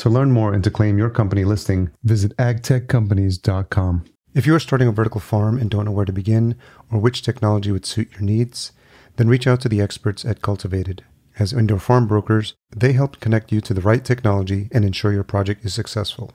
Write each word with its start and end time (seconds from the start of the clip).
To 0.00 0.08
learn 0.08 0.32
more 0.32 0.54
and 0.54 0.64
to 0.64 0.70
claim 0.70 0.96
your 0.96 1.10
company 1.10 1.44
listing, 1.44 1.90
visit 2.02 2.34
agtechcompanies.com. 2.38 4.04
If 4.34 4.46
you 4.46 4.54
are 4.54 4.60
starting 4.60 4.88
a 4.88 4.92
vertical 4.92 5.20
farm 5.20 5.58
and 5.58 5.68
don't 5.68 5.84
know 5.84 5.90
where 5.90 6.06
to 6.06 6.12
begin 6.12 6.56
or 6.90 6.98
which 6.98 7.20
technology 7.20 7.70
would 7.70 7.84
suit 7.84 8.12
your 8.12 8.22
needs, 8.22 8.72
then 9.16 9.28
reach 9.28 9.46
out 9.46 9.60
to 9.60 9.68
the 9.68 9.82
experts 9.82 10.24
at 10.24 10.40
Cultivatd. 10.40 11.00
As 11.38 11.52
indoor 11.52 11.78
farm 11.78 12.06
brokers, 12.06 12.54
they 12.74 12.94
help 12.94 13.20
connect 13.20 13.52
you 13.52 13.60
to 13.60 13.74
the 13.74 13.82
right 13.82 14.02
technology 14.02 14.70
and 14.72 14.86
ensure 14.86 15.12
your 15.12 15.22
project 15.22 15.66
is 15.66 15.74
successful. 15.74 16.32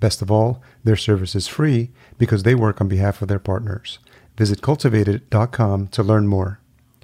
Best 0.00 0.20
of 0.20 0.30
all, 0.30 0.62
their 0.84 0.94
service 0.94 1.34
is 1.34 1.48
free 1.48 1.90
because 2.18 2.42
they 2.42 2.54
work 2.54 2.78
on 2.78 2.88
behalf 2.88 3.22
of 3.22 3.28
their 3.28 3.38
partners. 3.38 4.00
Visit 4.36 4.60
cultivatd.com 4.60 5.86
to 5.88 6.02
learn 6.02 6.28
more. 6.28 6.60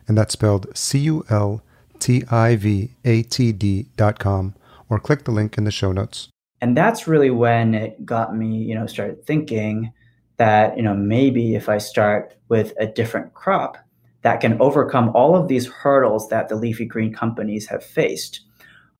And 0.07 0.19
that's 0.19 0.34
spelled 0.34 0.67
C 0.77 0.98
U 0.98 1.25
L 1.31 1.62
T 1.98 2.25
I 2.31 2.57
V 2.57 2.91
A 3.07 3.23
T 3.23 3.53
D.com 3.53 4.55
or 4.95 5.00
click 5.00 5.25
the 5.25 5.33
link 5.33 5.59
in 5.59 5.64
the 5.64 5.70
show 5.70 5.92
notes. 5.92 6.28
And 6.61 6.77
that's 6.77 7.06
really 7.06 7.31
when 7.31 7.75
it 7.75 8.06
got 8.06 8.37
me, 8.37 8.56
you 8.56 8.75
know, 8.75 8.87
started 8.87 9.27
thinking 9.27 9.92
that, 10.36 10.77
you 10.77 10.83
know, 10.83 10.95
maybe 10.95 11.55
if 11.55 11.69
I 11.69 11.78
start 11.78 12.36
with 12.48 12.73
a 12.78 12.86
different 12.86 13.34
crop 13.34 13.77
that 14.23 14.41
can 14.41 14.61
overcome 14.61 15.11
all 15.14 15.36
of 15.36 15.48
these 15.48 15.67
hurdles 15.67 16.28
that 16.28 16.48
the 16.48 16.56
leafy 16.56 16.86
green 16.86 17.12
companies 17.12 17.67
have 17.67 17.84
faced, 17.84 18.41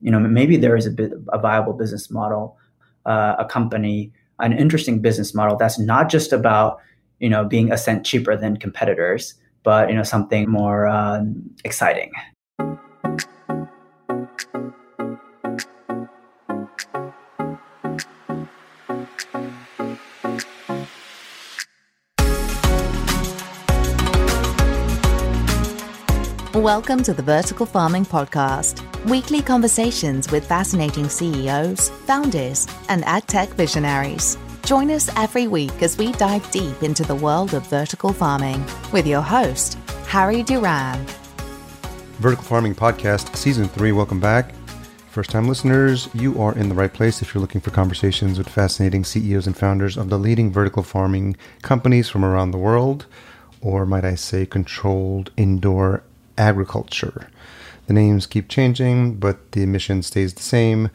you 0.01 0.11
know, 0.11 0.20
maybe 0.20 0.56
there 0.56 0.77
is 0.77 0.86
a, 0.86 0.95
a 1.33 1.39
viable 1.39 1.73
business 1.73 2.11
model, 2.11 2.58
uh, 3.06 3.36
a 3.39 3.45
company, 3.45 4.12
an 4.41 4.53
interesting 4.53 5.01
business 5.01 5.34
model 5.34 5.56
that's 5.56 5.79
not 5.79 6.11
just 6.11 6.33
about, 6.33 6.79
you 7.20 7.31
know, 7.31 7.45
being 7.45 7.73
a 7.73 7.79
cent 7.79 8.05
cheaper 8.05 8.36
than 8.36 8.56
competitors, 8.56 9.34
but, 9.62 9.89
you 9.89 9.95
know, 9.95 10.03
something 10.03 10.51
more 10.51 10.86
um, 10.86 11.51
exciting. 11.64 12.12
Welcome 26.65 27.03
to 27.03 27.12
the 27.12 27.23
Vertical 27.23 27.67
Farming 27.67 28.07
Podcast, 28.07 28.81
weekly 29.05 29.43
conversations 29.43 30.33
with 30.33 30.47
fascinating 30.47 31.11
CEOs, 31.11 31.91
founders, 31.91 32.67
and 32.89 33.02
agtech 33.02 33.48
visionaries. 33.48 34.39
Join 34.64 34.91
us 34.91 35.14
every 35.14 35.47
week 35.47 35.83
as 35.83 35.98
we 35.98 36.13
dive 36.13 36.51
deep 36.51 36.83
into 36.83 37.02
the 37.02 37.17
world 37.17 37.52
of 37.52 37.67
vertical 37.67 38.14
farming 38.14 38.64
with 38.95 39.07
your 39.07 39.20
host, 39.20 39.75
Harry 40.07 40.42
Duran. 40.42 41.05
Vertical 42.19 42.45
Farming 42.45 42.75
Podcast, 42.75 43.36
Season 43.36 43.69
3, 43.69 43.92
welcome 43.92 44.19
back. 44.19 44.55
First 45.11 45.29
time 45.29 45.46
listeners, 45.46 46.08
you 46.14 46.41
are 46.41 46.57
in 46.57 46.70
the 46.70 46.75
right 46.75 46.95
place 46.95 47.20
if 47.20 47.35
you're 47.35 47.42
looking 47.42 47.61
for 47.61 47.73
conversations 47.73 48.39
with 48.39 48.48
fascinating 48.48 49.05
CEOs 49.05 49.46
and 49.46 49.55
founders 49.55 49.98
of 49.98 50.08
the 50.08 50.19
leading 50.19 50.51
vertical 50.51 50.83
farming 50.83 51.36
companies 51.61 52.08
from 52.08 52.25
around 52.25 52.52
the 52.52 52.57
world, 52.57 53.05
or 53.61 53.85
might 53.85 54.07
I 54.07 54.14
say, 54.14 54.46
controlled 54.46 55.31
indoor 55.36 56.05
agriculture. 56.39 57.28
The 57.86 57.92
names 57.92 58.27
keep 58.27 58.48
changing, 58.48 59.17
but 59.17 59.52
the 59.52 59.67
mission 59.67 60.02
stays 60.02 60.34
the 60.34 60.42
same. 60.42 60.90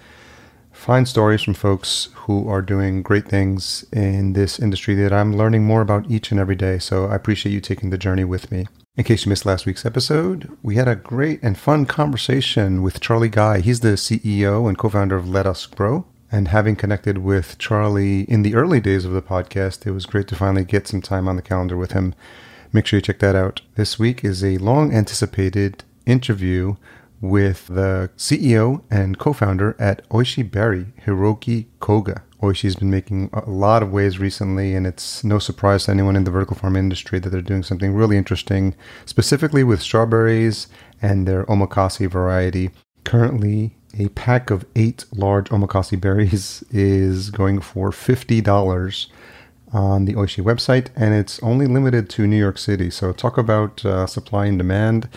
Find 0.72 1.08
stories 1.08 1.42
from 1.42 1.54
folks 1.54 2.10
who 2.16 2.48
are 2.48 2.62
doing 2.62 3.04
great 3.04 3.28
things 3.28 3.86
in 3.92 4.34
this 4.34 4.60
industry 4.60 4.96
that 4.96 5.12
I'm 5.12 5.36
learning 5.36 5.66
more 5.66 5.82
about 5.82 6.10
each 6.10 6.32
and 6.32 6.40
every 6.40 6.56
day. 6.56 6.80
So 6.80 7.06
I 7.06 7.16
appreciate 7.16 7.52
you 7.52 7.60
taking 7.60 7.90
the 7.90 7.98
journey 7.98 8.24
with 8.24 8.52
me. 8.52 8.66
In 8.96 9.04
case 9.04 9.26
you 9.26 9.30
missed 9.30 9.46
last 9.46 9.66
week's 9.66 9.86
episode, 9.86 10.58
we 10.64 10.76
had 10.76 10.88
a 10.88 10.96
great 10.96 11.42
and 11.44 11.58
fun 11.58 11.86
conversation 11.86 12.82
with 12.82 13.02
Charlie 13.02 13.30
Guy. 13.30 13.60
He's 13.60 13.82
the 13.82 13.90
CEO 13.90 14.68
and 14.68 14.78
co 14.78 14.90
founder 14.90 15.16
of 15.16 15.26
LettUs 15.26 15.74
Grow. 15.76 16.06
And 16.32 16.50
having 16.50 16.76
connected 16.76 17.20
with 17.20 17.58
Charlie 17.58 18.22
in 18.22 18.44
the 18.44 18.56
early 18.56 18.80
days 18.80 19.04
of 19.04 19.12
the 19.12 19.22
podcast, 19.22 19.86
it 19.88 19.92
was 19.92 20.06
great 20.06 20.28
to 20.28 20.36
finally 20.36 20.64
get 20.64 20.88
some 20.88 21.02
time 21.02 21.28
on 21.28 21.36
the 21.36 21.42
calendar 21.42 21.76
with 21.76 21.94
him 21.94 22.14
Make 22.72 22.86
sure 22.86 22.98
you 22.98 23.02
check 23.02 23.20
that 23.20 23.36
out. 23.36 23.62
This 23.76 23.98
week 23.98 24.24
is 24.24 24.44
a 24.44 24.60
long 24.60 24.94
anticipated 24.94 25.84
interview 26.06 26.76
with 27.20 27.66
the 27.66 28.12
CEO 28.16 28.84
and 28.92 29.18
co 29.18 29.34
founder 29.34 29.76
at 29.80 30.08
Oishii 30.10 30.50
Berry, 30.50 30.88
Hiroki 31.06 31.66
Koga. 31.80 32.22
Oishii's 32.44 32.76
been 32.76 32.92
making 32.92 33.32
a 33.34 33.50
lot 33.50 33.82
of 33.82 33.92
waves 33.92 34.20
recently, 34.20 34.76
and 34.76 34.86
it's 34.86 35.24
no 35.24 35.40
surprise 35.40 35.86
to 35.86 35.92
anyone 35.92 36.16
in 36.16 36.26
the 36.26 36.32
vertical 36.32 36.56
farm 36.56 36.76
industry 36.76 37.18
that 37.18 37.30
they're 37.30 37.42
doing 37.42 37.64
something 37.64 37.94
really 37.94 38.18
interesting, 38.18 38.76
specifically 39.06 39.64
with 39.64 39.82
strawberries 39.82 40.68
and 41.02 41.28
their 41.28 41.46
omakase 41.46 42.08
variety. 42.10 42.70
Currently, 43.04 43.76
a 43.98 44.10
pack 44.10 44.52
of 44.52 44.64
eight 44.76 45.06
large 45.12 45.50
omakase 45.50 46.00
berries 46.00 46.64
is 46.72 47.32
going 47.32 47.62
for 47.62 47.90
$50 47.90 49.08
on 49.74 50.06
the 50.06 50.14
Oishii 50.14 50.44
website, 50.44 50.88
and 50.96 51.14
it's 51.14 51.42
only 51.44 51.68
limited 51.68 52.10
to 52.12 52.28
New 52.28 52.38
York 52.38 52.58
City. 52.58 52.90
So, 52.90 53.12
talk 53.12 53.38
about 53.38 53.86
uh, 53.86 54.08
supply 54.08 54.46
and 54.48 54.58
demand 54.58 55.10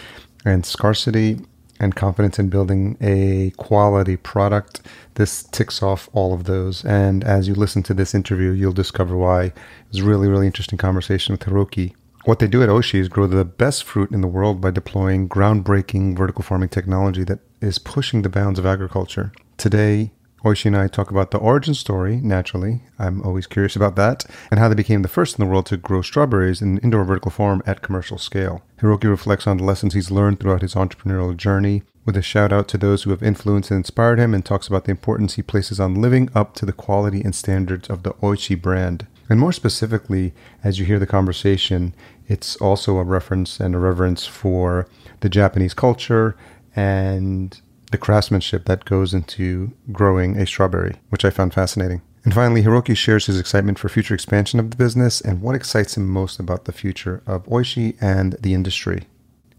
and 0.44 0.66
scarcity 0.66 1.38
and 1.82 1.96
confidence 1.96 2.38
in 2.38 2.48
building 2.48 2.96
a 3.00 3.50
quality 3.56 4.16
product. 4.16 4.80
This 5.14 5.42
ticks 5.42 5.82
off 5.82 6.08
all 6.12 6.32
of 6.32 6.44
those. 6.44 6.84
And 6.84 7.24
as 7.24 7.48
you 7.48 7.54
listen 7.54 7.82
to 7.84 7.94
this 7.94 8.14
interview, 8.14 8.52
you'll 8.52 8.72
discover 8.72 9.16
why. 9.16 9.46
It 9.46 9.54
was 9.90 9.98
a 9.98 10.04
really, 10.04 10.28
really 10.28 10.46
interesting 10.46 10.78
conversation 10.78 11.32
with 11.32 11.42
Hiroki. 11.42 11.94
What 12.24 12.38
they 12.38 12.46
do 12.46 12.62
at 12.62 12.68
Oishii 12.68 13.00
is 13.00 13.08
grow 13.08 13.26
the 13.26 13.44
best 13.44 13.82
fruit 13.82 14.12
in 14.12 14.20
the 14.20 14.28
world 14.28 14.60
by 14.60 14.70
deploying 14.70 15.28
groundbreaking 15.28 16.16
vertical 16.16 16.44
farming 16.44 16.68
technology 16.68 17.24
that 17.24 17.40
is 17.60 17.80
pushing 17.80 18.22
the 18.22 18.28
bounds 18.28 18.60
of 18.60 18.66
agriculture. 18.66 19.32
Today, 19.56 20.12
Oishii 20.44 20.66
and 20.66 20.76
I 20.76 20.88
talk 20.88 21.12
about 21.12 21.30
the 21.30 21.38
origin 21.38 21.72
story, 21.72 22.16
naturally. 22.16 22.82
I'm 22.98 23.22
always 23.22 23.46
curious 23.46 23.76
about 23.76 23.94
that, 23.94 24.24
and 24.50 24.58
how 24.58 24.68
they 24.68 24.74
became 24.74 25.02
the 25.02 25.08
first 25.08 25.38
in 25.38 25.44
the 25.44 25.48
world 25.48 25.66
to 25.66 25.76
grow 25.76 26.02
strawberries 26.02 26.60
in 26.60 26.78
indoor 26.78 27.04
vertical 27.04 27.30
form 27.30 27.62
at 27.64 27.82
commercial 27.82 28.18
scale. 28.18 28.62
Hiroki 28.80 29.08
reflects 29.08 29.46
on 29.46 29.58
the 29.58 29.64
lessons 29.64 29.94
he's 29.94 30.10
learned 30.10 30.40
throughout 30.40 30.62
his 30.62 30.74
entrepreneurial 30.74 31.36
journey, 31.36 31.84
with 32.04 32.16
a 32.16 32.22
shout 32.22 32.52
out 32.52 32.66
to 32.68 32.78
those 32.78 33.04
who 33.04 33.10
have 33.10 33.22
influenced 33.22 33.70
and 33.70 33.78
inspired 33.78 34.18
him, 34.18 34.34
and 34.34 34.44
talks 34.44 34.66
about 34.66 34.84
the 34.84 34.90
importance 34.90 35.34
he 35.34 35.42
places 35.42 35.78
on 35.78 36.00
living 36.02 36.28
up 36.34 36.56
to 36.56 36.66
the 36.66 36.72
quality 36.72 37.20
and 37.22 37.36
standards 37.36 37.88
of 37.88 38.02
the 38.02 38.14
Oishii 38.14 38.60
brand. 38.60 39.06
And 39.30 39.38
more 39.38 39.52
specifically, 39.52 40.34
as 40.64 40.80
you 40.80 40.84
hear 40.84 40.98
the 40.98 41.06
conversation, 41.06 41.94
it's 42.26 42.56
also 42.56 42.98
a 42.98 43.04
reference 43.04 43.60
and 43.60 43.76
a 43.76 43.78
reverence 43.78 44.26
for 44.26 44.88
the 45.20 45.28
Japanese 45.28 45.72
culture 45.72 46.36
and 46.74 47.60
the 47.92 47.98
craftsmanship 47.98 48.64
that 48.64 48.84
goes 48.84 49.14
into 49.14 49.72
growing 49.92 50.36
a 50.36 50.46
strawberry, 50.46 50.96
which 51.10 51.24
I 51.24 51.30
found 51.30 51.54
fascinating. 51.54 52.02
And 52.24 52.34
finally, 52.34 52.62
Hiroki 52.62 52.96
shares 52.96 53.26
his 53.26 53.38
excitement 53.38 53.78
for 53.78 53.88
future 53.88 54.14
expansion 54.14 54.60
of 54.60 54.70
the 54.70 54.76
business 54.76 55.20
and 55.20 55.42
what 55.42 55.54
excites 55.54 55.96
him 55.96 56.08
most 56.08 56.38
about 56.38 56.64
the 56.64 56.72
future 56.72 57.22
of 57.26 57.46
Oishii 57.46 57.96
and 58.00 58.34
the 58.40 58.54
industry. 58.54 59.06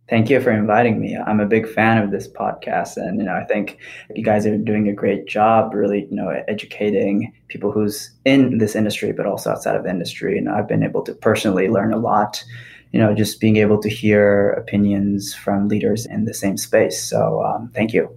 Thank 0.10 0.30
you 0.32 0.42
for 0.42 0.50
inviting 0.50 1.00
me. 1.00 1.16
I'm 1.16 1.40
a 1.40 1.46
big 1.46 1.70
fan 1.70 2.02
of 2.02 2.10
this 2.10 2.28
podcast, 2.28 2.98
and 2.98 3.20
you 3.20 3.26
know, 3.26 3.36
I 3.36 3.46
think 3.46 3.78
you 4.16 4.24
guys 4.24 4.46
are 4.48 4.58
doing 4.58 4.90
a 4.90 4.94
great 4.94 5.28
job, 5.28 5.74
really, 5.74 6.08
you 6.10 6.16
know, 6.16 6.30
educating 6.48 7.32
people 7.48 7.72
who's 7.72 8.12
in 8.26 8.58
this 8.58 8.76
industry, 8.76 9.12
but 9.12 9.28
also 9.28 9.52
outside 9.52 9.76
of 9.76 9.84
the 9.84 9.90
industry. 9.90 10.38
And 10.38 10.50
I've 10.50 10.68
been 10.68 10.84
able 10.84 11.04
to 11.04 11.14
personally 11.14 11.70
learn 11.70 11.94
a 11.94 12.00
lot, 12.00 12.44
you 12.92 13.00
know, 13.00 13.14
just 13.14 13.40
being 13.40 13.58
able 13.58 13.80
to 13.82 13.90
hear 13.90 14.52
opinions 14.54 15.36
from 15.36 15.68
leaders 15.68 16.08
in 16.08 16.26
the 16.26 16.34
same 16.34 16.58
space. 16.58 17.04
So, 17.04 17.44
um, 17.44 17.72
thank 17.76 17.94
you. 17.94 18.10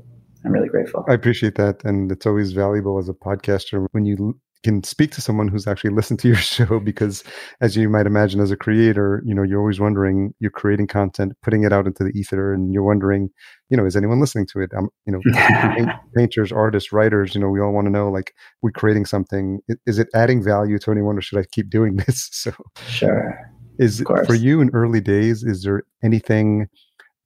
I'm 0.44 0.52
really 0.52 0.68
grateful. 0.68 1.04
I 1.08 1.14
appreciate 1.14 1.56
that, 1.56 1.84
and 1.84 2.10
it's 2.10 2.26
always 2.26 2.52
valuable 2.52 2.98
as 2.98 3.10
a 3.10 3.14
podcaster 3.14 3.86
when 3.92 4.06
you 4.06 4.40
can 4.62 4.82
speak 4.84 5.10
to 5.12 5.20
someone 5.20 5.48
who's 5.48 5.66
actually 5.66 5.90
listened 5.94 6.18
to 6.20 6.28
your 6.28 6.36
show 6.36 6.80
because 6.80 7.24
as 7.60 7.76
you 7.76 7.88
might 7.88 8.06
imagine 8.06 8.40
as 8.40 8.50
a 8.50 8.56
creator 8.56 9.22
you 9.24 9.34
know 9.34 9.42
you're 9.42 9.60
always 9.60 9.80
wondering 9.80 10.32
you're 10.38 10.50
creating 10.50 10.86
content 10.86 11.32
putting 11.42 11.64
it 11.64 11.72
out 11.72 11.86
into 11.86 12.04
the 12.04 12.10
ether 12.10 12.52
and 12.52 12.72
you're 12.72 12.82
wondering 12.82 13.30
you 13.70 13.76
know 13.76 13.86
is 13.86 13.96
anyone 13.96 14.20
listening 14.20 14.46
to 14.46 14.60
it? 14.60 14.70
Um, 14.76 14.88
you 15.06 15.12
know 15.12 15.86
painters 16.16 16.52
artists 16.52 16.92
writers 16.92 17.34
you 17.34 17.40
know 17.40 17.48
we 17.48 17.60
all 17.60 17.72
want 17.72 17.86
to 17.86 17.90
know 17.90 18.10
like 18.10 18.34
we're 18.60 18.70
creating 18.70 19.06
something. 19.06 19.60
Is 19.86 19.98
it 19.98 20.08
adding 20.14 20.42
value 20.42 20.78
to 20.80 20.90
anyone 20.90 21.16
or 21.16 21.22
should 21.22 21.38
i 21.38 21.44
keep 21.50 21.70
doing 21.70 21.96
this? 22.06 22.28
So 22.32 22.52
sure. 22.86 23.38
is 23.78 24.04
for 24.26 24.34
you 24.34 24.60
in 24.60 24.70
early 24.74 25.00
days 25.00 25.42
is 25.42 25.62
there 25.62 25.84
anything 26.04 26.66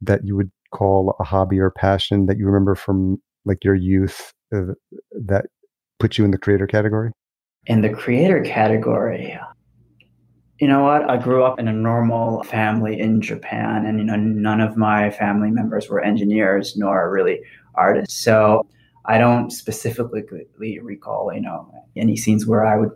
that 0.01 0.21
you 0.25 0.37
would 0.37 0.51
call 0.73 1.17
a 1.21 1.25
hobby 1.25 1.59
or 1.59 1.71
passion 1.71 2.27
that 2.27 2.39
you 2.39 2.47
remember 2.47 2.75
from 2.75 3.21
like 3.45 3.65
your 3.65 3.75
youth 3.75 4.33
uh, 4.55 4.73
that 5.25 5.47
put 5.99 6.19
you 6.19 6.25
in 6.25 6.31
the 6.31 6.39
creator 6.39 6.67
category 6.67 7.11
in 7.67 7.83
the 7.83 7.91
creator 7.91 8.43
category, 8.43 9.39
you 10.61 10.69
know 10.69 10.85
what? 10.85 11.09
I 11.09 11.17
grew 11.17 11.45
up 11.45 11.59
in 11.59 11.69
a 11.69 11.73
normal 11.73 12.43
family 12.45 12.99
in 12.99 13.21
Japan, 13.21 13.85
and 13.85 13.99
you 13.99 14.05
know, 14.05 14.17
none 14.17 14.61
of 14.61 14.77
my 14.77 15.11
family 15.11 15.51
members 15.51 15.89
were 15.89 16.01
engineers 16.01 16.77
nor 16.77 17.11
really 17.11 17.41
artists. 17.75 18.15
So 18.15 18.67
I 19.05 19.19
don't 19.19 19.51
specifically 19.51 20.25
recall, 20.81 21.33
you 21.33 21.43
know, 21.43 21.71
any 21.95 22.17
scenes 22.17 22.47
where 22.47 22.65
I 22.65 22.77
would 22.79 22.91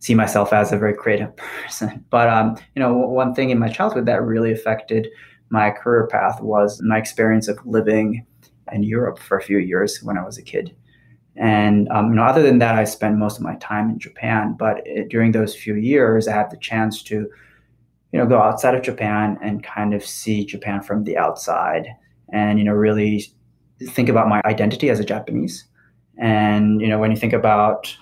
see 0.00 0.14
myself 0.14 0.52
as 0.52 0.72
a 0.72 0.78
very 0.78 0.94
creative 0.94 1.34
person. 1.64 2.04
But 2.10 2.28
um, 2.28 2.56
you 2.74 2.80
know, 2.80 2.94
one 2.96 3.34
thing 3.34 3.50
in 3.50 3.58
my 3.58 3.68
childhood 3.68 4.06
that 4.06 4.22
really 4.22 4.52
affected 4.52 5.08
my 5.50 5.70
career 5.70 6.06
path 6.08 6.42
was 6.42 6.80
my 6.82 6.98
experience 6.98 7.48
of 7.48 7.58
living 7.64 8.26
in 8.70 8.82
Europe 8.82 9.18
for 9.18 9.38
a 9.38 9.42
few 9.42 9.58
years 9.58 10.02
when 10.02 10.18
I 10.18 10.24
was 10.24 10.36
a 10.36 10.42
kid. 10.42 10.76
And 11.38 11.88
um, 11.90 12.08
you 12.10 12.14
know, 12.16 12.24
other 12.24 12.42
than 12.42 12.58
that, 12.58 12.74
I 12.74 12.84
spent 12.84 13.16
most 13.16 13.36
of 13.36 13.42
my 13.42 13.54
time 13.56 13.88
in 13.90 13.98
Japan. 13.98 14.56
But 14.58 14.82
it, 14.84 15.08
during 15.08 15.32
those 15.32 15.54
few 15.54 15.76
years, 15.76 16.26
I 16.26 16.32
had 16.32 16.50
the 16.50 16.56
chance 16.56 17.02
to, 17.04 17.28
you 18.12 18.18
know, 18.18 18.26
go 18.26 18.40
outside 18.40 18.74
of 18.74 18.82
Japan 18.82 19.38
and 19.40 19.62
kind 19.62 19.94
of 19.94 20.04
see 20.04 20.44
Japan 20.44 20.82
from 20.82 21.04
the 21.04 21.16
outside, 21.16 21.86
and 22.32 22.58
you 22.58 22.64
know, 22.64 22.72
really 22.72 23.30
think 23.90 24.08
about 24.08 24.28
my 24.28 24.42
identity 24.44 24.90
as 24.90 24.98
a 24.98 25.04
Japanese. 25.04 25.64
And 26.18 26.80
you 26.80 26.88
know, 26.88 26.98
when 26.98 27.12
you 27.12 27.16
think 27.16 27.32
about 27.32 27.96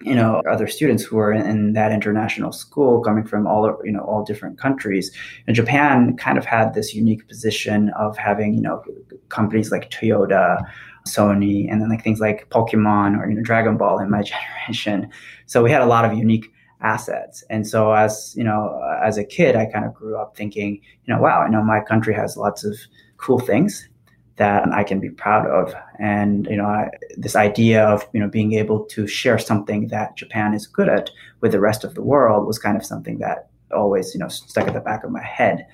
you 0.00 0.14
know 0.14 0.42
other 0.50 0.66
students 0.66 1.02
who 1.02 1.18
are 1.18 1.32
in 1.32 1.72
that 1.72 1.92
international 1.92 2.52
school 2.52 3.00
coming 3.00 3.24
from 3.24 3.46
all 3.46 3.78
you 3.84 3.92
know 3.92 4.00
all 4.00 4.24
different 4.24 4.58
countries 4.58 5.10
and 5.46 5.56
japan 5.56 6.16
kind 6.16 6.36
of 6.36 6.44
had 6.44 6.74
this 6.74 6.94
unique 6.94 7.26
position 7.28 7.90
of 7.98 8.16
having 8.16 8.54
you 8.54 8.60
know 8.60 8.82
companies 9.28 9.70
like 9.70 9.90
toyota 9.90 10.58
Sony, 11.06 11.70
and 11.70 11.80
then 11.80 11.88
like 11.88 12.02
things 12.02 12.20
like 12.20 12.48
Pokemon 12.50 13.18
or 13.18 13.28
you 13.28 13.36
know 13.36 13.42
Dragon 13.42 13.76
Ball 13.76 13.98
in 13.98 14.10
my 14.10 14.22
generation. 14.32 15.10
So 15.46 15.62
we 15.62 15.70
had 15.70 15.82
a 15.82 15.86
lot 15.86 16.04
of 16.04 16.16
unique 16.16 16.52
assets. 16.80 17.42
And 17.50 17.66
so 17.66 17.92
as 17.92 18.34
you 18.36 18.44
know, 18.44 18.80
as 19.02 19.18
a 19.18 19.24
kid, 19.24 19.56
I 19.56 19.66
kind 19.66 19.84
of 19.84 19.94
grew 19.94 20.16
up 20.16 20.36
thinking, 20.36 20.80
you 21.04 21.14
know, 21.14 21.20
wow, 21.20 21.40
I 21.40 21.48
know 21.48 21.62
my 21.62 21.80
country 21.80 22.14
has 22.14 22.36
lots 22.36 22.64
of 22.64 22.76
cool 23.16 23.38
things 23.38 23.88
that 24.36 24.66
I 24.72 24.82
can 24.82 25.00
be 25.00 25.10
proud 25.10 25.46
of. 25.46 25.74
And 25.98 26.46
you 26.46 26.56
know, 26.56 26.66
I, 26.66 26.90
this 27.16 27.36
idea 27.36 27.84
of 27.84 28.06
you 28.12 28.20
know 28.20 28.28
being 28.28 28.52
able 28.54 28.84
to 28.86 29.06
share 29.06 29.38
something 29.38 29.88
that 29.88 30.16
Japan 30.16 30.54
is 30.54 30.66
good 30.66 30.88
at 30.88 31.10
with 31.40 31.52
the 31.52 31.60
rest 31.60 31.84
of 31.84 31.94
the 31.94 32.02
world 32.02 32.46
was 32.46 32.58
kind 32.58 32.76
of 32.76 32.84
something 32.84 33.18
that 33.18 33.48
always 33.72 34.14
you 34.14 34.20
know 34.20 34.28
stuck 34.28 34.66
at 34.66 34.74
the 34.74 34.80
back 34.80 35.04
of 35.04 35.10
my 35.10 35.22
head. 35.22 35.66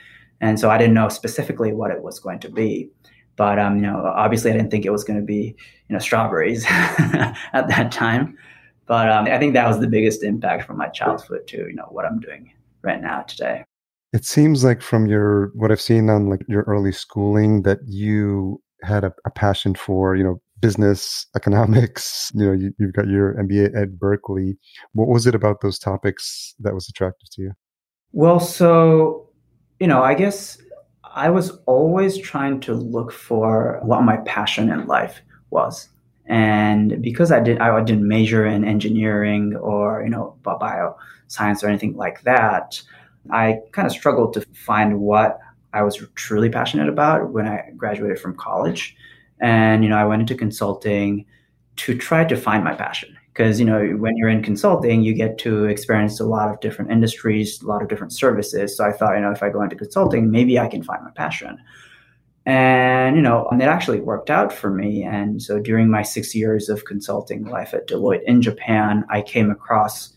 And 0.42 0.58
so 0.58 0.70
I 0.70 0.78
didn't 0.78 0.94
know 0.94 1.10
specifically 1.10 1.72
what 1.72 1.90
it 1.90 2.02
was 2.02 2.18
going 2.18 2.38
to 2.40 2.48
be. 2.48 2.88
But 3.40 3.58
um, 3.58 3.76
you 3.76 3.81
know, 3.81 4.04
obviously, 4.04 4.50
I 4.50 4.54
didn't 4.54 4.70
think 4.70 4.84
it 4.84 4.92
was 4.92 5.02
going 5.02 5.19
to 5.19 5.25
be 5.25 5.56
you 5.88 5.94
know 5.94 5.98
strawberries 5.98 6.66
at 6.69 7.69
that 7.69 7.90
time. 7.90 8.37
But 8.84 9.10
um, 9.10 9.25
I 9.25 9.38
think 9.38 9.54
that 9.54 9.66
was 9.66 9.81
the 9.81 9.87
biggest 9.87 10.22
impact 10.22 10.66
from 10.66 10.76
my 10.76 10.88
childhood 10.88 11.46
to 11.46 11.56
you 11.56 11.75
know 11.75 11.87
what 11.88 12.04
I'm 12.04 12.20
doing 12.20 12.52
right 12.82 13.00
now 13.00 13.22
today. 13.22 13.64
It 14.12 14.26
seems 14.26 14.62
like 14.62 14.82
from 14.82 15.06
your 15.06 15.52
what 15.54 15.72
I've 15.72 15.81
seen 15.81 16.10
on 16.10 16.28
like 16.28 16.42
your 16.48 16.64
early 16.64 16.92
schooling 16.92 17.62
that 17.62 17.78
you 17.87 18.60
had 18.82 19.04
a, 19.04 19.14
a 19.25 19.31
passion 19.31 19.75
for 19.75 20.16
you 20.16 20.23
know 20.23 20.38
business 20.61 21.26
economics 21.35 22.30
you 22.35 22.44
know 22.44 22.52
you, 22.52 22.75
have 22.78 22.92
got 22.92 23.09
your 23.09 23.35
mba 23.35 23.75
at 23.75 23.99
berkeley 23.99 24.59
what 24.92 25.09
was 25.09 25.26
it 25.26 25.35
about 25.35 25.62
those 25.62 25.78
topics 25.78 26.54
that 26.61 26.75
was 26.75 26.88
attractive 26.88 27.28
to 27.30 27.42
you 27.42 27.52
well 28.12 28.40
so 28.40 29.28
you 29.78 29.87
know 29.87 30.02
i 30.02 30.14
guess 30.14 30.59
I 31.14 31.31
was 31.31 31.59
always 31.67 32.19
trying 32.19 32.61
to 32.61 32.75
look 32.75 33.12
for 33.12 33.81
what 33.83 34.02
my 34.02 34.19
passion 34.19 34.71
in 34.71 34.87
life 34.87 35.21
was. 35.50 35.88
And 36.26 37.02
because 37.02 37.33
I 37.33 37.40
did 37.40 37.59
I 37.59 37.83
didn't 37.83 38.07
major 38.07 38.47
in 38.47 38.64
engineering 38.64 39.57
or, 39.57 40.02
you 40.02 40.11
know, 40.11 40.37
bioscience 40.45 41.64
or 41.64 41.69
anything 41.69 41.97
like 41.97 42.23
that, 42.23 42.81
I 43.31 43.59
kind 43.73 43.87
of 43.87 43.93
struggled 43.93 44.35
to 44.35 44.47
find 44.55 45.00
what 45.00 45.38
I 45.73 45.83
was 45.83 45.97
truly 46.14 46.49
passionate 46.49 46.88
about 46.88 47.33
when 47.33 47.49
I 47.49 47.71
graduated 47.76 48.21
from 48.21 48.37
college. 48.37 48.97
And, 49.40 49.83
you 49.83 49.90
know, 49.90 49.97
I 49.97 50.05
went 50.05 50.21
into 50.21 50.35
consulting 50.35 51.26
to 51.76 51.97
try 51.97 52.25
to 52.25 52.37
find 52.37 52.62
my 52.62 52.75
passion 52.75 53.17
because 53.32 53.60
you 53.60 53.66
know 53.66 53.90
when 53.99 54.16
you're 54.16 54.28
in 54.28 54.42
consulting 54.42 55.02
you 55.02 55.14
get 55.14 55.38
to 55.38 55.64
experience 55.66 56.20
a 56.20 56.25
lot 56.25 56.50
of 56.50 56.60
different 56.60 56.90
industries 56.90 57.62
a 57.62 57.66
lot 57.66 57.82
of 57.82 57.88
different 57.88 58.12
services. 58.12 58.76
So 58.76 58.84
i 58.84 58.92
thought 58.92 59.14
you 59.14 59.20
know 59.20 59.30
if 59.30 59.42
i 59.42 59.50
go 59.50 59.62
into 59.62 59.76
consulting 59.76 60.30
maybe 60.30 60.58
i 60.58 60.68
can 60.68 60.82
find 60.82 61.02
my 61.04 61.10
passion. 61.10 61.58
And 62.46 63.16
you 63.16 63.22
know 63.22 63.49
and 63.50 63.62
it 63.62 63.66
actually 63.66 64.00
worked 64.00 64.30
out 64.30 64.52
for 64.52 64.70
me. 64.70 65.04
And 65.04 65.42
so 65.42 65.60
during 65.60 65.90
my 65.90 66.02
six 66.02 66.34
years 66.34 66.68
of 66.68 66.84
consulting 66.84 67.44
life 67.44 67.75
at 67.75 67.88
deloitte 67.88 68.22
in 68.25 68.42
japan 68.42 69.04
i 69.10 69.22
came 69.22 69.50
across 69.50 70.12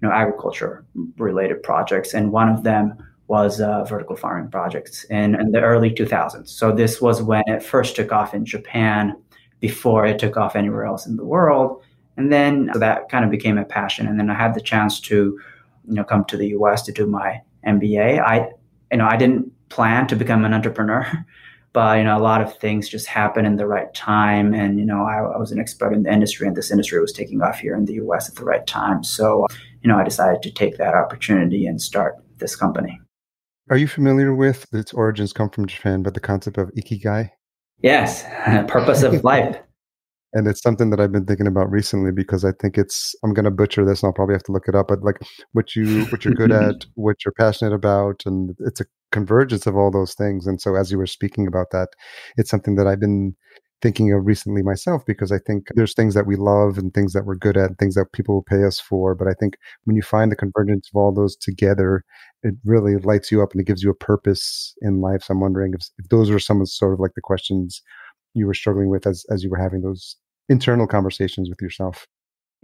you 0.00 0.08
know 0.08 0.14
agriculture 0.14 0.84
related 1.16 1.62
projects. 1.62 2.14
And 2.14 2.32
one 2.32 2.48
of 2.48 2.62
them 2.62 2.96
was 3.28 3.60
uh, 3.60 3.84
vertical 3.84 4.14
farming 4.16 4.50
projects 4.50 5.04
in, 5.04 5.40
in 5.40 5.52
the 5.52 5.60
early 5.60 5.90
2000s 5.90 6.48
so 6.48 6.70
this 6.70 7.00
was 7.00 7.22
when 7.22 7.42
it 7.46 7.62
first 7.62 7.96
took 7.96 8.12
off 8.12 8.34
in 8.34 8.44
japan 8.44 9.14
before 9.62 10.04
it 10.04 10.18
took 10.18 10.36
off 10.36 10.56
anywhere 10.56 10.84
else 10.84 11.06
in 11.06 11.16
the 11.16 11.24
world. 11.24 11.82
And 12.16 12.32
then 12.32 12.70
so 12.72 12.78
that 12.78 13.08
kind 13.08 13.24
of 13.24 13.30
became 13.30 13.58
a 13.58 13.64
passion. 13.64 14.06
And 14.06 14.18
then 14.18 14.30
I 14.30 14.34
had 14.34 14.54
the 14.54 14.60
chance 14.60 15.00
to, 15.00 15.38
you 15.86 15.94
know, 15.94 16.04
come 16.04 16.24
to 16.26 16.36
the 16.36 16.48
US 16.48 16.82
to 16.82 16.92
do 16.92 17.06
my 17.06 17.40
MBA. 17.66 18.20
I, 18.20 18.50
you 18.90 18.98
know, 18.98 19.06
I 19.06 19.16
didn't 19.16 19.50
plan 19.68 20.06
to 20.08 20.16
become 20.16 20.44
an 20.44 20.52
entrepreneur, 20.52 21.06
but 21.72 21.98
you 21.98 22.04
know, 22.04 22.16
a 22.16 22.20
lot 22.20 22.42
of 22.42 22.56
things 22.58 22.88
just 22.88 23.06
happened 23.06 23.46
in 23.46 23.56
the 23.56 23.66
right 23.66 23.92
time. 23.94 24.54
And 24.54 24.78
you 24.78 24.84
know, 24.84 25.04
I, 25.04 25.34
I 25.34 25.38
was 25.38 25.52
an 25.52 25.58
expert 25.58 25.92
in 25.92 26.02
the 26.02 26.12
industry, 26.12 26.46
and 26.46 26.56
this 26.56 26.70
industry 26.70 27.00
was 27.00 27.12
taking 27.12 27.40
off 27.40 27.58
here 27.58 27.74
in 27.74 27.86
the 27.86 27.94
US 27.94 28.28
at 28.28 28.36
the 28.36 28.44
right 28.44 28.66
time. 28.66 29.02
So, 29.02 29.46
you 29.82 29.88
know, 29.88 29.98
I 29.98 30.04
decided 30.04 30.42
to 30.42 30.50
take 30.50 30.76
that 30.78 30.94
opportunity 30.94 31.66
and 31.66 31.80
start 31.80 32.16
this 32.38 32.54
company. 32.54 33.00
Are 33.70 33.76
you 33.76 33.88
familiar 33.88 34.34
with 34.34 34.66
its 34.74 34.92
origins 34.92 35.32
come 35.32 35.48
from 35.48 35.66
Japan, 35.66 36.02
but 36.02 36.14
the 36.14 36.20
concept 36.20 36.58
of 36.58 36.70
ikigai? 36.74 37.30
Yes, 37.80 38.24
purpose 38.68 39.02
of 39.02 39.24
life. 39.24 39.56
And 40.32 40.46
it's 40.46 40.62
something 40.62 40.90
that 40.90 41.00
I've 41.00 41.12
been 41.12 41.26
thinking 41.26 41.46
about 41.46 41.70
recently 41.70 42.10
because 42.10 42.44
I 42.44 42.52
think 42.52 42.78
it's 42.78 43.14
I'm 43.22 43.34
gonna 43.34 43.50
butcher 43.50 43.84
this 43.84 44.02
and 44.02 44.08
I'll 44.08 44.14
probably 44.14 44.34
have 44.34 44.42
to 44.44 44.52
look 44.52 44.68
it 44.68 44.74
up, 44.74 44.88
but 44.88 45.02
like 45.02 45.20
what 45.52 45.76
you 45.76 46.04
what 46.06 46.24
you're 46.24 46.34
good 46.34 46.52
at, 46.52 46.86
what 46.94 47.24
you're 47.24 47.32
passionate 47.32 47.74
about, 47.74 48.22
and 48.26 48.54
it's 48.60 48.80
a 48.80 48.86
convergence 49.10 49.66
of 49.66 49.76
all 49.76 49.90
those 49.90 50.14
things. 50.14 50.46
And 50.46 50.60
so 50.60 50.74
as 50.74 50.90
you 50.90 50.98
were 50.98 51.06
speaking 51.06 51.46
about 51.46 51.70
that, 51.72 51.88
it's 52.36 52.50
something 52.50 52.76
that 52.76 52.86
I've 52.86 53.00
been 53.00 53.34
thinking 53.82 54.12
of 54.12 54.24
recently 54.24 54.62
myself 54.62 55.04
because 55.04 55.32
I 55.32 55.38
think 55.38 55.66
there's 55.74 55.92
things 55.92 56.14
that 56.14 56.26
we 56.26 56.36
love 56.36 56.78
and 56.78 56.94
things 56.94 57.12
that 57.12 57.26
we're 57.26 57.34
good 57.34 57.56
at, 57.56 57.70
and 57.70 57.78
things 57.78 57.96
that 57.96 58.12
people 58.12 58.36
will 58.36 58.42
pay 58.42 58.64
us 58.64 58.80
for. 58.80 59.14
But 59.14 59.28
I 59.28 59.34
think 59.38 59.56
when 59.84 59.96
you 59.96 60.02
find 60.02 60.30
the 60.30 60.36
convergence 60.36 60.88
of 60.92 60.98
all 60.98 61.12
those 61.12 61.36
together, 61.36 62.04
it 62.42 62.54
really 62.64 62.96
lights 62.96 63.30
you 63.30 63.42
up 63.42 63.52
and 63.52 63.60
it 63.60 63.66
gives 63.66 63.82
you 63.82 63.90
a 63.90 63.94
purpose 63.94 64.74
in 64.80 65.00
life. 65.00 65.24
So 65.24 65.32
I'm 65.32 65.40
wondering 65.40 65.74
if, 65.74 65.86
if 65.98 66.08
those 66.08 66.30
were 66.30 66.38
some 66.38 66.60
of 66.60 66.68
sort 66.68 66.94
of 66.94 67.00
like 67.00 67.14
the 67.14 67.20
questions 67.20 67.82
you 68.34 68.46
were 68.46 68.54
struggling 68.54 68.88
with 68.88 69.06
as, 69.06 69.24
as 69.30 69.44
you 69.44 69.50
were 69.50 69.58
having 69.58 69.82
those 69.82 70.16
internal 70.48 70.86
conversations 70.86 71.48
with 71.48 71.60
yourself. 71.60 72.06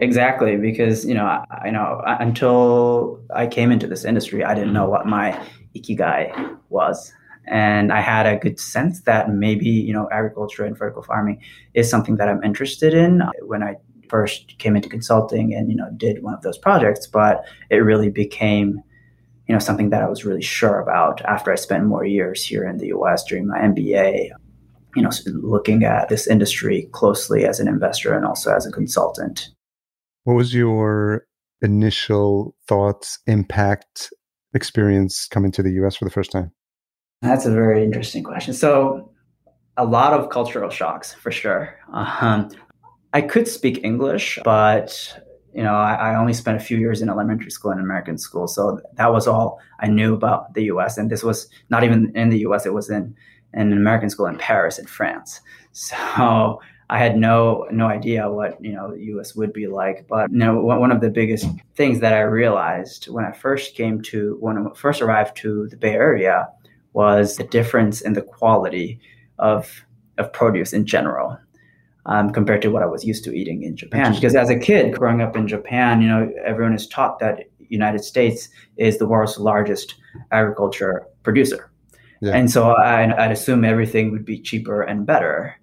Exactly, 0.01 0.57
because 0.57 1.05
you 1.05 1.15
know, 1.15 1.45
I, 1.51 1.71
know, 1.71 2.01
uh, 2.07 2.17
until 2.21 3.21
I 3.35 3.49
came 3.49 3.73
into 3.73 3.89
this 3.89 4.05
industry, 4.05 4.45
I 4.45 4.55
didn't 4.55 4.73
know 4.73 4.85
mm-hmm. 4.85 4.93
what 4.93 5.07
my 5.07 5.41
ikigai 5.75 6.57
was, 6.69 7.13
and 7.47 7.93
I 7.93 8.01
had 8.01 8.25
a 8.27 8.37
good 8.37 8.61
sense 8.61 9.03
that 9.03 9.31
maybe 9.31 9.69
you 9.69 9.93
know 9.93 10.09
agriculture 10.13 10.65
and 10.65 10.79
vertical 10.79 11.03
farming 11.03 11.43
is 11.75 11.91
something 11.91 12.17
that 12.17 12.29
I'm 12.29 12.45
interested 12.45 12.95
in. 12.95 13.23
When 13.43 13.65
I 13.65 13.75
first 14.09 14.57
came 14.59 14.77
into 14.77 14.89
consulting 14.89 15.53
and 15.53 15.69
you 15.69 15.77
know 15.77 15.91
did 15.97 16.23
one 16.23 16.35
of 16.35 16.43
those 16.43 16.59
projects, 16.59 17.09
but 17.09 17.45
it 17.69 17.79
really 17.79 18.09
became 18.09 18.81
you 19.49 19.53
know 19.53 19.59
something 19.59 19.91
that 19.91 20.03
I 20.03 20.09
was 20.09 20.25
really 20.25 20.43
sure 20.43 20.79
about 20.79 21.23
after 21.25 21.51
I 21.51 21.57
spent 21.57 21.87
more 21.87 22.05
years 22.05 22.45
here 22.45 22.69
in 22.69 22.79
the 22.79 22.89
U.S. 22.89 23.25
during 23.25 23.49
my 23.49 23.59
MBA. 23.59 24.31
You 24.99 25.05
know, 25.05 25.11
looking 25.43 25.85
at 25.85 26.09
this 26.09 26.27
industry 26.27 26.89
closely 26.93 27.45
as 27.45 27.61
an 27.61 27.69
investor 27.69 28.15
and 28.15 28.27
also 28.27 28.53
as 28.55 28.67
a 28.67 28.73
consultant. 28.73 29.49
What 30.25 30.35
was 30.35 30.53
your 30.53 31.27
initial 31.63 32.57
thoughts, 32.67 33.19
impact, 33.27 34.11
experience 34.55 35.27
coming 35.27 35.53
to 35.53 35.63
the 35.63 35.73
U.S. 35.75 35.97
for 35.97 36.05
the 36.05 36.11
first 36.11 36.31
time? 36.33 36.53
That's 37.23 37.47
a 37.47 37.53
very 37.53 37.85
interesting 37.85 38.23
question. 38.23 38.55
So, 38.55 39.13
a 39.77 39.85
lot 39.85 40.13
of 40.13 40.31
cultural 40.31 40.71
shocks 40.71 41.15
for 41.15 41.31
sure. 41.31 41.79
Um, 41.93 42.51
I 43.13 43.21
could 43.23 43.47
speak 43.47 43.85
English, 43.85 44.39
but 44.45 45.19
you 45.55 45.63
know, 45.63 45.75
I, 45.75 45.95
I, 45.95 46.15
only 46.17 46.35
spent 46.35 46.57
a 46.57 46.61
few 46.61 46.77
years 46.77 47.01
in 47.01 47.09
elementary 47.09 47.51
school 47.51 47.71
and 47.71 47.81
American 47.81 48.19
school, 48.19 48.47
so 48.47 48.81
that 48.97 49.13
was 49.13 49.27
all 49.27 49.61
I 49.81 49.89
knew 49.89 50.15
about 50.15 50.55
the 50.55 50.65
U.S. 50.65 50.99
And 50.99 51.11
this 51.11 51.23
was 51.23 51.49
not 51.71 51.85
even 51.85 52.13
in 52.15 52.29
the 52.29 52.39
U.S; 52.41 52.67
it 52.67 52.75
was 52.75 52.91
in, 52.91 53.15
in 53.55 53.73
an 53.73 53.79
American 53.79 54.11
school 54.11 54.27
in 54.27 54.39
Paris, 54.39 54.79
in 54.79 54.87
France. 54.87 55.41
So 55.71 56.61
I 56.91 56.99
had 56.99 57.17
no 57.17 57.67
no 57.71 57.87
idea 57.87 58.29
what 58.31 58.57
you 58.65 58.73
know 58.73 58.93
the 58.93 59.05
U.S. 59.13 59.37
would 59.37 59.53
be 59.53 59.67
like. 59.67 60.07
But 60.09 60.33
you 60.33 60.39
know, 60.39 60.59
one 60.59 60.91
of 60.91 61.01
the 61.01 61.11
biggest 61.11 61.47
things 61.77 62.01
that 62.01 62.15
I 62.15 62.21
realized 62.21 63.05
when 63.05 63.25
I 63.25 63.33
first 63.33 63.77
came 63.77 64.03
to 64.05 64.37
when 64.41 64.59
I 64.59 64.75
first 64.75 65.03
arrived 65.03 65.37
to 65.39 65.69
the 65.69 65.77
Bay 65.77 65.93
Area 65.93 66.49
was 66.95 67.37
the 67.37 67.45
difference 67.45 68.01
in 68.01 68.15
the 68.15 68.23
quality 68.23 68.99
of 69.39 69.85
of 70.17 70.33
produce 70.33 70.73
in 70.73 70.87
general 70.87 71.39
um, 72.07 72.33
compared 72.33 72.63
to 72.63 72.69
what 72.69 72.83
I 72.83 72.87
was 72.87 73.05
used 73.05 73.23
to 73.25 73.37
eating 73.37 73.63
in 73.63 73.77
Japan. 73.77 74.15
Because 74.15 74.35
as 74.35 74.51
a 74.51 74.59
kid 74.59 74.95
growing 74.95 75.21
up 75.21 75.37
in 75.37 75.47
Japan, 75.47 76.01
you 76.01 76.09
know, 76.09 76.33
everyone 76.45 76.75
is 76.75 76.89
taught 76.89 77.19
that 77.21 77.45
United 77.69 78.03
States 78.03 78.49
is 78.79 78.99
the 78.99 79.07
world's 79.07 79.39
largest 79.39 79.95
agriculture 80.33 81.07
producer. 81.23 81.68
Yeah. 82.21 82.33
And 82.33 82.51
so 82.51 82.71
I, 82.71 83.25
I'd 83.25 83.33
assume 83.33 83.65
everything 83.65 84.11
would 84.11 84.25
be 84.25 84.39
cheaper 84.41 84.83
and 84.83 85.07
better. 85.07 85.59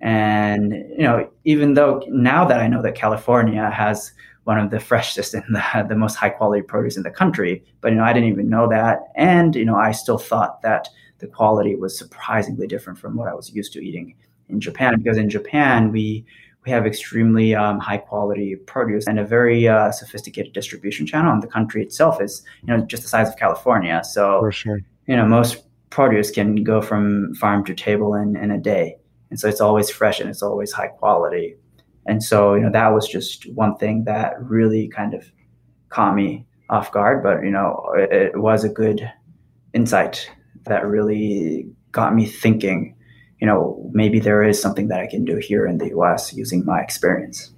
And 0.00 0.72
you 0.72 1.02
know, 1.02 1.30
even 1.44 1.74
though 1.74 2.02
now 2.08 2.44
that 2.44 2.60
I 2.60 2.68
know 2.68 2.82
that 2.82 2.94
California 2.94 3.68
has 3.70 4.12
one 4.48 4.58
of 4.58 4.70
the 4.70 4.80
freshest 4.80 5.34
and 5.34 5.44
the, 5.50 5.86
the 5.90 5.94
most 5.94 6.14
high 6.14 6.30
quality 6.30 6.62
produce 6.62 6.96
in 6.96 7.02
the 7.02 7.10
country. 7.10 7.62
But 7.82 7.92
you 7.92 7.96
know, 7.98 8.04
I 8.04 8.14
didn't 8.14 8.30
even 8.30 8.48
know 8.48 8.66
that, 8.70 9.00
and 9.14 9.54
you 9.54 9.66
know, 9.66 9.76
I 9.76 9.92
still 9.92 10.16
thought 10.16 10.62
that 10.62 10.88
the 11.18 11.26
quality 11.26 11.76
was 11.76 11.98
surprisingly 11.98 12.66
different 12.66 12.98
from 12.98 13.14
what 13.14 13.28
I 13.28 13.34
was 13.34 13.52
used 13.52 13.74
to 13.74 13.84
eating 13.84 14.14
in 14.48 14.58
Japan. 14.58 14.94
Because 14.96 15.18
in 15.18 15.28
Japan, 15.28 15.92
we 15.92 16.24
we 16.64 16.70
have 16.70 16.86
extremely 16.86 17.54
um, 17.54 17.78
high 17.78 17.98
quality 17.98 18.56
produce 18.56 19.06
and 19.06 19.18
a 19.18 19.24
very 19.24 19.68
uh, 19.68 19.92
sophisticated 19.92 20.54
distribution 20.54 21.06
channel. 21.06 21.30
And 21.30 21.42
the 21.42 21.46
country 21.46 21.82
itself 21.82 22.20
is, 22.22 22.42
you 22.62 22.68
know, 22.68 22.84
just 22.86 23.02
the 23.02 23.08
size 23.08 23.28
of 23.28 23.36
California. 23.36 24.02
So, 24.02 24.48
sure. 24.50 24.80
you 25.06 25.14
know, 25.14 25.26
most 25.26 25.64
produce 25.90 26.30
can 26.30 26.62
go 26.64 26.80
from 26.80 27.34
farm 27.34 27.64
to 27.64 27.74
table 27.74 28.14
in, 28.14 28.36
in 28.36 28.50
a 28.50 28.58
day. 28.58 28.96
And 29.30 29.38
so 29.38 29.48
it's 29.48 29.60
always 29.60 29.90
fresh 29.90 30.20
and 30.20 30.30
it's 30.30 30.42
always 30.42 30.72
high 30.72 30.88
quality. 30.88 31.56
And 32.06 32.22
so, 32.22 32.54
you 32.54 32.62
know, 32.62 32.72
that 32.72 32.88
was 32.94 33.06
just 33.06 33.44
one 33.54 33.76
thing 33.76 34.04
that 34.04 34.34
really 34.40 34.88
kind 34.88 35.14
of 35.14 35.30
caught 35.90 36.14
me 36.14 36.46
off 36.70 36.90
guard. 36.90 37.22
But, 37.22 37.44
you 37.44 37.50
know, 37.50 37.84
it, 37.96 38.12
it 38.12 38.40
was 38.40 38.64
a 38.64 38.68
good 38.68 39.10
insight 39.74 40.30
that 40.64 40.86
really 40.86 41.70
got 41.92 42.14
me 42.14 42.26
thinking, 42.26 42.96
you 43.40 43.46
know, 43.46 43.90
maybe 43.92 44.20
there 44.20 44.42
is 44.42 44.60
something 44.60 44.88
that 44.88 45.00
I 45.00 45.06
can 45.06 45.24
do 45.24 45.36
here 45.36 45.66
in 45.66 45.78
the 45.78 45.90
US 45.98 46.32
using 46.32 46.64
my 46.64 46.80
experience. 46.80 47.52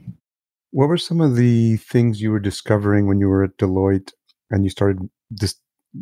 What 0.73 0.89
were 0.89 0.99
some 0.99 1.21
of 1.21 1.37
the 1.37 1.77
things 1.77 2.21
you 2.21 2.31
were 2.31 2.41
discovering 2.41 3.07
when 3.07 3.19
you 3.19 3.29
were 3.29 3.45
at 3.45 3.57
Deloitte 3.59 4.13
and 4.51 4.65
you 4.65 4.71
started 4.71 4.99
this, 5.31 5.57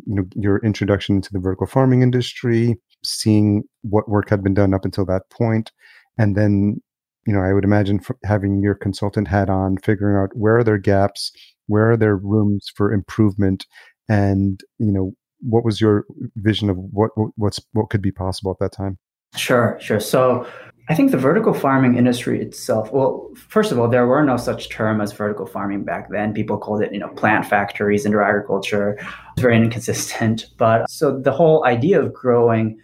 you 0.05 0.15
know, 0.15 0.23
your 0.35 0.59
introduction 0.59 1.17
into 1.17 1.31
the 1.31 1.39
vertical 1.39 1.67
farming 1.67 2.01
industry, 2.01 2.77
seeing 3.03 3.63
what 3.81 4.09
work 4.09 4.29
had 4.29 4.43
been 4.43 4.53
done 4.53 4.73
up 4.73 4.85
until 4.85 5.05
that 5.05 5.23
point, 5.29 5.71
and 6.17 6.35
then 6.35 6.81
you 7.25 7.33
know, 7.33 7.41
I 7.41 7.53
would 7.53 7.63
imagine 7.63 7.99
having 8.23 8.61
your 8.61 8.75
consultant 8.75 9.27
hat 9.27 9.49
on, 9.49 9.77
figuring 9.77 10.17
out 10.17 10.35
where 10.35 10.57
are 10.57 10.63
there 10.63 10.77
gaps, 10.77 11.31
where 11.67 11.91
are 11.91 11.97
there 11.97 12.15
rooms 12.15 12.71
for 12.75 12.91
improvement, 12.91 13.65
and 14.07 14.59
you 14.79 14.91
know, 14.91 15.11
what 15.41 15.63
was 15.63 15.79
your 15.79 16.05
vision 16.37 16.69
of 16.69 16.77
what 16.77 17.11
what's 17.35 17.59
what 17.73 17.89
could 17.89 18.01
be 18.01 18.11
possible 18.11 18.51
at 18.51 18.57
that 18.59 18.75
time? 18.75 18.97
Sure, 19.35 19.77
sure. 19.79 19.99
So 19.99 20.47
I 20.89 20.95
think 20.95 21.11
the 21.11 21.17
vertical 21.17 21.53
farming 21.53 21.97
industry 21.97 22.41
itself, 22.41 22.91
well, 22.91 23.29
first 23.35 23.71
of 23.71 23.77
all, 23.77 23.87
there 23.87 24.07
were 24.07 24.23
no 24.23 24.37
such 24.37 24.69
term 24.69 25.01
as 25.01 25.13
vertical 25.13 25.45
farming 25.45 25.83
back 25.83 26.09
then. 26.09 26.33
People 26.33 26.57
called 26.57 26.81
it, 26.81 26.91
you 26.91 26.99
know, 26.99 27.09
plant 27.09 27.45
factories, 27.45 28.07
indoor 28.07 28.23
agriculture. 28.23 28.97
It's 29.33 29.41
very 29.41 29.55
inconsistent. 29.55 30.47
But 30.57 30.89
so 30.89 31.19
the 31.19 31.31
whole 31.31 31.63
idea 31.65 32.01
of 32.01 32.11
growing 32.11 32.79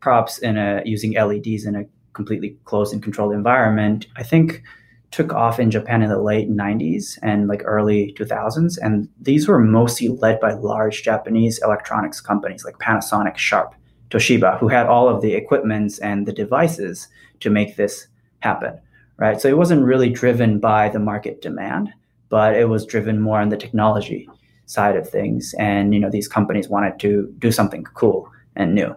crops 0.00 0.38
in 0.38 0.56
a 0.56 0.80
using 0.86 1.12
LEDs 1.12 1.66
in 1.66 1.76
a 1.76 1.84
completely 2.14 2.56
closed 2.64 2.94
and 2.94 3.02
controlled 3.02 3.34
environment, 3.34 4.06
I 4.16 4.22
think 4.22 4.62
took 5.10 5.34
off 5.34 5.60
in 5.60 5.70
Japan 5.70 6.02
in 6.02 6.08
the 6.08 6.20
late 6.20 6.48
90s 6.50 7.18
and 7.22 7.46
like 7.46 7.62
early 7.66 8.14
2000s. 8.18 8.78
And 8.80 9.08
these 9.20 9.48
were 9.48 9.58
mostly 9.58 10.08
led 10.08 10.40
by 10.40 10.54
large 10.54 11.02
Japanese 11.02 11.60
electronics 11.62 12.20
companies 12.22 12.64
like 12.64 12.78
Panasonic, 12.78 13.36
Sharp, 13.36 13.74
Toshiba, 14.10 14.58
who 14.58 14.68
had 14.68 14.86
all 14.86 15.08
of 15.08 15.20
the 15.20 15.34
equipments 15.34 15.98
and 15.98 16.26
the 16.26 16.32
devices 16.32 17.08
to 17.40 17.50
make 17.50 17.76
this 17.76 18.06
happen. 18.40 18.78
Right. 19.16 19.40
So 19.40 19.48
it 19.48 19.58
wasn't 19.58 19.84
really 19.84 20.08
driven 20.08 20.60
by 20.60 20.88
the 20.88 20.98
market 20.98 21.42
demand, 21.42 21.90
but 22.30 22.56
it 22.56 22.70
was 22.70 22.86
driven 22.86 23.20
more 23.20 23.38
on 23.38 23.50
the 23.50 23.56
technology 23.56 24.28
side 24.64 24.96
of 24.96 25.08
things. 25.08 25.54
And, 25.58 25.92
you 25.92 26.00
know, 26.00 26.08
these 26.08 26.26
companies 26.26 26.68
wanted 26.68 26.98
to 27.00 27.30
do 27.38 27.52
something 27.52 27.84
cool 27.84 28.30
and 28.56 28.74
new 28.74 28.96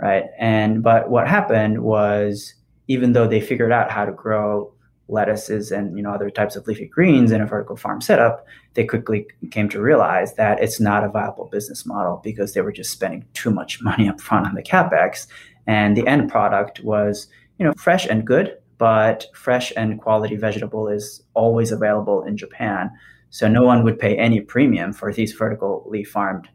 right? 0.00 0.24
And 0.38 0.82
but 0.82 1.10
what 1.10 1.28
happened 1.28 1.82
was 1.82 2.54
even 2.88 3.12
though 3.12 3.26
they 3.26 3.40
figured 3.40 3.72
out 3.72 3.90
how 3.90 4.04
to 4.04 4.12
grow 4.12 4.72
lettuces 5.08 5.72
and 5.72 5.96
you 5.96 6.02
know 6.04 6.12
other 6.12 6.30
types 6.30 6.54
of 6.54 6.64
leafy 6.68 6.86
greens 6.86 7.32
in 7.32 7.40
a 7.40 7.46
vertical 7.46 7.76
farm 7.76 8.00
setup, 8.00 8.46
they 8.74 8.84
quickly 8.84 9.26
came 9.50 9.68
to 9.68 9.80
realize 9.80 10.34
that 10.34 10.62
it's 10.62 10.80
not 10.80 11.04
a 11.04 11.08
viable 11.08 11.46
business 11.46 11.84
model 11.84 12.20
because 12.24 12.54
they 12.54 12.60
were 12.60 12.72
just 12.72 12.92
spending 12.92 13.24
too 13.34 13.50
much 13.50 13.82
money 13.82 14.08
up 14.12 14.20
front 14.20 14.46
on 14.46 14.54
the 14.54 14.62
capex, 14.62 15.26
and 15.66 15.96
the 15.96 16.06
end 16.06 16.30
product 16.30 16.80
was 16.80 17.28
you 17.60 17.66
know 17.66 17.74
fresh 17.76 18.06
and 18.06 18.26
good, 18.26 18.56
but 18.78 19.26
fresh 19.34 19.70
and 19.76 20.00
quality 20.00 20.34
vegetable 20.34 20.88
is 20.88 21.22
always 21.34 21.70
available 21.70 22.22
in 22.24 22.36
Japan, 22.36 22.90
so 23.28 23.46
no 23.46 23.62
one 23.62 23.84
would 23.84 23.98
pay 23.98 24.16
any 24.16 24.40
premium 24.40 24.94
for 24.94 25.12
these 25.12 25.32
vertically 25.34 26.02
farmed 26.02 26.48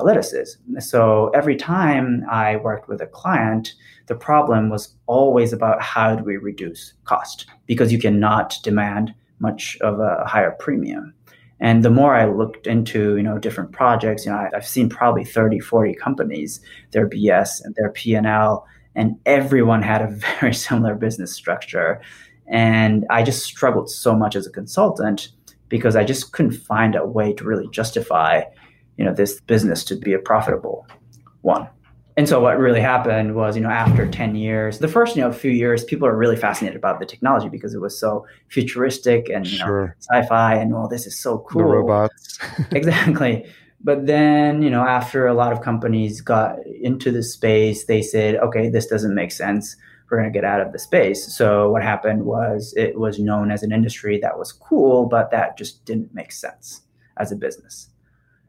lettuces. 0.00 0.58
So 0.78 1.30
every 1.34 1.56
time 1.56 2.24
I 2.30 2.56
worked 2.56 2.88
with 2.88 3.00
a 3.00 3.06
client, 3.06 3.74
the 4.06 4.14
problem 4.14 4.70
was 4.70 4.94
always 5.06 5.52
about 5.52 5.82
how 5.82 6.14
do 6.14 6.22
we 6.22 6.36
reduce 6.36 6.94
cost 7.04 7.46
because 7.66 7.92
you 7.92 7.98
cannot 7.98 8.56
demand 8.62 9.12
much 9.40 9.76
of 9.80 9.98
a 9.98 10.24
higher 10.26 10.52
premium. 10.52 11.14
And 11.60 11.84
the 11.84 11.90
more 11.90 12.14
I 12.14 12.26
looked 12.26 12.66
into, 12.66 13.16
you 13.16 13.22
know, 13.22 13.38
different 13.38 13.72
projects, 13.72 14.26
you 14.26 14.32
know, 14.32 14.38
I, 14.38 14.50
have 14.52 14.66
seen 14.66 14.88
probably 14.88 15.24
30, 15.24 15.60
40 15.60 15.94
companies, 15.94 16.60
their 16.90 17.08
BS 17.08 17.64
and 17.64 17.74
their 17.76 17.90
P&L, 17.90 18.66
and 18.94 19.16
everyone 19.26 19.82
had 19.82 20.02
a 20.02 20.08
very 20.40 20.54
similar 20.54 20.94
business 20.94 21.32
structure. 21.32 22.00
And 22.46 23.06
I 23.10 23.22
just 23.22 23.44
struggled 23.44 23.90
so 23.90 24.14
much 24.14 24.36
as 24.36 24.46
a 24.46 24.50
consultant 24.50 25.28
because 25.68 25.96
I 25.96 26.04
just 26.04 26.32
couldn't 26.32 26.52
find 26.52 26.94
a 26.94 27.06
way 27.06 27.32
to 27.32 27.44
really 27.44 27.68
justify, 27.68 28.42
you 28.96 29.04
know, 29.04 29.14
this 29.14 29.40
business 29.40 29.82
to 29.84 29.96
be 29.96 30.12
a 30.12 30.18
profitable 30.18 30.86
one. 31.40 31.68
And 32.16 32.28
so 32.28 32.40
what 32.40 32.58
really 32.58 32.80
happened 32.80 33.34
was, 33.34 33.56
you 33.56 33.62
know, 33.62 33.70
after 33.70 34.08
10 34.08 34.36
years, 34.36 34.78
the 34.78 34.86
first, 34.86 35.16
you 35.16 35.22
know, 35.22 35.32
few 35.32 35.50
years, 35.50 35.82
people 35.82 36.06
are 36.06 36.16
really 36.16 36.36
fascinated 36.36 36.76
about 36.76 37.00
the 37.00 37.06
technology 37.06 37.48
because 37.48 37.74
it 37.74 37.80
was 37.80 37.98
so 37.98 38.24
futuristic 38.48 39.28
and, 39.28 39.44
you 39.46 39.58
sure. 39.58 39.86
know, 39.86 40.20
sci-fi 40.20 40.54
and, 40.54 40.72
well, 40.72 40.86
this 40.86 41.06
is 41.06 41.18
so 41.18 41.38
cool. 41.38 41.62
The 41.62 41.68
robots. 41.68 42.38
exactly. 42.70 43.44
But 43.84 44.06
then, 44.06 44.62
you 44.62 44.70
know, 44.70 44.82
after 44.82 45.26
a 45.26 45.34
lot 45.34 45.52
of 45.52 45.60
companies 45.60 46.22
got 46.22 46.56
into 46.66 47.12
the 47.12 47.22
space, 47.22 47.84
they 47.84 48.00
said, 48.00 48.36
okay, 48.36 48.70
this 48.70 48.86
doesn't 48.86 49.14
make 49.14 49.30
sense. 49.30 49.76
We're 50.10 50.18
going 50.18 50.32
to 50.32 50.36
get 50.36 50.44
out 50.44 50.62
of 50.62 50.72
the 50.72 50.78
space. 50.78 51.36
So 51.36 51.70
what 51.70 51.82
happened 51.82 52.24
was 52.24 52.72
it 52.76 52.98
was 52.98 53.18
known 53.18 53.50
as 53.50 53.62
an 53.62 53.72
industry 53.72 54.18
that 54.20 54.38
was 54.38 54.52
cool, 54.52 55.06
but 55.06 55.30
that 55.32 55.58
just 55.58 55.84
didn't 55.84 56.14
make 56.14 56.32
sense 56.32 56.80
as 57.18 57.30
a 57.30 57.36
business. 57.36 57.90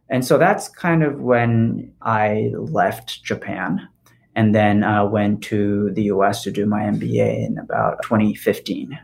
And 0.10 0.24
so 0.24 0.38
that's 0.38 0.70
kind 0.70 1.04
of 1.04 1.20
when 1.20 1.92
I 2.02 2.52
left 2.56 3.24
Japan 3.24 3.88
and 4.36 4.56
then 4.56 4.84
uh, 4.84 5.06
went 5.06 5.42
to 5.44 5.92
the 5.94 6.04
US 6.04 6.44
to 6.44 6.52
do 6.52 6.66
my 6.66 6.84
MBA 6.84 7.46
in 7.46 7.58
about 7.58 8.04
2015. 8.04 8.98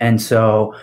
And 0.00 0.20
so, 0.20 0.74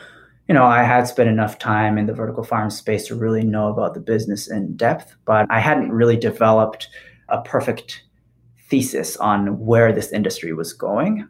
you 0.50 0.56
know, 0.56 0.66
I 0.66 0.82
had 0.82 1.08
spent 1.08 1.30
enough 1.30 1.60
time 1.60 2.00
in 2.00 2.08
the 2.08 2.14
vertical 2.14 2.44
farm 2.44 2.72
space 2.72 3.06
to 3.08 3.16
really 3.16 3.44
know 3.44 3.68
about 3.68 3.94
the 3.94 4.00
business 4.00 4.50
in 4.50 4.76
depth, 4.76 5.16
but 5.24 5.46
I 5.52 5.60
hadn't 5.60 5.92
really 5.92 6.18
developed 6.18 6.90
a 7.30 7.40
perfect 7.40 8.04
thesis 8.68 9.16
on 9.18 9.60
where 9.60 9.94
this 9.94 10.12
industry 10.12 10.54
was 10.54 10.74
going. 10.74 11.30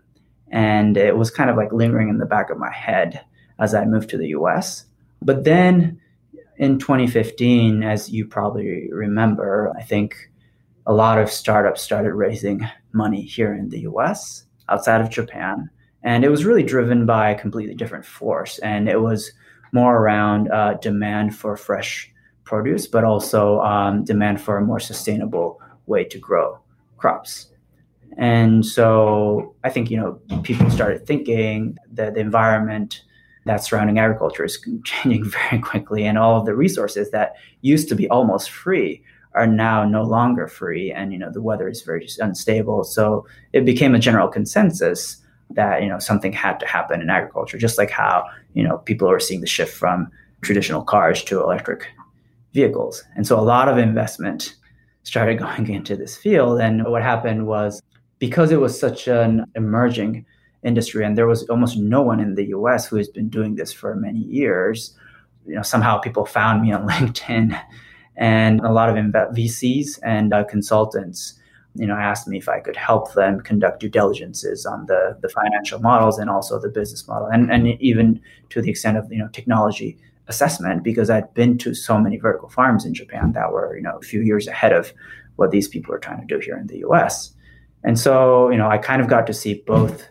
And 0.51 0.95
it 0.95 1.17
was 1.17 1.31
kind 1.31 1.49
of 1.49 1.57
like 1.57 1.73
lingering 1.73 2.07
in 2.07 2.17
the 2.17 2.25
back 2.25 2.49
of 2.49 2.57
my 2.57 2.71
head 2.71 3.19
as 3.59 3.75
I 3.75 3.83
moved 3.83 4.09
to 4.11 4.17
the 4.17 4.29
US. 4.29 4.85
But 5.21 5.43
then 5.43 5.99
in 6.55 6.79
2015, 6.79 7.83
as 7.83 8.09
you 8.09 8.25
probably 8.25 8.88
remember, 8.89 9.73
I 9.77 9.81
think 9.81 10.15
a 10.88 10.93
lot 10.93 11.19
of 11.19 11.29
startups 11.29 11.81
started 11.81 12.13
raising 12.13 12.65
money 12.93 13.23
here 13.23 13.53
in 13.53 13.67
the 13.67 13.81
US, 13.81 14.45
outside 14.69 15.01
of 15.01 15.09
Japan. 15.09 15.69
And 16.03 16.24
it 16.24 16.29
was 16.29 16.46
really 16.46 16.63
driven 16.63 17.06
by 17.06 17.32
a 17.32 17.39
completely 17.39 17.75
different 17.75 18.06
force. 18.06 18.58
And 18.60 18.88
it 18.88 19.01
was 19.01 19.32
more 19.72 19.98
around 19.98 20.51
uh, 20.51 20.75
demand 20.75 21.36
for 21.36 21.56
fresh 21.58 22.12
produce, 22.44 22.88
but 22.88 23.03
also 23.03 23.60
um, 23.62 24.03
demand 24.03 24.41
for 24.41 24.58
a 24.58 24.62
more 24.62 24.79
sustainable 24.79 25.62
way 25.86 26.03
to 26.06 26.18
grow 26.18 26.60
crops. 26.98 27.48
And 28.18 28.65
so 28.65 29.56
I 29.63 29.70
think, 29.70 29.91
you 29.91 29.98
know, 29.98 30.41
people 30.44 30.70
started 30.70 31.06
thinking 31.06 31.77
that 31.94 32.15
the 32.15 32.20
environment 32.20 33.03
that 33.46 33.63
surrounding 33.63 34.00
agriculture 34.00 34.44
is 34.44 34.60
changing 34.84 35.25
very 35.25 35.60
quickly, 35.62 36.06
and 36.06 36.18
all 36.18 36.39
of 36.39 36.46
the 36.46 36.56
resources 36.56 37.12
that 37.12 37.36
used 37.62 37.88
to 37.89 37.96
be 37.96 38.10
almost 38.10 38.50
free 38.50 39.03
are 39.34 39.48
now 39.48 39.86
no 39.86 40.03
longer 40.03 40.48
free, 40.48 40.91
and 40.91 41.13
you 41.13 41.20
know 41.20 41.32
the 41.32 41.41
weather 41.41 41.70
is 41.70 41.82
very 41.82 42.08
unstable. 42.20 42.84
So 42.84 43.25
it 43.53 43.63
became 43.63 43.96
a 43.96 44.00
general 44.00 44.27
consensus 44.27 45.18
that 45.51 45.82
you 45.82 45.89
know 45.89 46.00
something 46.00 46.32
had 46.32 46.60
to 46.60 46.68
happen 46.68 47.01
in 47.01 47.10
agriculture, 47.10 47.58
just 47.58 47.77
like 47.77 47.89
how 47.89 48.25
you 48.53 48.63
know 48.63 48.77
people 48.79 49.10
are 49.10 49.20
seeing 49.20 49.41
the 49.41 49.48
shift 49.48 49.75
from 49.75 50.10
traditional 50.41 50.84
cars 50.84 51.24
to 51.24 51.41
electric 51.41 51.88
vehicles, 52.53 53.03
and 53.15 53.25
so 53.25 53.39
a 53.39 53.41
lot 53.41 53.68
of 53.68 53.77
investment 53.77 54.56
started 55.03 55.39
going 55.46 55.70
into 55.70 55.96
this 55.96 56.18
field. 56.18 56.60
And 56.60 56.86
what 56.86 57.01
happened 57.01 57.48
was 57.48 57.82
because 58.20 58.51
it 58.51 58.60
was 58.60 58.79
such 58.79 59.08
an 59.08 59.46
emerging 59.56 60.25
industry, 60.63 61.06
and 61.06 61.18
there 61.18 61.27
was 61.27 61.44
almost 61.50 61.77
no 61.77 62.01
one 62.01 62.20
in 62.20 62.36
the 62.36 62.48
U.S. 62.50 62.88
who 62.88 62.98
has 62.98 63.08
been 63.08 63.29
doing 63.29 63.56
this 63.56 63.72
for 63.72 63.96
many 63.96 64.20
years. 64.20 64.96
You 65.48 65.56
know, 65.56 65.62
somehow 65.62 65.98
people 66.00 66.25
found 66.25 66.62
me 66.62 66.72
on 66.72 66.88
LinkedIn, 66.94 67.60
and 68.18 68.60
a 68.62 68.72
lot 68.72 68.89
of 68.89 68.96
VCs 68.96 70.00
and 70.03 70.34
uh, 70.34 70.44
consultants, 70.44 71.38
you 71.75 71.85
know, 71.85 71.95
asked 71.95 72.27
me 72.27 72.38
if 72.38 72.49
I 72.49 72.59
could 72.59 72.75
help 72.75 73.13
them 73.13 73.41
conduct 73.41 73.79
due 73.79 73.89
diligences 73.89 74.65
on 74.65 74.85
the 74.88 75.17
the 75.21 75.29
financial 75.29 75.79
models 75.79 76.17
and 76.17 76.29
also 76.29 76.59
the 76.59 76.69
business 76.69 77.07
model, 77.07 77.27
and 77.27 77.51
and 77.51 77.67
even 77.81 78.19
to 78.49 78.62
the 78.62 78.69
extent 78.69 78.97
of 78.97 79.12
you 79.12 79.19
know 79.19 79.29
technology 79.29 79.97
assessment 80.27 80.84
because 80.84 81.10
I'd 81.10 81.34
been 81.34 81.58
to 81.60 81.73
so 81.73 81.97
many 81.97 82.17
vertical 82.17 82.49
farms 82.49 82.86
in 82.86 82.93
Japan 82.93 83.34
that 83.34 83.51
were 83.51 83.75
you 83.75 83.84
know 83.84 83.97
a 83.97 84.01
few 84.01 84.21
years 84.21 84.47
ahead 84.47 84.73
of 84.73 84.93
what 85.36 85.51
these 85.51 85.67
people 85.67 85.95
are 85.95 85.99
trying 85.99 86.19
to 86.19 86.27
do 86.27 86.39
here 86.39 86.58
in 86.58 86.67
the 86.67 86.79
U.S. 86.79 87.34
And 87.84 87.97
so, 87.97 88.49
you 88.49 88.58
know, 88.58 88.67
I 88.67 88.77
kind 88.77 89.01
of 89.01 89.08
got 89.08 89.25
to 89.27 89.34
see 89.34 89.63
both 89.65 90.08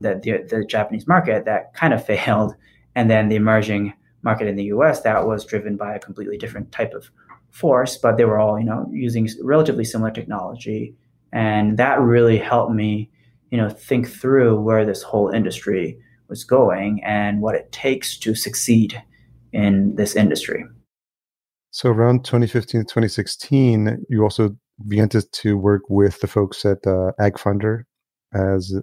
the, 0.00 0.14
the, 0.22 0.46
the 0.48 0.64
Japanese 0.64 1.06
market 1.06 1.44
that 1.44 1.74
kind 1.74 1.92
of 1.92 2.04
failed, 2.12 2.54
and 2.94 3.10
then 3.10 3.28
the 3.28 3.36
emerging 3.36 3.92
market 4.22 4.46
in 4.46 4.56
the 4.56 4.64
U.S. 4.64 5.02
that 5.02 5.26
was 5.26 5.44
driven 5.44 5.76
by 5.76 5.94
a 5.94 5.98
completely 5.98 6.38
different 6.38 6.72
type 6.72 6.92
of 6.94 7.10
force, 7.50 7.96
but 7.96 8.16
they 8.16 8.24
were 8.24 8.38
all 8.38 8.58
you 8.58 8.64
know 8.64 8.86
using 8.92 9.28
relatively 9.42 9.84
similar 9.84 10.10
technology, 10.10 10.94
and 11.32 11.78
that 11.78 12.00
really 12.00 12.38
helped 12.38 12.72
me 12.72 13.10
you 13.50 13.58
know 13.58 13.68
think 13.68 14.08
through 14.08 14.60
where 14.60 14.84
this 14.84 15.02
whole 15.02 15.28
industry 15.30 15.98
was 16.28 16.44
going 16.44 17.02
and 17.04 17.40
what 17.40 17.54
it 17.54 17.72
takes 17.72 18.18
to 18.18 18.34
succeed 18.34 19.02
in 19.52 19.94
this 19.96 20.14
industry. 20.14 20.64
So 21.70 21.90
around 21.90 22.24
2015 22.24 22.82
2016, 22.82 24.04
you 24.08 24.22
also 24.22 24.56
began 24.86 25.08
to, 25.10 25.22
to 25.22 25.56
work 25.56 25.82
with 25.88 26.20
the 26.20 26.26
folks 26.26 26.64
at 26.64 26.78
uh, 26.86 27.12
AgFunder 27.20 27.82
as 28.34 28.74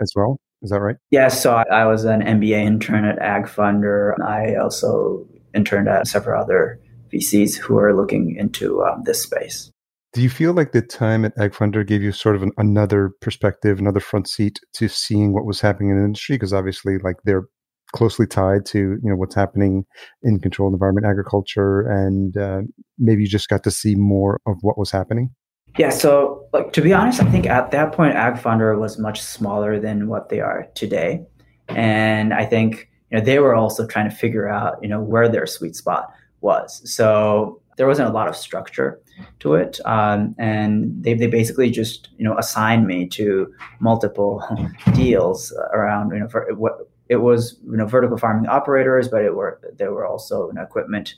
as 0.00 0.12
well. 0.14 0.38
Is 0.62 0.70
that 0.70 0.80
right? 0.80 0.96
Yes. 1.10 1.34
Yeah, 1.34 1.40
so 1.40 1.54
I, 1.54 1.64
I, 1.72 1.86
was 1.86 2.04
an 2.04 2.20
MBA 2.20 2.62
intern 2.64 3.06
at 3.06 3.18
AgFunder. 3.18 4.12
I 4.20 4.56
also 4.56 5.26
interned 5.54 5.88
at 5.88 6.06
several 6.06 6.42
other 6.42 6.78
VCs 7.12 7.56
who 7.56 7.78
are 7.78 7.94
looking 7.94 8.36
into 8.36 8.82
um, 8.82 9.02
this 9.04 9.22
space. 9.22 9.70
Do 10.12 10.22
you 10.22 10.30
feel 10.30 10.52
like 10.52 10.72
the 10.72 10.82
time 10.82 11.24
at 11.24 11.36
AgFunder 11.36 11.86
gave 11.86 12.02
you 12.02 12.10
sort 12.10 12.34
of 12.34 12.42
an, 12.42 12.50
another 12.58 13.12
perspective, 13.20 13.78
another 13.78 14.00
front 14.00 14.28
seat 14.28 14.58
to 14.74 14.88
seeing 14.88 15.32
what 15.32 15.46
was 15.46 15.60
happening 15.60 15.90
in 15.90 15.98
the 15.98 16.04
industry? 16.04 16.34
Because 16.34 16.52
obviously, 16.52 16.98
like 16.98 17.16
they're 17.24 17.44
closely 17.92 18.26
tied 18.26 18.64
to 18.64 18.78
you 18.78 19.00
know 19.02 19.16
what's 19.16 19.34
happening 19.34 19.84
in 20.22 20.40
controlled 20.40 20.72
environment 20.72 21.06
agriculture, 21.06 21.82
and 21.82 22.36
uh, 22.36 22.62
maybe 22.98 23.22
you 23.22 23.28
just 23.28 23.48
got 23.48 23.62
to 23.64 23.70
see 23.70 23.94
more 23.94 24.40
of 24.46 24.56
what 24.62 24.78
was 24.78 24.90
happening. 24.90 25.30
Yeah, 25.78 25.90
so 25.90 26.48
like 26.52 26.72
to 26.72 26.80
be 26.80 26.92
honest, 26.92 27.22
I 27.22 27.30
think 27.30 27.46
at 27.46 27.70
that 27.70 27.92
point 27.92 28.16
AgFunder 28.16 28.78
was 28.78 28.98
much 28.98 29.20
smaller 29.20 29.78
than 29.78 30.08
what 30.08 30.28
they 30.28 30.40
are 30.40 30.66
today. 30.74 31.24
And 31.68 32.34
I 32.34 32.44
think 32.44 32.88
you 33.10 33.18
know 33.18 33.24
they 33.24 33.38
were 33.38 33.54
also 33.54 33.86
trying 33.86 34.10
to 34.10 34.14
figure 34.14 34.48
out, 34.48 34.78
you 34.82 34.88
know, 34.88 35.00
where 35.00 35.28
their 35.28 35.46
sweet 35.46 35.76
spot 35.76 36.12
was. 36.40 36.82
So 36.90 37.60
there 37.76 37.86
wasn't 37.86 38.08
a 38.08 38.12
lot 38.12 38.28
of 38.28 38.36
structure 38.36 39.00
to 39.38 39.54
it. 39.54 39.80
Um, 39.86 40.34
and 40.38 41.02
they, 41.02 41.14
they 41.14 41.26
basically 41.26 41.70
just, 41.70 42.10
you 42.18 42.24
know, 42.24 42.36
assigned 42.36 42.86
me 42.86 43.06
to 43.08 43.52
multiple 43.80 44.42
deals 44.94 45.52
around, 45.72 46.10
you 46.10 46.18
know, 46.18 46.28
for 46.28 46.46
what 46.54 46.90
it 47.08 47.16
was, 47.22 47.58
you 47.64 47.76
know, 47.76 47.86
vertical 47.86 48.18
farming 48.18 48.48
operators, 48.48 49.08
but 49.08 49.24
it 49.24 49.34
were 49.34 49.60
there 49.76 49.92
were 49.92 50.06
also 50.06 50.48
you 50.48 50.54
know, 50.54 50.62
equipment 50.62 51.14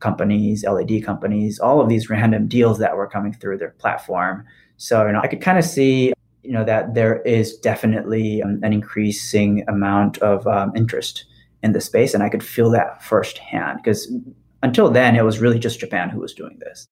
companies, 0.00 0.64
LED 0.64 1.04
companies, 1.04 1.58
all 1.58 1.80
of 1.80 1.88
these 1.88 2.08
random 2.16 2.46
deals 2.46 2.78
that 2.78 2.96
were 2.96 3.08
coming 3.08 3.32
through 3.32 3.58
their 3.58 3.70
platform. 3.70 4.44
So, 4.76 5.06
you 5.06 5.12
know, 5.12 5.20
I 5.20 5.26
could 5.26 5.40
kind 5.40 5.58
of 5.58 5.64
see, 5.64 6.12
you 6.42 6.52
know, 6.52 6.64
that 6.64 6.94
there 6.94 7.20
is 7.22 7.56
definitely 7.56 8.42
um, 8.42 8.60
an 8.62 8.72
increasing 8.72 9.64
amount 9.68 10.18
of 10.18 10.46
um, 10.46 10.72
interest 10.76 11.24
in 11.62 11.72
the 11.72 11.80
space. 11.80 12.14
And 12.14 12.22
I 12.22 12.28
could 12.28 12.44
feel 12.44 12.70
that 12.70 13.02
firsthand 13.02 13.80
because 13.82 14.12
until 14.62 14.90
then, 14.90 15.16
it 15.16 15.24
was 15.24 15.38
really 15.38 15.58
just 15.58 15.80
Japan 15.80 16.10
who 16.10 16.20
was 16.20 16.34
doing 16.34 16.58
this. 16.60 16.86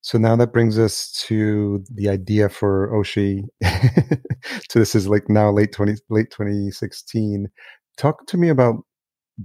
So 0.00 0.16
now 0.16 0.36
that 0.36 0.52
brings 0.52 0.78
us 0.78 1.10
to 1.26 1.84
the 1.92 2.08
idea 2.08 2.48
for 2.48 2.88
Oishii. 2.92 3.42
so 4.70 4.78
this 4.78 4.94
is 4.94 5.08
like 5.08 5.28
now 5.28 5.50
late 5.50 5.72
20, 5.72 5.96
late 6.08 6.30
2016. 6.30 7.48
Talk 7.96 8.26
to 8.28 8.36
me 8.36 8.48
about 8.48 8.76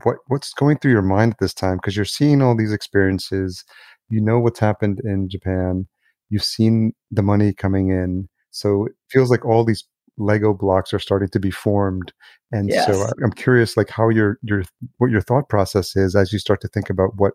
what 0.03 0.17
what's 0.27 0.53
going 0.53 0.77
through 0.77 0.91
your 0.91 1.01
mind 1.01 1.33
at 1.33 1.39
this 1.39 1.53
time 1.53 1.77
because 1.77 1.95
you're 1.95 2.05
seeing 2.05 2.41
all 2.41 2.55
these 2.55 2.71
experiences 2.71 3.63
you 4.09 4.21
know 4.21 4.39
what's 4.39 4.59
happened 4.59 4.99
in 5.03 5.29
japan 5.29 5.87
you've 6.29 6.43
seen 6.43 6.93
the 7.11 7.21
money 7.21 7.53
coming 7.53 7.89
in 7.89 8.27
so 8.51 8.85
it 8.85 8.93
feels 9.09 9.29
like 9.29 9.45
all 9.45 9.63
these 9.63 9.83
lego 10.17 10.53
blocks 10.53 10.93
are 10.93 10.99
starting 10.99 11.29
to 11.29 11.39
be 11.39 11.51
formed 11.51 12.13
and 12.51 12.69
yes. 12.69 12.85
so 12.85 13.07
i'm 13.23 13.31
curious 13.31 13.77
like 13.77 13.89
how 13.89 14.09
your 14.09 14.37
your 14.41 14.63
what 14.97 15.11
your 15.11 15.21
thought 15.21 15.49
process 15.49 15.95
is 15.95 16.15
as 16.15 16.31
you 16.33 16.39
start 16.39 16.61
to 16.61 16.67
think 16.67 16.89
about 16.89 17.11
what 17.15 17.33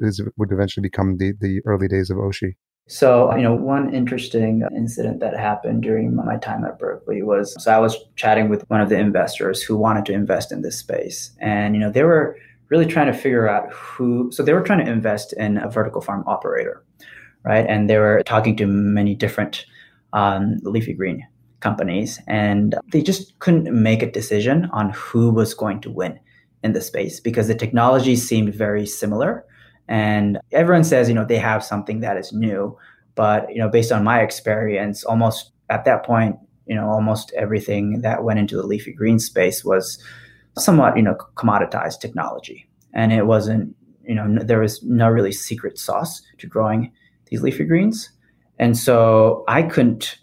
is 0.00 0.22
would 0.36 0.52
eventually 0.52 0.82
become 0.82 1.16
the 1.18 1.32
the 1.40 1.60
early 1.66 1.88
days 1.88 2.10
of 2.10 2.16
oishii 2.18 2.54
So, 2.86 3.34
you 3.34 3.42
know, 3.42 3.54
one 3.54 3.94
interesting 3.94 4.62
incident 4.76 5.20
that 5.20 5.34
happened 5.36 5.82
during 5.82 6.14
my 6.14 6.36
time 6.36 6.64
at 6.66 6.78
Berkeley 6.78 7.22
was 7.22 7.54
so 7.62 7.72
I 7.72 7.78
was 7.78 7.96
chatting 8.16 8.50
with 8.50 8.62
one 8.68 8.82
of 8.82 8.90
the 8.90 8.98
investors 8.98 9.62
who 9.62 9.74
wanted 9.76 10.04
to 10.06 10.12
invest 10.12 10.52
in 10.52 10.60
this 10.60 10.78
space. 10.78 11.32
And, 11.40 11.74
you 11.74 11.80
know, 11.80 11.90
they 11.90 12.02
were 12.02 12.36
really 12.68 12.86
trying 12.86 13.06
to 13.06 13.18
figure 13.18 13.48
out 13.48 13.72
who, 13.72 14.30
so 14.32 14.42
they 14.42 14.52
were 14.52 14.60
trying 14.62 14.84
to 14.84 14.90
invest 14.90 15.32
in 15.34 15.56
a 15.58 15.68
vertical 15.70 16.00
farm 16.00 16.24
operator, 16.26 16.84
right? 17.42 17.66
And 17.66 17.88
they 17.88 17.98
were 17.98 18.22
talking 18.26 18.56
to 18.56 18.66
many 18.66 19.14
different 19.14 19.64
um, 20.12 20.58
leafy 20.62 20.92
green 20.92 21.26
companies, 21.60 22.20
and 22.26 22.74
they 22.92 23.02
just 23.02 23.38
couldn't 23.38 23.72
make 23.72 24.02
a 24.02 24.10
decision 24.10 24.68
on 24.72 24.90
who 24.90 25.30
was 25.30 25.54
going 25.54 25.80
to 25.80 25.90
win 25.90 26.20
in 26.62 26.72
the 26.72 26.80
space 26.80 27.20
because 27.20 27.48
the 27.48 27.54
technology 27.54 28.16
seemed 28.16 28.54
very 28.54 28.86
similar 28.86 29.44
and 29.88 30.38
everyone 30.52 30.84
says, 30.84 31.08
you 31.08 31.14
know, 31.14 31.24
they 31.24 31.38
have 31.38 31.64
something 31.64 32.00
that 32.00 32.16
is 32.16 32.32
new. 32.32 32.76
But, 33.14 33.50
you 33.50 33.58
know, 33.58 33.68
based 33.68 33.92
on 33.92 34.02
my 34.02 34.20
experience, 34.22 35.04
almost 35.04 35.52
at 35.70 35.84
that 35.84 36.04
point, 36.04 36.36
you 36.66 36.74
know, 36.74 36.88
almost 36.88 37.32
everything 37.36 38.00
that 38.00 38.24
went 38.24 38.38
into 38.38 38.56
the 38.56 38.66
leafy 38.66 38.92
green 38.92 39.18
space 39.18 39.64
was 39.64 40.02
somewhat, 40.58 40.96
you 40.96 41.02
know, 41.02 41.16
commoditized 41.36 42.00
technology. 42.00 42.66
And 42.92 43.12
it 43.12 43.26
wasn't, 43.26 43.76
you 44.06 44.14
know, 44.14 44.38
there 44.42 44.60
was 44.60 44.82
no 44.82 45.08
really 45.08 45.32
secret 45.32 45.78
sauce 45.78 46.22
to 46.38 46.46
growing 46.46 46.92
these 47.26 47.42
leafy 47.42 47.64
greens. 47.64 48.10
And 48.58 48.76
so 48.76 49.44
I 49.48 49.62
couldn't 49.62 50.18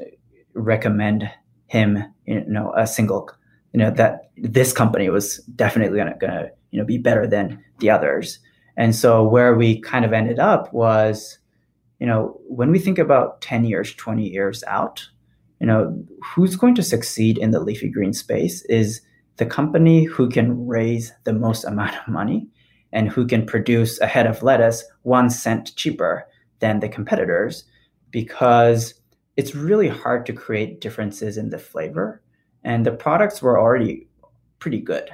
recommend 0.54 1.30
him, 1.68 2.04
you 2.26 2.44
know, 2.48 2.74
a 2.76 2.88
single, 2.88 3.30
you 3.74 3.80
know, 3.80 3.92
that 3.92 4.32
this 4.38 4.74
company 4.74 5.10
was 5.10 5.38
definitely 5.56 5.98
gonna, 5.98 6.16
gonna 6.20 6.50
you 6.72 6.80
know, 6.80 6.86
be 6.86 6.98
better 6.98 7.28
than 7.28 7.64
the 7.80 7.90
others. 7.90 8.40
And 8.78 8.96
so 8.96 9.24
where 9.24 9.56
we 9.56 9.82
kind 9.82 10.06
of 10.06 10.14
ended 10.14 10.40
up 10.40 10.74
was, 10.74 11.38
you 12.00 12.08
know, 12.08 12.40
when 12.48 12.72
we 12.72 12.80
think 12.80 12.98
about 12.98 13.42
10 13.42 13.66
years, 13.66 13.94
20 13.94 14.28
years 14.28 14.64
out, 14.66 15.08
you 15.60 15.68
know, 15.68 16.04
who's 16.34 16.56
going 16.56 16.76
to 16.76 16.84
succeed 16.84 17.38
in 17.38 17.52
the 17.52 17.60
leafy 17.60 17.90
green 17.90 18.14
space 18.14 18.64
is 18.66 19.02
the 19.38 19.46
company 19.46 20.04
who 20.04 20.30
can 20.30 20.68
raise 20.68 21.14
the 21.24 21.34
most 21.34 21.64
amount 21.64 21.96
of 21.96 22.08
money 22.08 22.48
and 22.92 23.10
who 23.10 23.26
can 23.26 23.46
produce 23.46 24.00
a 24.00 24.08
head 24.08 24.28
of 24.28 24.44
lettuce 24.44 24.84
one 25.04 25.30
cent 25.30 25.76
cheaper 25.76 26.28
than 26.60 26.80
the 26.80 26.90
competitors 26.90 27.64
because 28.10 28.96
it's 29.38 29.56
really 29.56 29.88
hard 29.88 30.26
to 30.26 30.34
create 30.34 30.82
differences 30.82 31.38
in 31.38 31.50
the 31.50 31.58
flavor 31.58 32.22
and 32.64 32.86
the 32.86 32.92
products 32.92 33.42
were 33.42 33.60
already 33.60 34.08
pretty 34.60 34.80
good. 34.80 35.10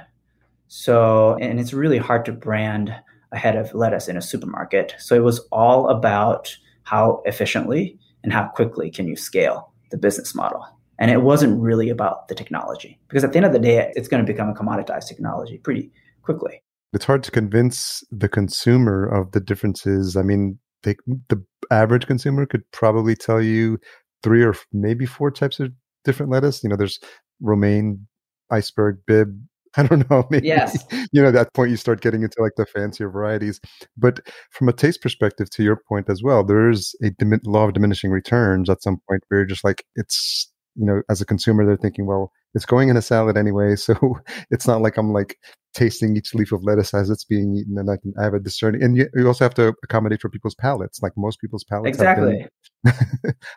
So 0.68 1.36
and 1.40 1.58
it's 1.58 1.72
really 1.72 1.98
hard 1.98 2.24
to 2.26 2.32
brand 2.32 2.94
a 3.32 3.38
head 3.38 3.56
of 3.56 3.74
lettuce 3.74 4.08
in 4.08 4.16
a 4.16 4.22
supermarket. 4.22 4.94
So 4.98 5.14
it 5.14 5.22
was 5.22 5.40
all 5.52 5.88
about 5.88 6.56
how 6.84 7.22
efficiently 7.26 7.98
and 8.22 8.32
how 8.32 8.48
quickly 8.48 8.90
can 8.90 9.06
you 9.06 9.16
scale 9.16 9.72
the 9.90 9.98
business 9.98 10.34
model. 10.34 10.66
And 10.98 11.10
it 11.10 11.22
wasn't 11.22 11.60
really 11.60 11.90
about 11.90 12.28
the 12.28 12.34
technology 12.34 12.98
because 13.08 13.22
at 13.24 13.32
the 13.32 13.36
end 13.36 13.46
of 13.46 13.52
the 13.52 13.58
day, 13.58 13.92
it's 13.94 14.08
going 14.08 14.24
to 14.24 14.30
become 14.30 14.48
a 14.48 14.54
commoditized 14.54 15.06
technology 15.06 15.58
pretty 15.58 15.92
quickly. 16.22 16.62
It's 16.92 17.04
hard 17.04 17.22
to 17.24 17.30
convince 17.30 18.02
the 18.10 18.28
consumer 18.28 19.06
of 19.06 19.32
the 19.32 19.40
differences. 19.40 20.16
I 20.16 20.22
mean, 20.22 20.58
they, 20.82 20.96
the 21.28 21.44
average 21.70 22.06
consumer 22.06 22.46
could 22.46 22.62
probably 22.72 23.14
tell 23.14 23.42
you 23.42 23.78
three 24.22 24.42
or 24.42 24.54
maybe 24.72 25.06
four 25.06 25.30
types 25.30 25.60
of 25.60 25.70
different 26.04 26.32
lettuce. 26.32 26.62
You 26.62 26.70
know, 26.70 26.76
there's 26.76 26.98
romaine, 27.40 28.06
iceberg, 28.50 28.98
Bibb, 29.06 29.38
I 29.82 29.84
don't 29.84 30.10
know. 30.10 30.26
Maybe, 30.30 30.48
yes. 30.48 30.84
You 31.12 31.22
know, 31.22 31.28
at 31.28 31.34
that 31.34 31.54
point 31.54 31.70
you 31.70 31.76
start 31.76 32.00
getting 32.00 32.22
into 32.22 32.42
like 32.42 32.56
the 32.56 32.66
fancier 32.66 33.08
varieties. 33.08 33.60
But 33.96 34.20
from 34.50 34.68
a 34.68 34.72
taste 34.72 35.00
perspective, 35.00 35.48
to 35.50 35.62
your 35.62 35.80
point 35.88 36.10
as 36.10 36.22
well, 36.22 36.44
there 36.44 36.68
is 36.68 36.94
a 37.02 37.10
dim- 37.10 37.40
law 37.44 37.64
of 37.64 37.74
diminishing 37.74 38.10
returns 38.10 38.68
at 38.68 38.82
some 38.82 38.98
point 39.08 39.22
where 39.28 39.40
you're 39.40 39.46
just 39.46 39.64
like, 39.64 39.84
it's, 39.94 40.52
you 40.74 40.84
know, 40.84 41.02
as 41.08 41.20
a 41.20 41.26
consumer, 41.26 41.64
they're 41.64 41.76
thinking, 41.76 42.06
well, 42.06 42.32
it's 42.54 42.66
going 42.66 42.88
in 42.88 42.96
a 42.96 43.02
salad 43.02 43.36
anyway. 43.36 43.76
So 43.76 43.94
it's 44.50 44.66
not 44.66 44.82
like 44.82 44.96
I'm 44.96 45.12
like 45.12 45.36
tasting 45.74 46.16
each 46.16 46.34
leaf 46.34 46.50
of 46.50 46.64
lettuce 46.64 46.92
as 46.92 47.08
it's 47.08 47.24
being 47.24 47.54
eaten 47.54 47.78
and 47.78 47.88
I 47.88 47.98
can 47.98 48.12
I 48.18 48.24
have 48.24 48.34
a 48.34 48.40
discerning. 48.40 48.82
And 48.82 48.96
you, 48.96 49.08
you 49.14 49.28
also 49.28 49.44
have 49.44 49.54
to 49.54 49.74
accommodate 49.84 50.20
for 50.20 50.28
people's 50.28 50.56
palates. 50.56 51.00
Like 51.02 51.12
most 51.16 51.40
people's 51.40 51.64
palates 51.64 51.96
exactly. 51.96 52.46
been, 52.82 52.94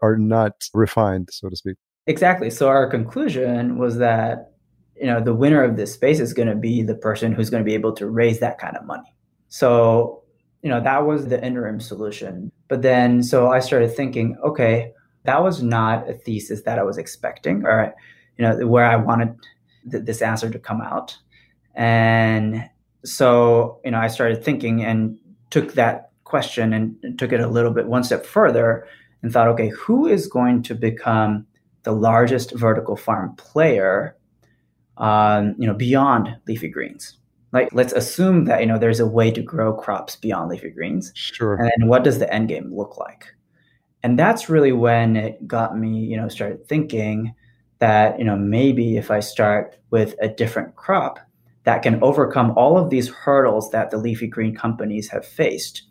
are 0.04 0.18
not 0.18 0.54
refined, 0.76 1.30
so 1.32 1.50
to 1.50 1.56
speak. 1.56 1.78
Exactly. 2.06 2.50
So 2.50 2.68
our 2.68 2.90
conclusion 2.90 3.78
was 3.78 3.98
that 3.98 4.51
you 5.02 5.08
know 5.08 5.20
the 5.20 5.34
winner 5.34 5.64
of 5.64 5.76
this 5.76 5.94
space 5.94 6.20
is 6.20 6.32
going 6.32 6.48
to 6.48 6.56
be 6.56 6.84
the 6.84 6.94
person 6.94 7.32
who's 7.32 7.50
going 7.50 7.64
to 7.64 7.68
be 7.68 7.74
able 7.74 7.92
to 7.94 8.08
raise 8.08 8.40
that 8.40 8.60
kind 8.60 8.78
of 8.78 8.86
money. 8.86 9.16
So 9.50 10.24
you 10.62 10.70
know 10.70 10.80
that 10.80 11.06
was 11.08 11.28
the 11.28 11.44
interim 11.44 11.80
solution. 11.80 12.52
But 12.68 12.84
then 12.84 13.24
so 13.24 13.50
i 13.52 13.60
started 13.60 13.94
thinking 13.94 14.38
okay 14.44 14.94
that 15.26 15.44
was 15.44 15.62
not 15.62 16.10
a 16.10 16.14
thesis 16.14 16.62
that 16.64 16.80
i 16.80 16.84
was 16.84 16.98
expecting 16.98 17.66
or 17.66 17.94
you 18.38 18.46
know 18.46 18.66
where 18.68 18.86
i 18.86 18.96
wanted 18.96 19.36
th- 19.90 20.06
this 20.06 20.22
answer 20.22 20.50
to 20.50 20.60
come 20.60 20.82
out. 20.82 21.18
And 21.74 22.70
so 23.04 23.82
you 23.84 23.90
know 23.90 24.00
i 24.00 24.08
started 24.08 24.46
thinking 24.46 24.84
and 24.84 25.18
took 25.50 25.74
that 25.74 26.12
question 26.26 26.74
and, 26.74 26.96
and 27.04 27.18
took 27.18 27.34
it 27.34 27.42
a 27.42 27.48
little 27.48 27.72
bit 27.72 27.88
one 27.88 28.04
step 28.04 28.24
further 28.24 28.88
and 29.24 29.34
thought 29.34 29.48
okay 29.48 29.70
who 29.70 30.06
is 30.06 30.28
going 30.28 30.62
to 30.62 30.76
become 30.76 31.46
the 31.84 31.92
largest 31.92 32.52
vertical 32.52 32.96
farm 32.96 33.36
player 33.36 34.16
um, 34.98 35.56
you 35.58 35.68
know, 35.68 35.74
beyond 35.74 36.36
leafy 36.48 36.70
greens. 36.70 37.18
Like, 37.54 37.70
let's 37.74 37.94
assume 37.94 38.46
that 38.46 38.62
you 38.62 38.68
know 38.68 38.78
there's 38.78 39.00
a 39.00 39.08
way 39.08 39.32
to 39.32 39.42
grow 39.42 39.74
crops 39.74 40.16
beyond 40.16 40.50
leafy 40.50 40.70
greens. 40.70 41.12
Sure. 41.16 41.56
And 41.56 41.72
then 41.76 41.88
what 41.88 42.04
does 42.04 42.20
the 42.20 42.34
end 42.34 42.48
game 42.48 42.74
look 42.74 42.98
like? 42.98 43.26
And 44.04 44.18
that's 44.18 44.50
really 44.50 44.72
when 44.72 45.16
it 45.16 45.48
got 45.48 45.78
me, 45.78 46.00
you 46.00 46.18
know, 46.18 46.28
started 46.30 46.68
thinking 46.68 47.34
that 47.80 48.18
you 48.20 48.26
know 48.26 48.38
maybe 48.38 48.98
if 48.98 49.12
I 49.12 49.20
start 49.20 49.78
with 49.90 50.16
a 50.22 50.30
different 50.30 50.76
crop 50.76 51.20
that 51.64 51.84
can 51.84 52.02
overcome 52.04 52.54
all 52.56 52.78
of 52.78 52.90
these 52.90 53.10
hurdles 53.10 53.70
that 53.72 53.92
the 53.92 53.98
leafy 53.98 54.28
green 54.28 54.56
companies 54.56 55.10
have 55.10 55.26
faced, 55.26 55.84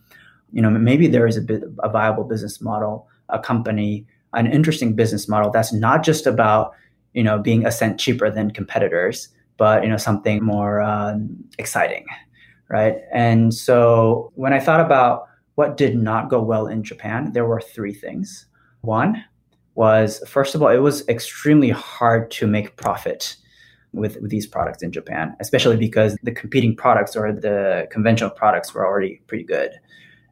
you 0.53 0.61
know, 0.61 0.71
maybe 0.71 1.07
there 1.07 1.27
is 1.27 1.37
a, 1.37 1.41
bit, 1.41 1.63
a 1.81 1.89
viable 1.89 2.25
business 2.25 2.61
model, 2.61 3.07
a 3.29 3.39
company, 3.39 4.05
an 4.33 4.47
interesting 4.47 4.95
business 4.95 5.29
model 5.29 5.51
that's 5.51 5.73
not 5.73 6.03
just 6.03 6.27
about 6.27 6.73
you 7.14 7.23
know, 7.23 7.38
being 7.38 7.66
a 7.66 7.73
cent 7.73 7.99
cheaper 7.99 8.31
than 8.31 8.51
competitors, 8.51 9.29
but 9.57 9.83
you 9.83 9.88
know, 9.88 9.96
something 9.96 10.42
more 10.42 10.81
um, 10.81 11.37
exciting, 11.59 12.07
right? 12.68 12.99
And 13.12 13.53
so 13.53 14.31
when 14.35 14.53
I 14.53 14.61
thought 14.61 14.81
about 14.81 15.27
what 15.57 15.77
did 15.77 15.96
not 15.96 16.31
go 16.31 16.40
well 16.40 16.66
in 16.66 16.83
Japan, 16.83 17.33
there 17.33 17.44
were 17.44 17.61
three 17.61 17.92
things. 17.92 18.46
One 18.83 19.23
was 19.75 20.23
first 20.27 20.55
of 20.55 20.62
all, 20.62 20.68
it 20.68 20.79
was 20.79 21.07
extremely 21.09 21.70
hard 21.70 22.31
to 22.33 22.46
make 22.46 22.77
profit 22.77 23.37
with, 23.92 24.16
with 24.20 24.31
these 24.31 24.46
products 24.46 24.83
in 24.83 24.92
Japan, 24.92 25.37
especially 25.40 25.77
because 25.77 26.16
the 26.23 26.33
competing 26.33 26.77
products 26.77 27.16
or 27.16 27.33
the 27.33 27.88
conventional 27.90 28.31
products 28.31 28.73
were 28.73 28.87
already 28.87 29.20
pretty 29.27 29.44
good. 29.44 29.73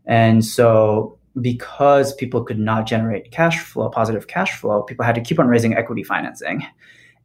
And 0.06 0.44
so 0.44 1.17
because 1.40 2.14
people 2.14 2.42
could 2.42 2.58
not 2.58 2.86
generate 2.86 3.30
cash 3.30 3.60
flow, 3.60 3.88
positive 3.88 4.26
cash 4.26 4.58
flow, 4.58 4.82
people 4.82 5.04
had 5.04 5.14
to 5.14 5.20
keep 5.20 5.38
on 5.38 5.46
raising 5.46 5.74
equity 5.74 6.02
financing. 6.02 6.66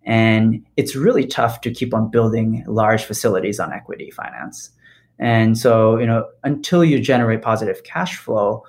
And 0.06 0.66
it's 0.76 0.96
really 0.96 1.26
tough 1.26 1.62
to 1.62 1.72
keep 1.72 1.94
on 1.94 2.12
building 2.12 2.64
large 2.68 3.04
facilities 3.06 3.60
on 3.60 3.72
equity 3.72 4.12
finance. 4.12 4.70
And 5.20 5.58
so, 5.58 5.98
you 5.98 6.06
know, 6.06 6.28
until 6.44 6.84
you 6.84 7.00
generate 7.00 7.42
positive 7.42 7.84
cash 7.84 8.18
flow, 8.18 8.64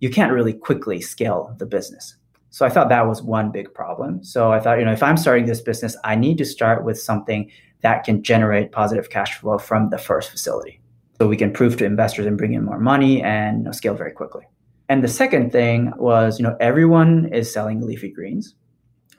you 0.00 0.10
can't 0.10 0.32
really 0.32 0.52
quickly 0.52 1.00
scale 1.00 1.54
the 1.58 1.66
business. 1.66 2.16
So 2.50 2.66
I 2.66 2.68
thought 2.68 2.88
that 2.90 3.06
was 3.06 3.22
one 3.22 3.50
big 3.50 3.72
problem. 3.72 4.22
So 4.22 4.52
I 4.52 4.60
thought, 4.60 4.78
you 4.78 4.84
know, 4.84 4.92
if 4.92 5.02
I'm 5.02 5.16
starting 5.16 5.46
this 5.46 5.60
business, 5.60 5.96
I 6.04 6.14
need 6.14 6.38
to 6.38 6.44
start 6.44 6.84
with 6.84 7.00
something 7.00 7.50
that 7.80 8.04
can 8.04 8.22
generate 8.22 8.70
positive 8.70 9.10
cash 9.10 9.38
flow 9.38 9.58
from 9.58 9.90
the 9.90 9.98
first 9.98 10.30
facility. 10.30 10.80
So 11.18 11.28
we 11.28 11.36
can 11.36 11.52
prove 11.52 11.76
to 11.78 11.84
investors 11.84 12.26
and 12.26 12.36
bring 12.36 12.54
in 12.54 12.64
more 12.64 12.78
money 12.78 13.22
and 13.22 13.58
you 13.58 13.64
know, 13.64 13.72
scale 13.72 13.94
very 13.94 14.12
quickly. 14.12 14.44
And 14.88 15.02
the 15.02 15.08
second 15.08 15.50
thing 15.50 15.92
was, 15.96 16.38
you 16.38 16.42
know, 16.42 16.56
everyone 16.60 17.32
is 17.32 17.52
selling 17.52 17.80
leafy 17.80 18.10
greens. 18.10 18.54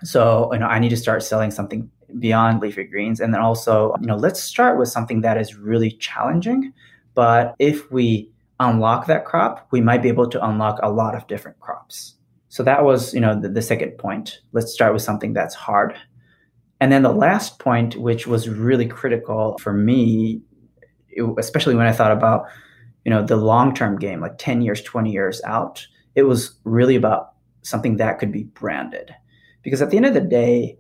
So, 0.03 0.53
you 0.53 0.59
know, 0.59 0.67
I 0.67 0.79
need 0.79 0.89
to 0.89 0.97
start 0.97 1.23
selling 1.23 1.51
something 1.51 1.89
beyond 2.19 2.61
leafy 2.61 2.83
greens. 2.83 3.19
And 3.19 3.33
then 3.33 3.41
also, 3.41 3.95
you 3.99 4.07
know, 4.07 4.15
let's 4.15 4.41
start 4.41 4.77
with 4.77 4.89
something 4.89 5.21
that 5.21 5.37
is 5.37 5.55
really 5.55 5.91
challenging. 5.91 6.71
But 7.15 7.55
if 7.59 7.91
we 7.91 8.29
unlock 8.59 9.07
that 9.07 9.25
crop, 9.25 9.67
we 9.71 9.81
might 9.81 10.01
be 10.01 10.09
able 10.09 10.29
to 10.29 10.45
unlock 10.45 10.79
a 10.83 10.91
lot 10.91 11.15
of 11.15 11.27
different 11.27 11.59
crops. 11.59 12.15
So 12.49 12.63
that 12.63 12.83
was, 12.83 13.13
you 13.13 13.19
know, 13.19 13.39
the, 13.39 13.49
the 13.49 13.61
second 13.61 13.97
point. 13.97 14.39
Let's 14.53 14.71
start 14.71 14.93
with 14.93 15.01
something 15.01 15.33
that's 15.33 15.55
hard. 15.55 15.95
And 16.79 16.91
then 16.91 17.03
the 17.03 17.11
last 17.11 17.59
point, 17.59 17.95
which 17.95 18.27
was 18.27 18.47
really 18.47 18.85
critical 18.85 19.57
for 19.57 19.73
me, 19.73 20.41
especially 21.37 21.75
when 21.75 21.87
I 21.87 21.91
thought 21.91 22.11
about 22.11 22.45
you 23.05 23.09
know 23.09 23.23
the 23.23 23.37
long 23.37 23.73
term 23.73 23.97
game 23.97 24.21
like 24.21 24.37
10 24.37 24.61
years 24.61 24.81
20 24.81 25.11
years 25.11 25.41
out 25.45 25.85
it 26.15 26.23
was 26.23 26.55
really 26.63 26.95
about 26.95 27.33
something 27.61 27.97
that 27.97 28.19
could 28.19 28.31
be 28.31 28.43
branded 28.43 29.13
because 29.61 29.81
at 29.81 29.89
the 29.89 29.97
end 29.97 30.05
of 30.05 30.13
the 30.13 30.21
day 30.21 30.77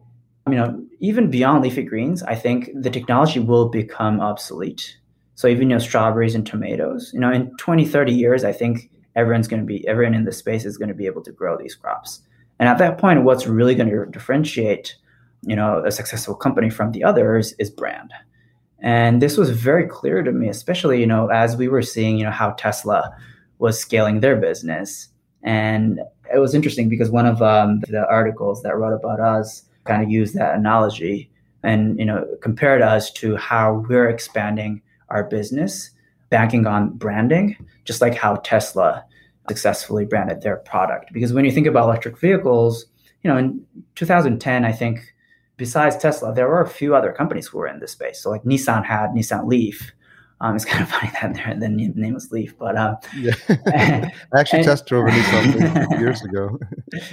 you 0.47 0.55
know 0.55 0.83
even 0.99 1.29
beyond 1.29 1.63
leafy 1.63 1.83
greens 1.83 2.23
i 2.23 2.35
think 2.35 2.69
the 2.75 2.89
technology 2.89 3.39
will 3.39 3.69
become 3.69 4.19
obsolete 4.19 4.97
so 5.35 5.47
even 5.47 5.69
you 5.69 5.75
know 5.75 5.79
strawberries 5.79 6.35
and 6.35 6.45
tomatoes 6.45 7.11
you 7.13 7.19
know 7.19 7.31
in 7.31 7.55
20 7.57 7.85
30 7.85 8.11
years 8.11 8.43
i 8.43 8.51
think 8.51 8.89
everyone's 9.15 9.47
going 9.47 9.61
to 9.61 9.65
be 9.65 9.87
everyone 9.87 10.13
in 10.13 10.25
the 10.25 10.31
space 10.31 10.65
is 10.65 10.77
going 10.77 10.89
to 10.89 10.95
be 10.95 11.05
able 11.05 11.23
to 11.23 11.31
grow 11.31 11.57
these 11.57 11.75
crops. 11.75 12.21
And 12.59 12.69
at 12.69 12.77
that 12.77 12.97
point, 12.97 13.23
what's 13.23 13.47
really 13.47 13.75
going 13.75 13.89
to 13.89 14.05
differentiate, 14.11 14.95
you 15.43 15.55
know, 15.55 15.83
a 15.85 15.91
successful 15.91 16.35
company 16.35 16.69
from 16.69 16.91
the 16.91 17.03
others 17.03 17.53
is 17.59 17.69
brand. 17.69 18.11
And 18.85 19.19
this 19.19 19.35
was 19.35 19.49
very 19.49 19.87
clear 19.87 20.21
to 20.21 20.31
me, 20.31 20.47
especially, 20.47 20.99
you 20.99 21.07
know, 21.07 21.27
as 21.29 21.57
we 21.57 21.67
were 21.67 21.81
seeing, 21.81 22.19
you 22.19 22.23
know, 22.23 22.31
how 22.31 22.51
Tesla 22.51 23.11
was 23.57 23.79
scaling 23.79 24.19
their 24.19 24.35
business. 24.35 25.07
And 25.41 26.01
it 26.31 26.37
was 26.37 26.53
interesting 26.53 26.87
because 26.87 27.09
one 27.09 27.25
of 27.25 27.41
um, 27.41 27.79
the 27.89 28.07
articles 28.07 28.61
that 28.61 28.77
wrote 28.77 28.93
about 28.93 29.19
us 29.19 29.63
kind 29.85 30.03
of 30.03 30.11
used 30.11 30.35
that 30.35 30.53
analogy 30.53 31.31
and, 31.63 31.97
you 31.97 32.05
know, 32.05 32.27
compared 32.43 32.83
us 32.83 33.11
to 33.13 33.35
how 33.37 33.83
we're 33.89 34.07
expanding 34.07 34.83
our 35.09 35.23
business, 35.23 35.89
banking 36.29 36.67
on 36.67 36.89
branding, 36.89 37.57
just 37.85 38.01
like 38.01 38.13
how 38.13 38.35
Tesla 38.35 39.03
successfully 39.47 40.05
branded 40.05 40.41
their 40.41 40.57
product. 40.57 41.11
Because 41.11 41.33
when 41.33 41.43
you 41.43 41.51
think 41.51 41.65
about 41.65 41.85
electric 41.85 42.19
vehicles, 42.19 42.85
you 43.23 43.31
know, 43.31 43.37
in 43.37 43.65
2010, 43.95 44.63
I 44.63 44.71
think 44.71 45.14
besides 45.57 45.97
Tesla, 45.97 46.33
there 46.33 46.47
were 46.47 46.61
a 46.61 46.67
few 46.67 46.95
other 46.95 47.11
companies 47.11 47.47
who 47.47 47.57
were 47.57 47.67
in 47.67 47.79
this 47.79 47.91
space. 47.91 48.21
So 48.21 48.29
like 48.29 48.43
Nissan 48.43 48.85
had 48.85 49.11
Nissan 49.11 49.47
Leaf. 49.47 49.91
Um, 50.41 50.55
it's 50.55 50.65
kind 50.65 50.83
of 50.83 50.89
funny 50.89 51.11
that 51.21 51.59
the 51.59 51.69
name 51.69 52.13
was 52.13 52.31
Leaf, 52.31 52.57
but 52.57 52.75
uh, 52.75 52.95
yeah, 53.17 53.33
I 53.49 54.11
actually 54.37 54.59
and, 54.59 54.67
test 54.67 54.85
drove 54.85 55.07
a 55.07 55.11
Nissan 55.11 55.99
years 55.99 56.21
ago. 56.23 56.59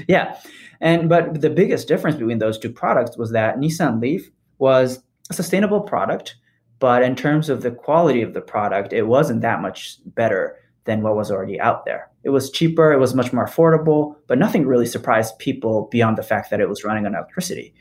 yeah, 0.09 0.38
and 0.81 1.09
but 1.09 1.40
the 1.40 1.50
biggest 1.50 1.87
difference 1.87 2.16
between 2.16 2.38
those 2.38 2.59
two 2.59 2.70
products 2.70 3.16
was 3.16 3.31
that 3.31 3.59
Nissan 3.59 4.00
Leaf 4.00 4.28
was 4.59 5.02
a 5.31 5.35
sustainable 5.35 5.81
product, 5.81 6.37
but 6.81 7.05
in 7.05 7.14
terms 7.14 7.48
of 7.48 7.62
the 7.62 7.70
quality 7.70 8.22
of 8.22 8.35
the 8.35 8.40
product, 8.40 8.92
it 8.92 9.02
wasn't 9.02 9.40
that 9.42 9.62
much 9.62 9.98
better 10.05 10.57
than 10.85 11.02
what 11.02 11.14
was 11.14 11.31
already 11.31 11.61
out 11.61 11.85
there. 11.85 12.11
It 12.24 12.31
was 12.31 12.50
cheaper, 12.50 12.92
it 12.92 12.98
was 12.98 13.14
much 13.14 13.33
more 13.33 13.46
affordable, 13.46 14.16
but 14.26 14.38
nothing 14.38 14.66
really 14.66 14.87
surprised 14.87 15.38
people 15.38 15.88
beyond 15.92 16.18
the 16.18 16.22
fact 16.24 16.50
that 16.50 16.61
it 16.61 16.68
was 16.68 16.83
running 16.83 17.07
on 17.07 17.14
electricity. 17.14 17.72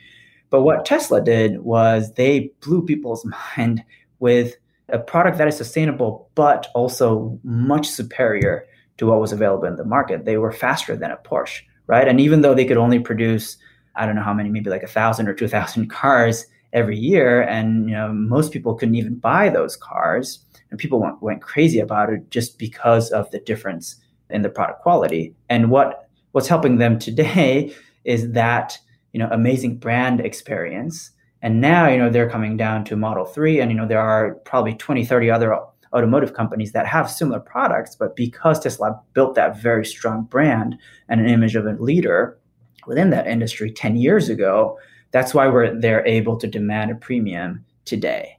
But 0.52 0.62
what 0.62 0.86
Tesla 0.86 1.22
did 1.22 1.62
was 1.62 2.14
they 2.14 2.52
blew 2.62 2.86
people's 2.86 3.26
mind 3.58 3.84
with 4.20 4.56
a 4.90 5.00
product 5.00 5.40
that 5.40 5.48
is 5.48 5.58
sustainable, 5.58 6.30
but 6.36 6.68
also 6.76 7.40
much 7.44 7.88
superior 7.88 8.68
to 8.98 9.08
what 9.08 9.22
was 9.22 9.32
available 9.32 9.66
in 9.66 9.78
the 9.78 9.86
market. 9.86 10.26
They 10.26 10.38
were 10.38 10.52
faster 10.52 10.96
than 10.96 11.10
a 11.10 11.18
Porsche, 11.18 11.62
right? 11.88 12.08
And 12.08 12.20
even 12.20 12.42
though 12.42 12.54
they 12.54 12.66
could 12.66 12.78
only 12.78 13.00
produce, 13.00 13.58
I 13.96 14.06
don't 14.06 14.16
know 14.16 14.22
how 14.22 14.34
many, 14.34 14.50
maybe 14.50 14.70
like 14.70 14.84
a 14.84 14.88
thousand 14.88 15.28
or 15.28 15.34
two 15.34 15.48
thousand 15.48 15.90
cars 16.02 16.46
every 16.74 16.98
year, 16.98 17.42
and 17.42 17.90
you 17.90 17.96
know 17.96 18.14
most 18.14 18.52
people 18.52 18.76
couldn't 18.76 18.96
even 18.96 19.16
buy 19.16 19.50
those 19.50 19.78
cars, 19.78 20.46
and 20.70 20.80
people 20.80 21.00
went, 21.00 21.22
went 21.22 21.42
crazy 21.42 21.80
about 21.80 22.12
it 22.12 22.30
just 22.30 22.60
because 22.60 23.10
of 23.12 23.32
the 23.32 23.40
difference 23.40 23.96
in 24.30 24.42
the 24.42 24.50
product 24.50 24.82
quality. 24.82 25.34
And 25.50 25.72
what 25.72 26.10
what's 26.34 26.50
helping 26.50 26.78
them 26.78 27.00
today 27.08 27.74
is 28.04 28.32
that 28.34 28.78
you 29.14 29.20
know 29.20 29.30
amazing 29.32 29.78
brand 29.78 30.20
experience. 30.20 31.12
And 31.42 31.60
now 31.60 31.88
you 31.88 31.98
know 31.98 32.10
they're 32.10 32.30
coming 32.30 32.58
down 32.58 32.84
to 32.86 32.96
Model 32.96 33.26
3 33.26 33.60
and 33.60 33.72
you 33.72 33.78
know 33.78 33.88
there 33.88 34.00
are 34.00 34.36
probably 34.46 34.76
20 34.76 35.06
30 35.06 35.32
other 35.32 35.58
automotive 35.94 36.34
companies 36.34 36.72
that 36.72 36.88
have 36.88 37.10
similar 37.10 37.40
products 37.40 37.96
but 37.96 38.16
because 38.16 38.60
Tesla 38.60 39.02
built 39.14 39.36
that 39.36 39.62
very 39.62 39.86
strong 39.86 40.24
brand 40.24 40.78
and 41.10 41.20
an 41.20 41.28
image 41.28 41.56
of 41.56 41.66
a 41.66 41.74
leader 41.74 42.40
within 42.88 43.10
that 43.10 43.28
industry 43.28 43.72
10 43.72 43.98
years 43.98 44.30
ago, 44.30 44.78
that's 45.12 45.34
why 45.34 45.48
we're 45.48 45.80
they're 45.80 46.06
able 46.06 46.38
to 46.38 46.48
demand 46.48 46.92
a 46.92 46.96
premium 46.96 47.64
today. 47.86 48.38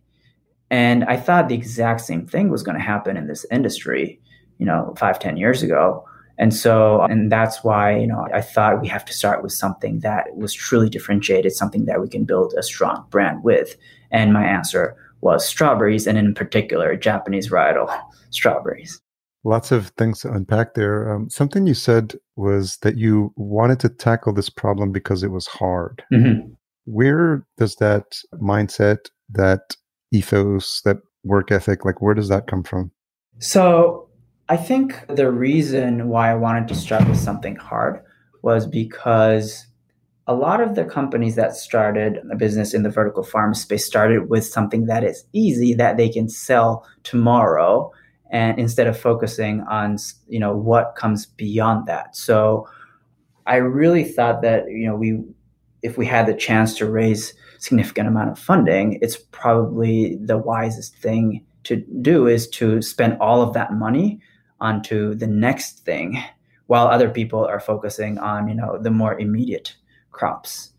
And 0.70 1.04
I 1.04 1.18
thought 1.18 1.48
the 1.48 1.54
exact 1.54 2.00
same 2.00 2.26
thing 2.26 2.48
was 2.48 2.62
going 2.62 2.78
to 2.78 2.82
happen 2.82 3.16
in 3.16 3.26
this 3.26 3.44
industry, 3.50 4.20
you 4.58 4.64
know, 4.64 4.94
five, 4.96 5.18
ten 5.18 5.36
years 5.36 5.62
ago. 5.62 6.08
And 6.42 6.52
so, 6.52 7.02
and 7.02 7.30
that's 7.30 7.62
why, 7.62 7.96
you 7.96 8.08
know, 8.08 8.26
I 8.34 8.40
thought 8.40 8.82
we 8.82 8.88
have 8.88 9.04
to 9.04 9.12
start 9.12 9.44
with 9.44 9.52
something 9.52 10.00
that 10.00 10.36
was 10.36 10.52
truly 10.52 10.90
differentiated, 10.90 11.52
something 11.52 11.84
that 11.84 12.00
we 12.00 12.08
can 12.08 12.24
build 12.24 12.52
a 12.58 12.64
strong 12.64 13.06
brand 13.10 13.44
with. 13.44 13.76
And 14.10 14.32
my 14.32 14.44
answer 14.44 14.96
was 15.20 15.46
strawberries, 15.46 16.08
and 16.08 16.18
in 16.18 16.34
particular, 16.34 16.96
Japanese 16.96 17.48
varietal 17.48 17.96
strawberries. 18.30 19.00
Lots 19.44 19.70
of 19.70 19.90
things 19.90 20.22
to 20.22 20.32
unpack 20.32 20.74
there. 20.74 21.14
Um, 21.14 21.30
something 21.30 21.64
you 21.64 21.74
said 21.74 22.16
was 22.34 22.78
that 22.78 22.98
you 22.98 23.32
wanted 23.36 23.78
to 23.78 23.88
tackle 23.88 24.32
this 24.32 24.50
problem 24.50 24.90
because 24.90 25.22
it 25.22 25.30
was 25.30 25.46
hard. 25.46 26.02
Mm-hmm. 26.12 26.54
Where 26.86 27.46
does 27.56 27.76
that 27.76 28.18
mindset, 28.34 29.10
that 29.30 29.76
ethos, 30.10 30.80
that 30.84 30.96
work 31.22 31.52
ethic, 31.52 31.84
like 31.84 32.02
where 32.02 32.14
does 32.14 32.30
that 32.30 32.48
come 32.48 32.64
from? 32.64 32.90
So 33.38 34.08
I 34.52 34.58
think 34.58 35.06
the 35.08 35.32
reason 35.32 36.10
why 36.10 36.30
I 36.30 36.34
wanted 36.34 36.68
to 36.68 36.74
start 36.74 37.08
with 37.08 37.18
something 37.18 37.56
hard 37.56 38.02
was 38.42 38.66
because 38.66 39.66
a 40.26 40.34
lot 40.34 40.60
of 40.60 40.74
the 40.74 40.84
companies 40.84 41.36
that 41.36 41.56
started 41.56 42.18
a 42.30 42.36
business 42.36 42.74
in 42.74 42.82
the 42.82 42.90
vertical 42.90 43.22
farm 43.22 43.54
space 43.54 43.86
started 43.86 44.28
with 44.28 44.44
something 44.44 44.84
that 44.84 45.04
is 45.04 45.24
easy 45.32 45.72
that 45.76 45.96
they 45.96 46.10
can 46.10 46.28
sell 46.28 46.86
tomorrow 47.02 47.90
and 48.30 48.58
instead 48.58 48.86
of 48.86 49.00
focusing 49.00 49.62
on 49.70 49.96
you 50.28 50.38
know 50.38 50.54
what 50.54 50.96
comes 50.96 51.24
beyond 51.24 51.86
that. 51.86 52.14
So 52.14 52.68
i 53.46 53.56
really 53.56 54.04
thought 54.04 54.42
that 54.42 54.66
you 54.68 54.86
know 54.86 54.94
we 54.94 55.18
if 55.80 55.96
we 55.96 56.04
had 56.04 56.26
the 56.26 56.34
chance 56.34 56.76
to 56.76 56.84
raise 56.84 57.32
significant 57.58 58.06
amount 58.06 58.28
of 58.28 58.38
funding, 58.38 58.98
it's 59.00 59.16
probably 59.16 60.16
the 60.16 60.36
wisest 60.36 60.94
thing 60.96 61.42
to 61.64 61.76
do 62.02 62.26
is 62.26 62.46
to 62.48 62.82
spend 62.82 63.16
all 63.18 63.40
of 63.40 63.54
that 63.54 63.72
money 63.72 64.20
onto 64.62 65.14
the 65.14 65.26
next 65.26 65.84
thing 65.84 66.22
while 66.68 66.86
other 66.86 67.10
people 67.10 67.44
are 67.44 67.60
focusing 67.60 68.18
on, 68.18 68.48
you 68.48 68.54
know, 68.54 68.78
the 68.78 68.90
more 68.90 69.18
immediate 69.18 69.76
crops. 70.10 70.70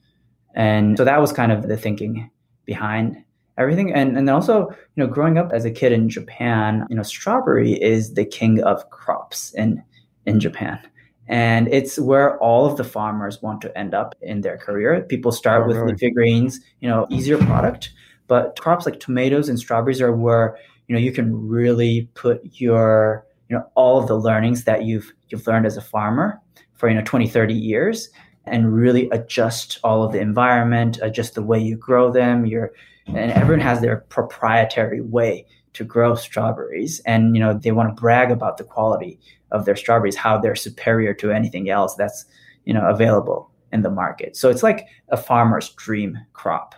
And 0.55 0.97
so 0.97 1.03
that 1.03 1.21
was 1.21 1.31
kind 1.31 1.51
of 1.51 1.67
the 1.67 1.77
thinking 1.77 2.31
behind 2.65 3.23
everything. 3.57 3.93
And 3.93 4.17
and 4.17 4.29
also, 4.29 4.69
you 4.69 5.03
know, 5.03 5.07
growing 5.07 5.37
up 5.37 5.51
as 5.51 5.65
a 5.65 5.71
kid 5.71 5.91
in 5.91 6.09
Japan, 6.09 6.87
you 6.89 6.95
know, 6.95 7.03
strawberry 7.03 7.73
is 7.73 8.15
the 8.15 8.25
king 8.25 8.63
of 8.63 8.89
crops 8.89 9.53
in 9.53 9.83
in 10.25 10.39
Japan 10.39 10.79
and 11.27 11.67
it's 11.69 11.97
where 11.97 12.37
all 12.39 12.65
of 12.65 12.77
the 12.77 12.83
farmers 12.83 13.41
want 13.41 13.61
to 13.61 13.77
end 13.77 13.93
up 13.93 14.15
in 14.21 14.41
their 14.41 14.57
career. 14.57 15.01
People 15.01 15.31
start 15.31 15.63
oh, 15.63 15.67
with 15.67 15.77
really? 15.77 15.93
leafy 15.93 16.11
greens, 16.11 16.59
you 16.81 16.89
know, 16.89 17.07
easier 17.09 17.37
product, 17.37 17.93
but 18.27 18.59
crops 18.59 18.85
like 18.85 18.99
tomatoes 18.99 19.47
and 19.47 19.57
strawberries 19.57 20.01
are 20.01 20.11
where 20.11 20.57
you 20.87 20.95
know 20.95 20.99
you 20.99 21.11
can 21.11 21.47
really 21.47 22.09
put 22.13 22.41
your 22.59 23.25
you 23.53 23.59
know 23.59 23.69
all 23.75 23.99
of 23.99 24.07
the 24.07 24.17
learnings 24.17 24.63
that 24.63 24.83
you've 24.83 25.13
you've 25.29 25.45
learned 25.45 25.67
as 25.67 25.77
a 25.77 25.81
farmer 25.81 26.41
for 26.73 26.89
you 26.89 26.95
know 26.95 27.03
20 27.03 27.27
30 27.27 27.53
years 27.53 28.09
and 28.47 28.73
really 28.73 29.07
adjust 29.11 29.79
all 29.83 30.03
of 30.03 30.11
the 30.11 30.19
environment 30.19 30.97
adjust 31.03 31.35
the 31.35 31.43
way 31.43 31.59
you 31.59 31.77
grow 31.77 32.11
them. 32.11 32.47
Your 32.47 32.71
and 33.05 33.31
everyone 33.31 33.61
has 33.61 33.79
their 33.79 33.97
proprietary 34.09 35.01
way 35.01 35.45
to 35.73 35.83
grow 35.83 36.15
strawberries 36.15 36.99
and 37.05 37.35
you 37.35 37.39
know 37.39 37.53
they 37.53 37.71
want 37.71 37.95
to 37.95 38.01
brag 38.01 38.31
about 38.31 38.57
the 38.57 38.63
quality 38.63 39.19
of 39.51 39.65
their 39.65 39.75
strawberries 39.75 40.15
how 40.15 40.39
they're 40.39 40.55
superior 40.55 41.13
to 41.13 41.31
anything 41.31 41.69
else 41.69 41.93
that's 41.93 42.25
you 42.65 42.73
know 42.73 42.89
available 42.89 43.51
in 43.71 43.83
the 43.83 43.91
market. 43.91 44.35
So 44.35 44.49
it's 44.49 44.63
like 44.63 44.87
a 45.09 45.17
farmer's 45.17 45.69
dream 45.69 46.17
crop. 46.33 46.73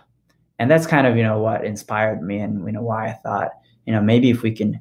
And 0.58 0.70
that's 0.70 0.86
kind 0.86 1.06
of 1.06 1.16
you 1.16 1.22
know 1.22 1.38
what 1.38 1.64
inspired 1.64 2.22
me 2.22 2.38
and 2.38 2.66
you 2.66 2.72
know 2.72 2.82
why 2.82 3.06
i 3.06 3.12
thought 3.12 3.52
you 3.86 3.94
know 3.94 4.02
maybe 4.02 4.28
if 4.28 4.42
we 4.42 4.52
can 4.52 4.78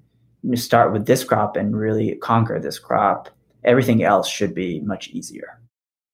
start 0.53 0.93
with 0.93 1.05
this 1.05 1.23
crop 1.23 1.55
and 1.55 1.75
really 1.75 2.15
conquer 2.15 2.59
this 2.59 2.79
crop 2.79 3.29
everything 3.63 4.03
else 4.03 4.27
should 4.29 4.53
be 4.53 4.79
much 4.81 5.09
easier 5.09 5.59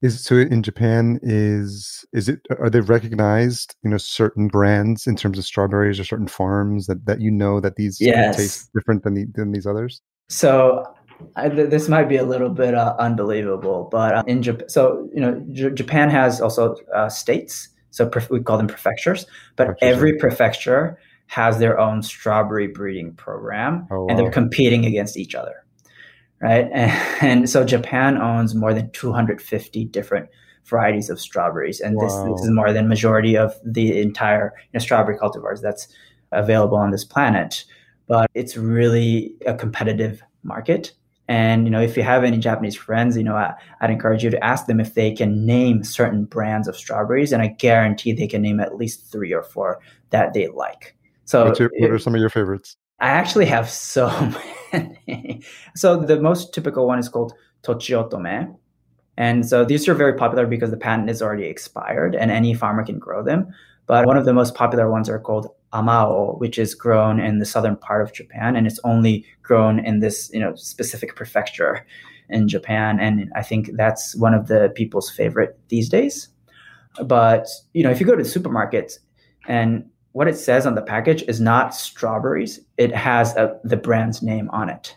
is 0.01 0.23
so 0.23 0.35
in 0.35 0.63
Japan 0.63 1.19
is 1.21 2.03
is 2.13 2.27
it 2.27 2.39
are 2.59 2.69
they 2.69 2.81
recognized 2.81 3.75
you 3.83 3.89
know 3.89 3.97
certain 3.97 4.47
brands 4.47 5.05
in 5.05 5.15
terms 5.15 5.37
of 5.37 5.45
strawberries 5.45 5.99
or 5.99 6.03
certain 6.03 6.27
farms 6.27 6.87
that 6.87 7.05
that 7.05 7.21
you 7.21 7.31
know 7.31 7.59
that 7.59 7.75
these 7.75 7.99
yes. 8.01 8.35
taste 8.35 8.69
different 8.73 9.03
than 9.03 9.13
the, 9.13 9.25
than 9.35 9.51
these 9.51 9.67
others? 9.67 10.01
So 10.29 10.83
I, 11.35 11.49
this 11.49 11.87
might 11.87 12.09
be 12.09 12.17
a 12.17 12.23
little 12.23 12.49
bit 12.49 12.73
uh, 12.73 12.95
unbelievable, 12.97 13.89
but 13.91 14.15
uh, 14.15 14.23
in 14.25 14.41
Japan, 14.41 14.67
so 14.69 15.07
you 15.13 15.21
know 15.21 15.39
J- 15.51 15.71
Japan 15.71 16.09
has 16.09 16.41
also 16.41 16.75
uh, 16.95 17.09
states, 17.09 17.69
so 17.91 18.09
we 18.29 18.39
call 18.39 18.57
them 18.57 18.67
prefectures, 18.67 19.27
but 19.55 19.77
every 19.81 20.17
prefecture 20.17 20.97
has 21.31 21.59
their 21.59 21.79
own 21.79 22.03
strawberry 22.03 22.67
breeding 22.67 23.13
program, 23.13 23.87
oh, 23.89 24.01
wow. 24.01 24.07
and 24.09 24.19
they're 24.19 24.29
competing 24.29 24.85
against 24.85 25.15
each 25.15 25.33
other 25.33 25.63
right? 26.41 26.67
And, 26.73 26.91
and, 27.21 27.49
so 27.49 27.63
Japan 27.63 28.17
owns 28.17 28.53
more 28.53 28.73
than 28.73 28.91
250 28.91 29.85
different 29.85 30.29
varieties 30.65 31.09
of 31.09 31.19
strawberries, 31.19 31.79
and 31.79 31.95
wow. 31.95 32.03
this, 32.03 32.13
this, 32.15 32.45
is 32.47 32.51
more 32.51 32.73
than 32.73 32.87
majority 32.87 33.37
of 33.37 33.53
the 33.63 34.01
entire 34.01 34.53
you 34.57 34.69
know, 34.73 34.79
strawberry 34.79 35.17
cultivars 35.17 35.61
that's 35.61 35.87
available 36.31 36.77
on 36.77 36.91
this 36.91 37.05
planet. 37.05 37.63
But 38.07 38.29
it's 38.33 38.57
really 38.57 39.35
a 39.45 39.53
competitive 39.53 40.21
market. 40.43 40.91
And 41.27 41.65
you 41.65 41.71
know, 41.71 41.79
if 41.79 41.95
you 41.95 42.03
have 42.03 42.25
any 42.25 42.37
Japanese 42.39 42.75
friends, 42.75 43.15
you 43.15 43.23
know, 43.23 43.35
I, 43.35 43.53
would 43.81 43.89
encourage 43.89 44.23
you 44.23 44.29
to 44.31 44.43
ask 44.43 44.65
them 44.65 44.81
if 44.81 44.95
they 44.95 45.13
can 45.13 45.45
name 45.45 45.83
certain 45.83 46.25
brands 46.25 46.67
of 46.67 46.75
strawberries, 46.75 47.31
and 47.31 47.41
I 47.41 47.47
guarantee 47.47 48.11
they 48.11 48.27
can 48.27 48.41
name 48.41 48.59
at 48.59 48.75
least 48.75 49.09
three 49.11 49.33
or 49.33 49.43
four 49.43 49.79
that 50.09 50.33
they 50.33 50.47
like. 50.49 50.95
So, 51.31 51.53
your, 51.57 51.71
what 51.77 51.91
are 51.91 51.97
some 51.97 52.13
of 52.13 52.19
your 52.19 52.29
favorites? 52.29 52.75
I 52.99 53.07
actually 53.07 53.45
have 53.45 53.69
so 53.69 54.09
so 55.75 55.95
the 55.95 56.19
most 56.19 56.53
typical 56.53 56.85
one 56.85 56.99
is 56.99 57.07
called 57.07 57.33
Tochiotome. 57.63 58.53
And 59.15 59.47
so 59.47 59.63
these 59.63 59.87
are 59.87 59.93
very 59.93 60.13
popular 60.13 60.45
because 60.45 60.71
the 60.71 60.77
patent 60.77 61.09
is 61.09 61.21
already 61.21 61.45
expired 61.45 62.15
and 62.15 62.31
any 62.31 62.53
farmer 62.53 62.83
can 62.83 62.99
grow 62.99 63.23
them. 63.23 63.47
But 63.87 64.05
one 64.07 64.17
of 64.17 64.25
the 64.25 64.33
most 64.33 64.55
popular 64.55 64.91
ones 64.91 65.07
are 65.07 65.19
called 65.19 65.47
amaou, 65.71 66.37
which 66.37 66.59
is 66.59 66.75
grown 66.75 67.17
in 67.21 67.39
the 67.39 67.45
southern 67.45 67.77
part 67.77 68.01
of 68.01 68.11
Japan, 68.11 68.57
and 68.57 68.67
it's 68.67 68.79
only 68.83 69.25
grown 69.41 69.79
in 69.79 69.99
this 69.99 70.29
you 70.33 70.39
know 70.41 70.53
specific 70.55 71.15
prefecture 71.15 71.85
in 72.27 72.49
Japan. 72.49 72.99
And 72.99 73.31
I 73.37 73.41
think 73.41 73.69
that's 73.77 74.17
one 74.17 74.33
of 74.33 74.47
the 74.47 74.73
people's 74.75 75.09
favorite 75.09 75.57
these 75.69 75.87
days. 75.87 76.27
But 77.05 77.47
you 77.71 77.85
know, 77.85 77.89
if 77.89 78.01
you 78.01 78.05
go 78.05 78.17
to 78.17 78.23
the 78.23 78.29
supermarket 78.29 78.99
and 79.47 79.85
what 80.13 80.27
it 80.27 80.37
says 80.37 80.65
on 80.65 80.75
the 80.75 80.81
package 80.81 81.23
is 81.23 81.39
not 81.39 81.73
strawberries, 81.73 82.59
it 82.77 82.93
has 82.93 83.35
a, 83.35 83.59
the 83.63 83.77
brand's 83.77 84.21
name 84.21 84.49
on 84.51 84.69
it. 84.69 84.95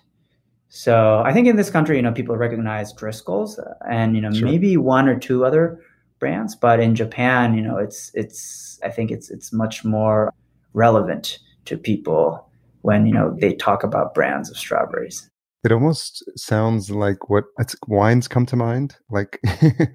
So 0.68 1.22
I 1.24 1.32
think 1.32 1.46
in 1.46 1.54
this 1.54 1.70
country, 1.70 1.96
you 1.96 2.02
know, 2.02 2.12
people 2.12 2.36
recognize 2.36 2.92
Driscoll's 2.92 3.60
and 3.88 4.16
you 4.16 4.20
know 4.20 4.32
sure. 4.32 4.48
maybe 4.48 4.76
one 4.76 5.08
or 5.08 5.16
two 5.16 5.44
other 5.44 5.80
brands, 6.18 6.56
but 6.56 6.80
in 6.80 6.96
Japan, 6.96 7.54
you 7.54 7.62
know, 7.62 7.76
it's 7.76 8.10
it's 8.14 8.80
I 8.82 8.88
think 8.88 9.12
it's 9.12 9.30
it's 9.30 9.52
much 9.52 9.84
more 9.84 10.34
relevant 10.72 11.38
to 11.66 11.78
people 11.78 12.48
when 12.82 13.06
you 13.06 13.14
know 13.14 13.36
they 13.38 13.54
talk 13.54 13.84
about 13.84 14.14
brands 14.14 14.50
of 14.50 14.56
strawberries. 14.56 15.30
It 15.64 15.72
almost 15.72 16.22
sounds 16.36 16.90
like 16.90 17.30
what 17.30 17.44
wines 17.88 18.28
come 18.28 18.44
to 18.46 18.56
mind, 18.56 18.96
like, 19.10 19.40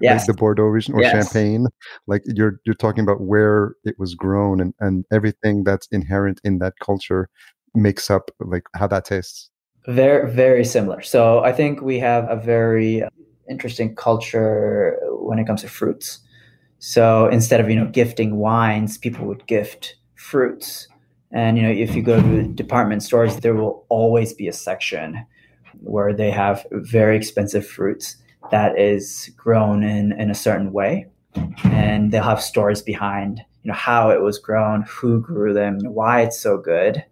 like 0.02 0.26
the 0.26 0.34
Bordeaux 0.36 0.64
region 0.64 0.94
or 0.94 1.02
yes. 1.02 1.12
Champagne. 1.12 1.66
Like 2.08 2.22
you're 2.26 2.60
you're 2.66 2.74
talking 2.74 3.04
about 3.04 3.20
where 3.20 3.76
it 3.84 3.94
was 3.96 4.16
grown 4.16 4.60
and 4.60 4.74
and 4.80 5.04
everything 5.12 5.62
that's 5.62 5.86
inherent 5.92 6.40
in 6.42 6.58
that 6.58 6.74
culture 6.82 7.28
makes 7.74 8.10
up 8.10 8.32
like 8.40 8.64
how 8.74 8.88
that 8.88 9.04
tastes. 9.04 9.48
Very 9.86 10.28
very 10.30 10.64
similar. 10.64 11.02
So 11.02 11.44
I 11.44 11.52
think 11.52 11.82
we 11.82 12.00
have 12.00 12.28
a 12.28 12.36
very 12.36 13.04
interesting 13.48 13.94
culture 13.94 14.98
when 15.10 15.38
it 15.38 15.46
comes 15.46 15.62
to 15.62 15.68
fruits. 15.68 16.18
So 16.80 17.28
instead 17.28 17.60
of 17.60 17.70
you 17.70 17.76
know 17.76 17.86
gifting 17.86 18.36
wines, 18.36 18.98
people 18.98 19.24
would 19.26 19.46
gift 19.46 19.94
fruits. 20.16 20.88
And 21.30 21.56
you 21.56 21.62
know, 21.62 21.70
if 21.70 21.94
you 21.94 22.02
go 22.02 22.20
to 22.20 22.42
department 22.42 23.04
stores, 23.04 23.36
there 23.36 23.54
will 23.54 23.86
always 23.88 24.32
be 24.32 24.48
a 24.48 24.52
section 24.52 25.26
where 25.80 26.12
they 26.12 26.30
have 26.30 26.66
very 26.72 27.16
expensive 27.16 27.66
fruits 27.66 28.16
that 28.50 28.78
is 28.78 29.30
grown 29.36 29.82
in, 29.82 30.12
in 30.18 30.30
a 30.30 30.34
certain 30.34 30.72
way. 30.72 31.06
And 31.64 32.12
they'll 32.12 32.24
have 32.24 32.42
stories 32.42 32.82
behind, 32.82 33.40
you 33.62 33.68
know, 33.70 33.76
how 33.76 34.10
it 34.10 34.22
was 34.22 34.38
grown, 34.38 34.82
who 34.88 35.20
grew 35.20 35.52
them, 35.52 35.78
why 35.84 36.22
it's 36.22 36.40
so 36.40 36.58
good. 36.58 37.04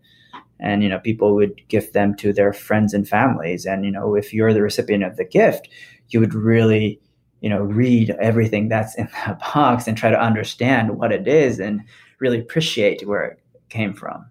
And, 0.61 0.83
you 0.83 0.89
know, 0.89 0.99
people 0.99 1.35
would 1.37 1.61
gift 1.69 1.93
them 1.93 2.17
to 2.17 2.33
their 2.33 2.53
friends 2.53 2.93
and 2.93 3.09
families. 3.09 3.65
And, 3.65 3.85
you 3.85 3.93
know, 3.93 4.17
if 4.17 4.35
you're 4.35 4.53
the 4.53 4.63
recipient 4.63 5.05
of 5.05 5.17
the 5.17 5.25
gift, 5.25 5.69
you 6.09 6.19
would 6.19 6.35
really, 6.35 7.01
you 7.41 7.49
know, 7.49 7.61
read 7.61 8.11
everything 8.21 8.69
that's 8.69 8.97
in 8.97 9.09
that 9.27 9.39
box 9.39 9.87
and 9.87 9.97
try 9.97 10.11
to 10.11 10.21
understand 10.21 10.99
what 10.99 11.13
it 11.13 11.29
is 11.29 11.61
and 11.61 11.83
really 12.19 12.41
appreciate 12.41 13.07
where 13.07 13.25
it 13.25 13.39
came 13.69 13.95
from. 13.95 14.29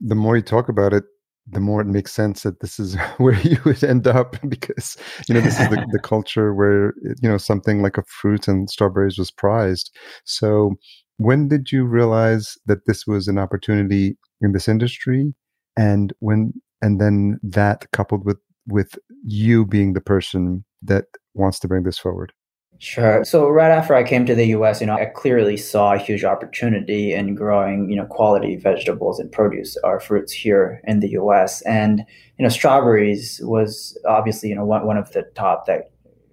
The 0.00 0.14
more 0.14 0.36
you 0.36 0.42
talk 0.42 0.68
about 0.68 0.94
it, 0.94 1.04
the 1.50 1.60
more 1.60 1.80
it 1.80 1.86
makes 1.86 2.12
sense 2.12 2.42
that 2.42 2.60
this 2.60 2.78
is 2.78 2.96
where 3.18 3.38
you 3.40 3.58
would 3.64 3.82
end 3.82 4.06
up 4.06 4.36
because 4.48 4.96
you 5.28 5.34
know 5.34 5.40
this 5.40 5.58
is 5.58 5.68
the, 5.68 5.86
the 5.92 5.98
culture 5.98 6.54
where 6.54 6.94
you 7.22 7.28
know 7.28 7.38
something 7.38 7.82
like 7.82 7.98
a 7.98 8.04
fruit 8.04 8.48
and 8.48 8.70
strawberries 8.70 9.18
was 9.18 9.30
prized. 9.30 9.94
So 10.24 10.74
when 11.16 11.48
did 11.48 11.72
you 11.72 11.84
realize 11.84 12.56
that 12.66 12.86
this 12.86 13.06
was 13.06 13.28
an 13.28 13.38
opportunity 13.38 14.16
in 14.40 14.52
this 14.52 14.68
industry? 14.68 15.34
And 15.76 16.12
when 16.20 16.52
and 16.82 17.00
then 17.00 17.38
that 17.42 17.86
coupled 17.92 18.24
with 18.24 18.38
with 18.66 18.98
you 19.24 19.64
being 19.64 19.94
the 19.94 20.00
person 20.00 20.64
that 20.82 21.06
wants 21.34 21.58
to 21.60 21.68
bring 21.68 21.84
this 21.84 21.98
forward 21.98 22.32
Sure. 22.80 23.24
So 23.24 23.48
right 23.48 23.72
after 23.72 23.94
I 23.94 24.04
came 24.04 24.24
to 24.26 24.36
the 24.36 24.46
US, 24.58 24.80
you 24.80 24.86
know, 24.86 24.94
I 24.94 25.06
clearly 25.06 25.56
saw 25.56 25.94
a 25.94 25.98
huge 25.98 26.22
opportunity 26.22 27.12
in 27.12 27.34
growing, 27.34 27.90
you 27.90 27.96
know, 27.96 28.06
quality 28.06 28.54
vegetables 28.54 29.18
and 29.18 29.32
produce 29.32 29.76
or 29.82 29.98
fruits 29.98 30.32
here 30.32 30.80
in 30.84 31.00
the 31.00 31.10
US. 31.10 31.60
And, 31.62 32.04
you 32.38 32.44
know, 32.44 32.48
strawberries 32.48 33.40
was 33.42 33.98
obviously, 34.06 34.50
you 34.50 34.54
know, 34.54 34.64
one, 34.64 34.86
one 34.86 34.96
of 34.96 35.12
the 35.12 35.22
top 35.34 35.66
that 35.66 35.90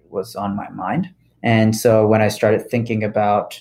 was 0.08 0.36
on 0.36 0.54
my 0.54 0.68
mind. 0.70 1.08
And 1.42 1.74
so 1.74 2.06
when 2.06 2.22
I 2.22 2.28
started 2.28 2.70
thinking 2.70 3.02
about, 3.02 3.60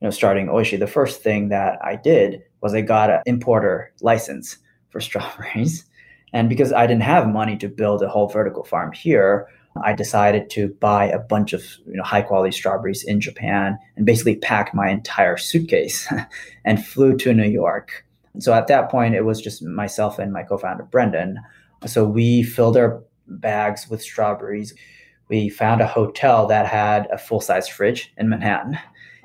you 0.00 0.06
know, 0.06 0.10
starting 0.10 0.48
Oishii, 0.48 0.78
the 0.78 0.86
first 0.86 1.22
thing 1.22 1.48
that 1.48 1.78
I 1.82 1.96
did 1.96 2.42
was 2.60 2.74
I 2.74 2.82
got 2.82 3.08
an 3.08 3.22
importer 3.24 3.90
license 4.02 4.58
for 4.90 5.00
strawberries. 5.02 5.86
And 6.34 6.50
because 6.50 6.74
I 6.74 6.86
didn't 6.86 7.04
have 7.04 7.26
money 7.26 7.56
to 7.56 7.68
build 7.68 8.02
a 8.02 8.08
whole 8.08 8.28
vertical 8.28 8.64
farm 8.64 8.92
here, 8.92 9.48
I 9.84 9.92
decided 9.92 10.50
to 10.50 10.68
buy 10.80 11.06
a 11.06 11.18
bunch 11.18 11.52
of 11.52 11.62
you 11.86 11.94
know, 11.94 12.02
high 12.02 12.22
quality 12.22 12.56
strawberries 12.56 13.04
in 13.04 13.20
Japan 13.20 13.78
and 13.96 14.06
basically 14.06 14.36
packed 14.36 14.74
my 14.74 14.88
entire 14.88 15.36
suitcase 15.36 16.10
and 16.64 16.84
flew 16.84 17.16
to 17.18 17.32
New 17.32 17.48
York. 17.48 18.04
So 18.38 18.54
at 18.54 18.66
that 18.68 18.90
point, 18.90 19.14
it 19.14 19.24
was 19.24 19.40
just 19.40 19.62
myself 19.62 20.18
and 20.18 20.32
my 20.32 20.42
co 20.42 20.58
founder, 20.58 20.84
Brendan. 20.84 21.38
So 21.86 22.04
we 22.04 22.42
filled 22.42 22.76
our 22.76 23.02
bags 23.26 23.88
with 23.88 24.02
strawberries. 24.02 24.74
We 25.28 25.48
found 25.48 25.80
a 25.80 25.86
hotel 25.86 26.46
that 26.46 26.66
had 26.66 27.06
a 27.10 27.18
full 27.18 27.40
size 27.40 27.68
fridge 27.68 28.12
in 28.16 28.28
Manhattan. 28.28 28.78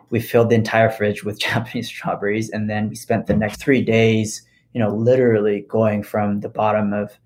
We 0.10 0.20
filled 0.20 0.50
the 0.50 0.56
entire 0.56 0.90
fridge 0.90 1.24
with 1.24 1.40
Japanese 1.48 1.88
strawberries. 1.88 2.50
And 2.50 2.70
then 2.70 2.90
we 2.90 2.96
spent 2.96 3.28
the 3.28 3.36
next 3.36 3.62
three 3.62 3.82
days, 3.82 4.44
you 4.74 4.80
know, 4.80 4.94
literally 4.94 5.66
going 5.68 6.04
from 6.04 6.42
the 6.42 6.50
bottom 6.50 6.94
of 6.94 7.18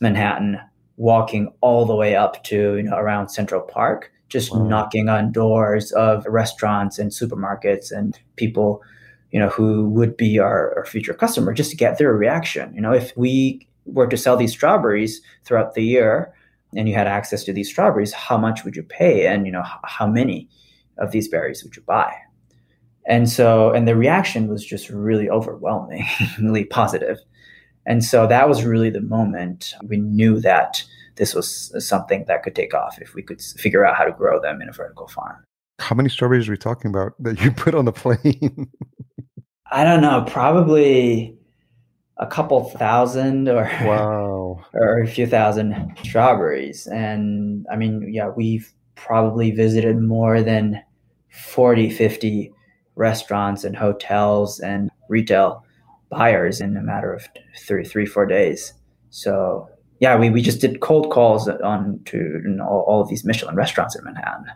Manhattan 0.00 0.60
walking 0.96 1.52
all 1.60 1.84
the 1.84 1.94
way 1.94 2.16
up 2.16 2.42
to 2.44 2.76
you 2.76 2.82
know 2.82 2.96
around 2.96 3.28
Central 3.28 3.60
Park, 3.60 4.12
just 4.28 4.52
wow. 4.52 4.64
knocking 4.64 5.08
on 5.08 5.32
doors 5.32 5.92
of 5.92 6.24
restaurants 6.26 6.98
and 6.98 7.10
supermarkets 7.10 7.92
and 7.92 8.18
people, 8.36 8.82
you 9.30 9.38
know, 9.38 9.48
who 9.48 9.88
would 9.90 10.16
be 10.16 10.38
our, 10.38 10.74
our 10.76 10.84
future 10.84 11.14
customer, 11.14 11.52
just 11.52 11.70
to 11.70 11.76
get 11.76 11.98
their 11.98 12.12
reaction. 12.12 12.74
You 12.74 12.80
know, 12.80 12.92
if 12.92 13.16
we 13.16 13.66
were 13.84 14.06
to 14.06 14.16
sell 14.16 14.36
these 14.36 14.52
strawberries 14.52 15.20
throughout 15.44 15.74
the 15.74 15.84
year, 15.84 16.32
and 16.74 16.88
you 16.88 16.94
had 16.94 17.06
access 17.06 17.44
to 17.44 17.52
these 17.52 17.70
strawberries, 17.70 18.12
how 18.12 18.36
much 18.36 18.64
would 18.64 18.76
you 18.76 18.82
pay, 18.82 19.26
and 19.26 19.46
you 19.46 19.52
know, 19.52 19.62
how 19.84 20.06
many 20.06 20.48
of 20.98 21.12
these 21.12 21.28
berries 21.28 21.62
would 21.62 21.76
you 21.76 21.82
buy? 21.82 22.12
And 23.06 23.28
so, 23.28 23.70
and 23.70 23.86
the 23.86 23.94
reaction 23.94 24.48
was 24.48 24.64
just 24.64 24.90
really 24.90 25.30
overwhelmingly 25.30 26.64
positive. 26.70 27.18
And 27.86 28.04
so 28.04 28.26
that 28.26 28.48
was 28.48 28.64
really 28.64 28.90
the 28.90 29.00
moment 29.00 29.74
we 29.84 29.96
knew 29.96 30.40
that 30.40 30.84
this 31.16 31.34
was 31.34 31.72
something 31.86 32.24
that 32.26 32.42
could 32.42 32.54
take 32.54 32.74
off 32.74 33.00
if 33.00 33.14
we 33.14 33.22
could 33.22 33.40
figure 33.40 33.86
out 33.86 33.96
how 33.96 34.04
to 34.04 34.12
grow 34.12 34.40
them 34.40 34.60
in 34.60 34.68
a 34.68 34.72
vertical 34.72 35.08
farm. 35.08 35.44
How 35.78 35.94
many 35.94 36.08
strawberries 36.08 36.48
are 36.48 36.52
we 36.52 36.58
talking 36.58 36.90
about 36.90 37.12
that 37.20 37.40
you 37.40 37.52
put 37.52 37.74
on 37.74 37.84
the 37.84 37.92
plane? 37.92 38.70
I 39.70 39.84
don't 39.84 40.00
know, 40.00 40.24
probably 40.26 41.36
a 42.18 42.26
couple 42.26 42.64
thousand 42.70 43.48
or 43.48 43.64
wow 43.82 44.64
or 44.72 45.00
a 45.00 45.06
few 45.06 45.26
thousand 45.26 45.94
strawberries 46.02 46.86
and 46.86 47.66
i 47.70 47.76
mean 47.76 48.10
yeah 48.12 48.28
we've 48.28 48.72
probably 48.94 49.50
visited 49.50 49.98
more 49.98 50.42
than 50.42 50.82
40 51.30 51.90
50 51.90 52.52
restaurants 52.94 53.64
and 53.64 53.76
hotels 53.76 54.60
and 54.60 54.90
retail 55.10 55.62
buyers 56.10 56.60
in 56.60 56.76
a 56.76 56.82
matter 56.82 57.12
of 57.12 57.28
three, 57.58 57.84
three, 57.84 58.06
four 58.06 58.26
days. 58.26 58.72
So 59.10 59.68
yeah, 60.00 60.16
we, 60.16 60.30
we 60.30 60.42
just 60.42 60.60
did 60.60 60.80
cold 60.80 61.10
calls 61.10 61.48
on 61.48 62.00
to 62.06 62.16
you 62.16 62.42
know, 62.44 62.66
all, 62.66 62.84
all 62.86 63.00
of 63.00 63.08
these 63.08 63.24
Michelin 63.24 63.56
restaurants 63.56 63.96
in 63.96 64.04
Manhattan. 64.04 64.46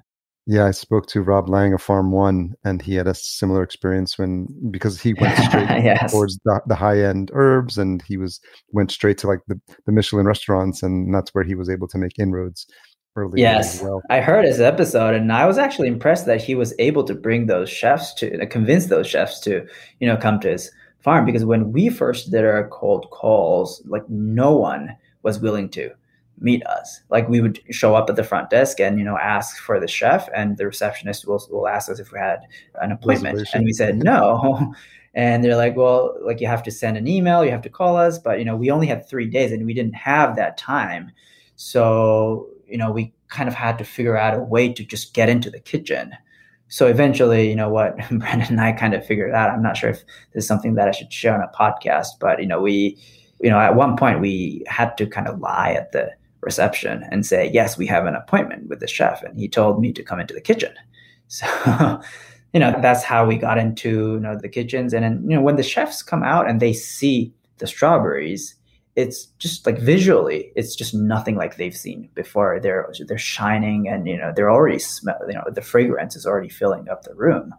Yeah, 0.47 0.67
I 0.67 0.71
spoke 0.73 1.07
to 1.09 1.23
Rob 1.23 1.49
Laing 1.49 1.75
of 1.75 1.83
Farm 1.83 2.11
One, 2.11 2.55
and 2.65 2.83
he 2.83 2.95
had 2.95 3.07
a 3.07 3.15
similar 3.15 3.63
experience 3.63 4.19
when 4.19 4.49
because 4.71 5.01
he 5.01 5.15
went 5.15 5.39
straight 5.39 5.69
yes. 5.85 6.11
towards 6.11 6.39
the, 6.45 6.61
the, 6.67 6.75
high 6.75 7.01
end 7.01 7.31
herbs, 7.35 7.79
and 7.79 8.03
he 8.03 8.17
was 8.17 8.41
went 8.73 8.91
straight 8.91 9.19
to 9.19 9.29
like 9.29 9.41
the, 9.47 9.61
the 9.87 9.93
Michelin 9.93 10.27
restaurants, 10.27 10.83
and 10.83 11.15
that's 11.15 11.31
where 11.35 11.45
he 11.45 11.55
was 11.55 11.71
able 11.71 11.87
to 11.89 11.99
make 11.99 12.19
inroads. 12.19 12.67
Early 13.17 13.41
yes, 13.41 13.83
well. 13.83 14.03
I 14.09 14.21
heard 14.21 14.45
his 14.45 14.61
episode, 14.61 15.15
and 15.15 15.33
I 15.33 15.47
was 15.47 15.59
actually 15.59 15.89
impressed 15.89 16.27
that 16.27 16.43
he 16.43 16.55
was 16.55 16.75
able 16.79 17.05
to 17.05 17.15
bring 17.15 17.47
those 17.47 17.69
chefs 17.69 18.15
to 18.15 18.45
convince 18.47 18.87
those 18.87 19.07
chefs 19.07 19.41
to 19.41 19.67
you 20.01 20.07
know 20.09 20.17
come 20.17 20.41
to 20.41 20.51
his 20.51 20.71
farm 21.01 21.25
because 21.25 21.45
when 21.45 21.73
we 21.73 21.89
first 21.89 22.31
did 22.31 22.45
our 22.45 22.69
cold 22.69 23.11
calls, 23.11 23.83
like 23.87 24.09
no 24.09 24.53
one 24.57 24.97
was 25.23 25.41
willing 25.41 25.69
to 25.71 25.91
meet 26.39 26.65
us. 26.67 27.03
Like 27.11 27.29
we 27.29 27.41
would 27.41 27.61
show 27.71 27.95
up 27.95 28.09
at 28.09 28.17
the 28.17 28.25
front 28.25 28.51
desk 28.51 28.81
and 28.81 28.99
you 28.99 29.05
know 29.05 29.19
ask 29.19 29.59
for 29.59 29.79
the 29.79 29.89
chef, 29.89 30.29
and 30.35 30.57
the 30.57 30.67
receptionist 30.67 31.27
will 31.27 31.43
will 31.51 31.69
ask 31.69 31.91
us 31.91 31.99
if 31.99 32.13
we 32.13 32.19
had 32.19 32.41
an 32.81 32.93
appointment, 32.93 33.49
and 33.53 33.65
we 33.65 33.73
said 33.73 34.03
no. 34.03 34.75
And 35.13 35.43
they're 35.43 35.57
like, 35.57 35.75
well, 35.75 36.17
like 36.23 36.41
you 36.41 36.47
have 36.47 36.63
to 36.63 36.71
send 36.71 36.97
an 36.97 37.09
email, 37.09 37.45
you 37.45 37.51
have 37.51 37.63
to 37.63 37.69
call 37.69 37.97
us, 37.97 38.17
but 38.17 38.39
you 38.39 38.45
know 38.45 38.55
we 38.55 38.71
only 38.71 38.87
had 38.87 39.09
three 39.09 39.27
days 39.27 39.51
and 39.51 39.67
we 39.67 39.75
didn't 39.75 39.97
have 39.97 40.37
that 40.37 40.57
time, 40.57 41.11
so 41.57 42.49
you 42.69 42.79
know 42.79 42.93
we 42.93 43.13
kind 43.27 43.49
of 43.49 43.55
had 43.57 43.77
to 43.79 43.85
figure 43.85 44.17
out 44.17 44.39
a 44.39 44.41
way 44.41 44.73
to 44.73 44.85
just 44.85 45.13
get 45.13 45.29
into 45.29 45.51
the 45.51 45.59
kitchen 45.59 46.13
so 46.71 46.87
eventually, 46.87 47.51
you 47.51 47.57
know 47.57 47.69
what, 47.69 47.97
Brandon 48.11 48.49
and 48.49 48.61
I 48.61 48.73
kind 48.73 48.95
of 48.95 49.05
figured 49.05 49.35
out. 49.35 49.51
I'm 49.51 49.63
not 49.63 49.77
sure 49.77 49.91
if 49.91 49.99
this 50.33 50.45
is 50.45 50.47
something 50.49 50.77
that 50.77 50.89
I 50.89 50.93
should 50.93 51.13
share 51.13 51.35
on 51.35 51.43
a 51.43 51.53
podcast, 51.55 52.19
but 52.19 52.41
you 52.41 52.47
know, 52.47 52.63
we 52.63 52.97
You 53.43 53.51
know, 53.51 53.59
at 53.59 53.75
one 53.75 53.97
point 53.97 54.21
we 54.21 54.63
had 54.67 54.97
to 54.99 55.07
kind 55.07 55.27
of 55.27 55.41
lie 55.41 55.73
at 55.73 55.93
the 55.93 56.11
reception 56.43 57.05
and 57.11 57.25
say, 57.25 57.51
yes, 57.53 57.77
we 57.79 57.87
have 57.87 58.07
an 58.07 58.15
appointment 58.15 58.69
with 58.69 58.81
the 58.81 58.87
chef. 58.87 59.23
And 59.23 59.39
he 59.39 59.49
told 59.49 59.81
me 59.81 59.93
to 59.93 60.03
come 60.03 60.21
into 60.21 60.35
the 60.35 60.41
kitchen. 60.41 60.73
So, 61.33 61.47
you 62.53 62.59
know, 62.59 62.75
that's 62.83 63.05
how 63.05 63.25
we 63.25 63.37
got 63.37 63.57
into, 63.57 64.15
you 64.15 64.21
know, 64.21 64.37
the 64.37 64.49
kitchens. 64.49 64.93
And 64.93 65.05
then, 65.05 65.23
you 65.29 65.37
know, 65.37 65.43
when 65.43 65.55
the 65.55 65.63
chefs 65.63 66.03
come 66.03 66.25
out 66.25 66.49
and 66.49 66.59
they 66.59 66.73
see 66.73 67.33
the 67.59 67.69
strawberries, 67.69 68.57
it's 68.97 69.27
just 69.39 69.67
like 69.67 69.79
visually, 69.79 70.53
it's 70.57 70.75
just 70.75 70.95
nothing 70.95 71.37
like 71.37 71.57
they've 71.57 71.77
seen 71.77 72.09
before. 72.15 72.59
They're 72.61 72.93
they're 73.07 73.19
shining 73.19 73.89
and 73.89 74.07
you 74.09 74.17
know 74.17 74.33
they're 74.35 74.51
already 74.51 74.79
smell. 74.79 75.19
You 75.29 75.35
know 75.35 75.45
the 75.51 75.63
fragrance 75.63 76.17
is 76.17 76.27
already 76.27 76.49
filling 76.49 76.89
up 76.89 77.03
the 77.03 77.15
room. 77.15 77.55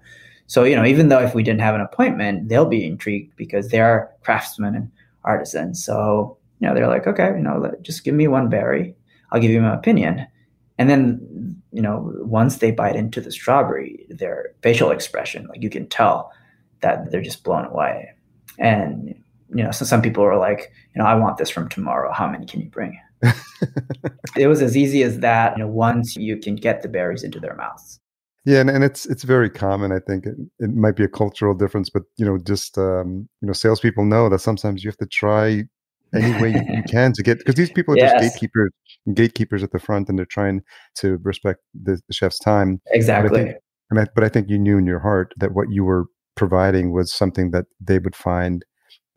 So 0.47 0.63
you 0.63 0.75
know 0.75 0.85
even 0.85 1.09
though 1.09 1.19
if 1.19 1.33
we 1.33 1.43
didn't 1.43 1.61
have 1.61 1.75
an 1.75 1.81
appointment, 1.81 2.49
they'll 2.49 2.65
be 2.65 2.85
intrigued 2.85 3.35
because 3.37 3.69
they 3.69 3.79
are 3.79 4.11
craftsmen 4.21 4.75
and 4.75 4.91
artisans. 5.23 5.83
So 5.83 6.37
you 6.59 6.67
know 6.67 6.75
they're 6.75 6.87
like, 6.87 7.07
okay, 7.07 7.31
you 7.35 7.43
know, 7.43 7.71
just 7.81 8.03
give 8.03 8.13
me 8.13 8.27
one 8.27 8.49
berry, 8.49 8.95
I'll 9.31 9.41
give 9.41 9.51
you 9.51 9.61
my 9.61 9.73
opinion. 9.73 10.27
And 10.77 10.89
then 10.89 11.61
you 11.71 11.81
know 11.81 12.11
once 12.17 12.57
they 12.57 12.71
bite 12.71 12.97
into 12.97 13.21
the 13.21 13.31
strawberry, 13.31 14.05
their 14.09 14.53
facial 14.61 14.91
expression, 14.91 15.47
like 15.47 15.63
you 15.63 15.69
can 15.69 15.87
tell 15.87 16.31
that 16.81 17.09
they're 17.09 17.21
just 17.21 17.43
blown 17.43 17.65
away. 17.65 18.11
And 18.59 19.15
you 19.53 19.63
know, 19.63 19.71
so 19.71 19.85
some 19.85 20.01
people 20.01 20.23
are 20.23 20.37
like, 20.37 20.71
you 20.95 21.01
know, 21.01 21.07
I 21.07 21.15
want 21.15 21.37
this 21.37 21.49
from 21.49 21.69
tomorrow. 21.69 22.11
How 22.11 22.27
many 22.27 22.45
can 22.45 22.61
you 22.61 22.69
bring? 22.69 22.99
it 24.37 24.47
was 24.47 24.61
as 24.61 24.75
easy 24.75 25.03
as 25.03 25.19
that. 25.19 25.57
You 25.57 25.63
know, 25.63 25.69
once 25.69 26.15
you 26.15 26.37
can 26.37 26.55
get 26.55 26.81
the 26.81 26.87
berries 26.87 27.23
into 27.23 27.39
their 27.39 27.55
mouths. 27.55 27.99
Yeah, 28.45 28.59
and, 28.59 28.69
and 28.69 28.83
it's 28.83 29.05
it's 29.05 29.23
very 29.23 29.49
common. 29.49 29.91
I 29.91 29.99
think 29.99 30.25
it, 30.25 30.35
it 30.59 30.71
might 30.71 30.95
be 30.95 31.03
a 31.03 31.07
cultural 31.07 31.53
difference, 31.53 31.89
but 31.89 32.03
you 32.17 32.25
know, 32.25 32.39
just 32.39 32.77
um, 32.77 33.29
you 33.41 33.47
know, 33.47 33.53
salespeople 33.53 34.05
know 34.05 34.29
that 34.29 34.39
sometimes 34.39 34.83
you 34.83 34.89
have 34.89 34.97
to 34.97 35.05
try 35.05 35.63
any 36.13 36.41
way 36.41 36.49
you, 36.49 36.77
you 36.77 36.83
can 36.89 37.13
to 37.13 37.21
get 37.21 37.37
because 37.37 37.55
these 37.55 37.71
people 37.71 37.93
are 37.93 37.97
yes. 37.97 38.13
just 38.13 38.33
gatekeepers, 38.33 38.71
gatekeepers 39.13 39.63
at 39.63 39.71
the 39.71 39.79
front, 39.79 40.09
and 40.09 40.17
they're 40.17 40.25
trying 40.25 40.61
to 40.95 41.17
respect 41.21 41.59
the, 41.79 42.01
the 42.07 42.13
chef's 42.13 42.39
time. 42.39 42.81
Exactly. 42.87 43.29
But 43.29 43.39
I, 43.39 43.43
think, 43.43 43.57
and 43.91 43.99
I, 43.99 44.05
but 44.15 44.23
I 44.23 44.29
think 44.29 44.49
you 44.49 44.57
knew 44.57 44.77
in 44.77 44.87
your 44.87 44.99
heart 44.99 45.33
that 45.37 45.53
what 45.53 45.67
you 45.69 45.83
were 45.83 46.05
providing 46.35 46.93
was 46.93 47.13
something 47.13 47.51
that 47.51 47.65
they 47.79 47.99
would 47.99 48.15
find 48.15 48.65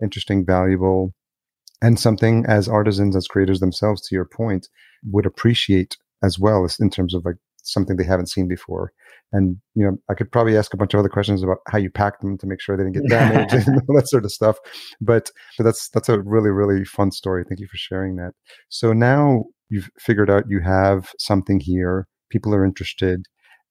interesting, 0.02 0.44
valuable, 0.44 1.14
and 1.82 1.98
something 1.98 2.44
as 2.48 2.68
artisans, 2.68 3.16
as 3.16 3.28
creators 3.28 3.60
themselves, 3.60 4.06
to 4.08 4.14
your 4.14 4.24
point, 4.24 4.68
would 5.04 5.26
appreciate 5.26 5.96
as 6.22 6.38
well 6.38 6.64
as 6.64 6.78
in 6.80 6.90
terms 6.90 7.14
of 7.14 7.24
like 7.24 7.36
something 7.62 7.96
they 7.96 8.04
haven't 8.04 8.28
seen 8.28 8.48
before. 8.48 8.92
And 9.32 9.56
you 9.74 9.84
know, 9.84 9.96
I 10.08 10.14
could 10.14 10.30
probably 10.30 10.56
ask 10.56 10.72
a 10.72 10.76
bunch 10.76 10.94
of 10.94 11.00
other 11.00 11.08
questions 11.08 11.42
about 11.42 11.58
how 11.68 11.78
you 11.78 11.90
packed 11.90 12.20
them 12.20 12.38
to 12.38 12.46
make 12.46 12.60
sure 12.60 12.76
they 12.76 12.84
didn't 12.84 13.02
get 13.02 13.08
damaged 13.08 13.54
and 13.68 13.82
all 13.88 13.96
that 13.96 14.08
sort 14.08 14.24
of 14.24 14.32
stuff. 14.32 14.56
But, 15.00 15.30
but 15.58 15.64
that's 15.64 15.88
that's 15.90 16.08
a 16.08 16.20
really 16.20 16.50
really 16.50 16.84
fun 16.84 17.10
story. 17.10 17.44
Thank 17.46 17.60
you 17.60 17.66
for 17.66 17.76
sharing 17.76 18.16
that. 18.16 18.32
So 18.68 18.92
now 18.92 19.44
you've 19.70 19.90
figured 19.98 20.30
out 20.30 20.48
you 20.48 20.60
have 20.60 21.10
something 21.18 21.60
here. 21.60 22.06
People 22.30 22.54
are 22.54 22.64
interested. 22.64 23.26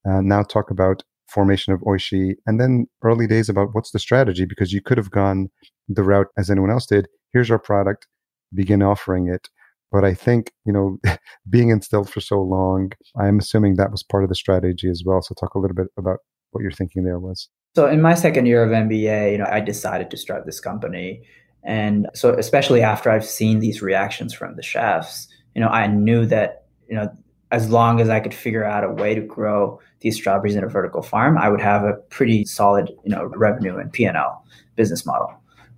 Uh, 0.07 0.21
now 0.21 0.43
talk 0.43 0.69
about 0.69 1.03
formation 1.28 1.74
of 1.74 1.80
Oishii, 1.82 2.34
and 2.45 2.59
then 2.59 2.86
early 3.03 3.26
days 3.26 3.49
about 3.49 3.69
what's 3.71 3.91
the 3.91 3.99
strategy 3.99 4.45
because 4.45 4.71
you 4.71 4.82
could 4.82 4.97
have 4.97 5.09
gone 5.09 5.49
the 5.88 6.03
route 6.03 6.27
as 6.38 6.49
anyone 6.49 6.71
else 6.71 6.86
did. 6.86 7.07
Here's 7.31 7.51
our 7.51 7.59
product, 7.59 8.07
begin 8.53 8.81
offering 8.81 9.27
it. 9.27 9.49
But 9.91 10.03
I 10.03 10.13
think, 10.13 10.51
you 10.65 10.73
know, 10.73 10.97
being 11.49 11.69
in 11.69 11.81
stealth 11.81 12.09
for 12.09 12.19
so 12.19 12.41
long, 12.41 12.91
I'm 13.19 13.39
assuming 13.39 13.75
that 13.75 13.91
was 13.91 14.03
part 14.03 14.23
of 14.23 14.29
the 14.29 14.36
strategy 14.36 14.89
as 14.89 15.03
well. 15.05 15.21
So 15.21 15.36
talk 15.36 15.53
a 15.53 15.59
little 15.59 15.75
bit 15.75 15.88
about 15.97 16.19
what 16.51 16.61
your 16.61 16.71
thinking 16.71 17.03
there 17.03 17.19
was. 17.19 17.47
So 17.75 17.88
in 17.88 18.01
my 18.01 18.13
second 18.13 18.45
year 18.45 18.63
of 18.63 18.71
MBA, 18.71 19.31
you 19.31 19.38
know, 19.38 19.47
I 19.49 19.59
decided 19.59 20.11
to 20.11 20.17
start 20.17 20.45
this 20.45 20.59
company. 20.59 21.23
And 21.63 22.07
so 22.13 22.34
especially 22.34 22.81
after 22.81 23.09
I've 23.09 23.25
seen 23.25 23.59
these 23.59 23.81
reactions 23.81 24.34
from 24.34 24.55
the 24.55 24.63
chefs, 24.63 25.27
you 25.55 25.61
know, 25.61 25.69
I 25.69 25.88
knew 25.88 26.25
that, 26.25 26.65
you 26.89 26.95
know, 26.95 27.09
as 27.51 27.69
long 27.69 28.01
as 28.01 28.09
I 28.09 28.19
could 28.19 28.34
figure 28.34 28.63
out 28.63 28.84
a 28.84 28.89
way 28.89 29.13
to 29.13 29.21
grow 29.21 29.79
these 30.01 30.15
strawberries 30.15 30.55
in 30.55 30.63
a 30.63 30.67
vertical 30.67 31.03
farm, 31.03 31.38
I 31.38 31.49
would 31.49 31.61
have 31.61 31.84
a 31.84 31.93
pretty 32.09 32.45
solid, 32.45 32.89
you 33.03 33.15
know, 33.15 33.25
revenue 33.36 33.77
and 33.77 33.93
P&L 33.93 34.45
business 34.75 35.05
model 35.05 35.31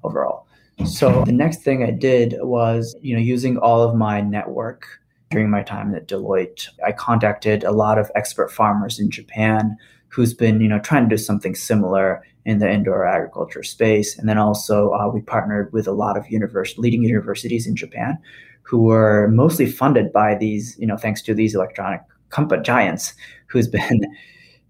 overall. 0.06 0.48
So 0.86 1.24
the 1.26 1.32
next 1.32 1.64
thing 1.64 1.84
I 1.84 1.92
did 1.92 2.36
was, 2.42 2.96
you 3.02 3.16
know, 3.16 3.22
using 3.22 3.58
all 3.58 3.82
of 3.82 3.96
my 3.96 4.22
network 4.22 4.86
during 5.32 5.50
my 5.50 5.64
time 5.64 5.96
at 5.96 6.08
Deloitte, 6.08 6.68
I 6.86 6.92
contacted 6.92 7.64
a 7.64 7.72
lot 7.72 7.98
of 7.98 8.12
expert 8.16 8.52
farmers 8.52 9.00
in 9.00 9.10
Japan 9.10 9.78
who's 10.10 10.34
been, 10.34 10.62
you 10.62 10.68
know, 10.68 10.80
trying 10.80 11.04
to 11.04 11.16
do 11.16 11.18
something 11.18 11.56
similar 11.56 12.24
in 12.46 12.60
the 12.60 12.72
indoor 12.72 13.06
agriculture 13.06 13.64
space. 13.64 14.18
And 14.18 14.30
then 14.30 14.38
also 14.38 14.92
uh, 14.92 15.10
we 15.10 15.22
partnered 15.22 15.74
with 15.74 15.88
a 15.88 15.92
lot 15.92 16.18
of 16.18 16.30
university, 16.30 16.80
leading 16.80 17.04
universities 17.04 17.66
in 17.66 17.76
Japan 17.76 18.18
who 18.62 18.84
were 18.84 19.28
mostly 19.30 19.66
funded 19.66 20.12
by 20.12 20.36
these, 20.36 20.78
you 20.80 20.88
know, 20.88 20.98
thanks 20.98 21.22
to 21.24 21.34
these 21.34 21.56
electronic 21.56 22.02
company 22.30 22.62
giants 22.64 23.14
who's 23.48 23.68
been 23.80 24.06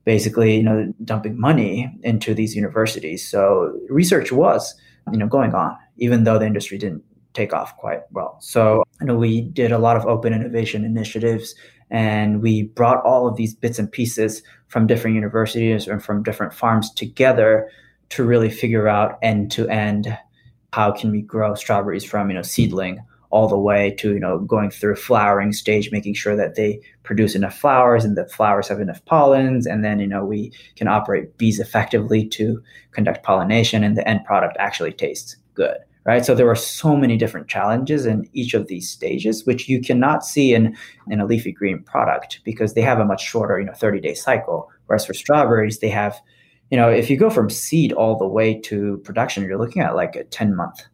basically, 0.06 0.58
you 0.58 0.64
know, 0.64 0.94
dumping 1.04 1.40
money 1.40 1.92
into 2.04 2.34
these 2.34 2.56
universities. 2.56 3.28
So 3.28 3.78
research 3.90 4.32
was 4.32 4.76
you 5.12 5.18
know 5.18 5.28
going 5.28 5.54
on 5.54 5.78
even 5.98 6.24
though 6.24 6.38
the 6.38 6.46
industry 6.46 6.78
didn't 6.78 7.04
take 7.34 7.54
off 7.54 7.76
quite 7.78 8.02
well. 8.12 8.38
So 8.40 8.84
you 9.00 9.08
know 9.08 9.16
we 9.16 9.42
did 9.42 9.72
a 9.72 9.78
lot 9.78 9.98
of 9.98 10.06
open 10.06 10.34
innovation 10.34 10.84
initiatives 10.84 11.56
and 11.92 12.42
we 12.42 12.64
brought 12.64 13.04
all 13.04 13.28
of 13.28 13.36
these 13.36 13.54
bits 13.54 13.78
and 13.78 13.92
pieces 13.92 14.42
from 14.68 14.88
different 14.88 15.16
universities 15.16 15.88
and 15.88 16.04
from 16.04 16.24
different 16.24 16.54
farms 16.54 16.92
together 16.94 17.70
to 18.10 18.24
really 18.24 18.50
figure 18.50 18.88
out 18.88 19.18
end 19.22 19.52
to 19.52 19.68
end 19.70 20.18
how 20.74 20.92
can 20.92 21.12
we 21.12 21.22
grow 21.22 21.56
strawberries 21.56 22.04
from 22.04 22.30
you 22.30 22.36
know 22.36 22.42
seedling 22.42 23.00
all 23.30 23.48
the 23.48 23.58
way 23.58 23.92
to 24.00 24.14
you 24.14 24.20
know 24.20 24.40
going 24.40 24.70
through 24.70 24.96
flowering 24.96 25.52
stage 25.52 25.92
making 25.92 26.14
sure 26.14 26.36
that 26.36 26.56
they 26.56 26.80
produce 27.06 27.36
enough 27.36 27.58
flowers 27.58 28.04
and 28.04 28.18
the 28.18 28.28
flowers 28.28 28.68
have 28.68 28.80
enough 28.80 29.04
pollens 29.06 29.66
and 29.66 29.84
then 29.84 30.00
you 30.00 30.08
know 30.08 30.26
we 30.26 30.52
can 30.76 30.88
operate 30.88 31.38
bees 31.38 31.60
effectively 31.60 32.28
to 32.28 32.62
conduct 32.92 33.24
pollination 33.24 33.84
and 33.84 33.96
the 33.96 34.08
end 34.08 34.26
product 34.26 34.58
actually 34.60 34.92
tastes 34.92 35.38
good 35.54 35.78
right? 36.06 36.24
So 36.24 36.36
there 36.36 36.50
are 36.50 36.56
so 36.56 36.96
many 36.96 37.18
different 37.18 37.48
challenges 37.48 38.06
in 38.06 38.30
each 38.34 38.54
of 38.54 38.68
these 38.68 38.90
stages 38.90 39.46
which 39.46 39.68
you 39.68 39.82
cannot 39.82 40.24
see 40.24 40.54
in 40.54 40.76
in 41.10 41.20
a 41.20 41.26
leafy 41.26 41.52
green 41.52 41.84
product 41.84 42.40
because 42.46 42.74
they 42.74 42.82
have 42.82 43.00
a 43.00 43.06
much 43.06 43.24
shorter 43.24 43.60
you 43.60 43.66
know 43.66 43.74
30 43.74 44.00
day 44.00 44.14
cycle. 44.14 44.70
Whereas 44.86 45.06
for 45.06 45.14
strawberries 45.14 45.80
they 45.80 45.90
have 45.90 46.22
you 46.70 46.78
know 46.78 46.90
if 46.90 47.10
you 47.10 47.18
go 47.18 47.30
from 47.30 47.50
seed 47.50 47.92
all 47.92 48.18
the 48.18 48.28
way 48.28 48.60
to 48.62 48.98
production 49.04 49.44
you're 49.44 49.58
looking 49.58 49.82
at 49.82 49.96
like 49.96 50.16
a 50.16 50.24
10 50.26 50.56
month 50.56 50.86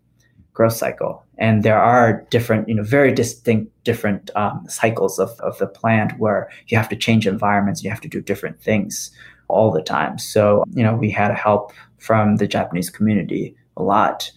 growth 0.54 0.74
cycle. 0.74 1.24
And 1.38 1.64
there 1.64 1.82
are 1.82 2.26
different, 2.30 2.68
you 2.68 2.76
know, 2.76 2.84
very 2.84 3.14
distinct 3.14 3.72
different 3.84 4.30
um, 4.36 4.66
cycles 4.68 5.18
of, 5.18 5.32
of 5.39 5.58
the 5.58 5.68
plant 5.68 6.20
where 6.20 6.49
you 6.68 6.78
have 6.78 6.89
to 6.89 6.95
change 6.95 7.26
environments, 7.26 7.84
you 7.84 7.89
have 7.89 8.02
to 8.02 8.08
do 8.08 8.22
different 8.22 8.62
things 8.62 9.12
all 9.47 9.72
the 9.72 9.82
time. 9.82 10.18
So, 10.18 10.64
you 10.74 10.84
know, 10.84 10.95
we 10.95 11.10
had 11.10 11.34
help 11.36 11.74
from 11.97 12.38
the 12.38 12.47
Japanese 12.47 12.89
community 12.89 13.56
a 13.78 13.84
lot. 13.84 14.32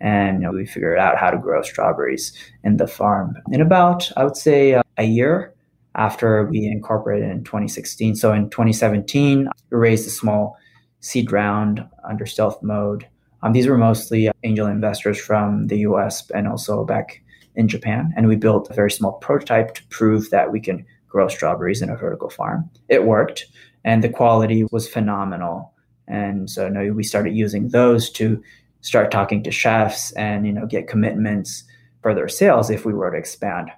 And 0.00 0.40
you 0.40 0.46
know, 0.46 0.52
we 0.52 0.66
figured 0.66 0.98
out 0.98 1.18
how 1.18 1.30
to 1.30 1.38
grow 1.38 1.62
strawberries 1.62 2.32
in 2.64 2.78
the 2.78 2.86
farm 2.86 3.36
in 3.50 3.60
about, 3.60 4.10
I 4.16 4.24
would 4.24 4.36
say, 4.36 4.74
uh, 4.74 4.82
a 4.96 5.04
year 5.04 5.54
after 5.94 6.44
we 6.46 6.64
incorporated 6.66 7.30
in 7.30 7.44
2016. 7.44 8.16
So 8.16 8.32
in 8.32 8.48
2017, 8.50 9.48
we 9.70 9.76
raised 9.76 10.06
a 10.06 10.10
small 10.10 10.56
seed 11.00 11.32
round 11.32 11.86
under 12.08 12.26
stealth 12.26 12.62
mode 12.62 13.06
um, 13.42 13.52
these 13.52 13.66
were 13.66 13.78
mostly 13.78 14.28
uh, 14.28 14.32
angel 14.42 14.66
investors 14.66 15.20
from 15.20 15.66
the 15.68 15.78
US 15.78 16.30
and 16.30 16.46
also 16.46 16.84
back 16.84 17.22
in 17.54 17.68
Japan. 17.68 18.12
And 18.16 18.28
we 18.28 18.36
built 18.36 18.70
a 18.70 18.74
very 18.74 18.90
small 18.90 19.12
prototype 19.12 19.74
to 19.74 19.86
prove 19.88 20.30
that 20.30 20.52
we 20.52 20.60
can 20.60 20.84
grow 21.08 21.28
strawberries 21.28 21.82
in 21.82 21.90
a 21.90 21.96
vertical 21.96 22.30
farm. 22.30 22.70
It 22.88 23.04
worked, 23.04 23.46
and 23.84 24.04
the 24.04 24.08
quality 24.08 24.64
was 24.70 24.88
phenomenal. 24.88 25.72
And 26.06 26.48
so 26.48 26.66
you 26.66 26.70
know, 26.70 26.92
we 26.92 27.02
started 27.02 27.34
using 27.34 27.68
those 27.68 28.10
to 28.10 28.42
start 28.82 29.10
talking 29.10 29.42
to 29.42 29.50
chefs 29.50 30.12
and 30.12 30.46
you 30.46 30.52
know 30.52 30.66
get 30.66 30.88
commitments 30.88 31.64
for 32.02 32.14
their 32.14 32.28
sales 32.28 32.70
if 32.70 32.84
we 32.84 32.94
were 32.94 33.10
to 33.10 33.18
expand 33.18 33.70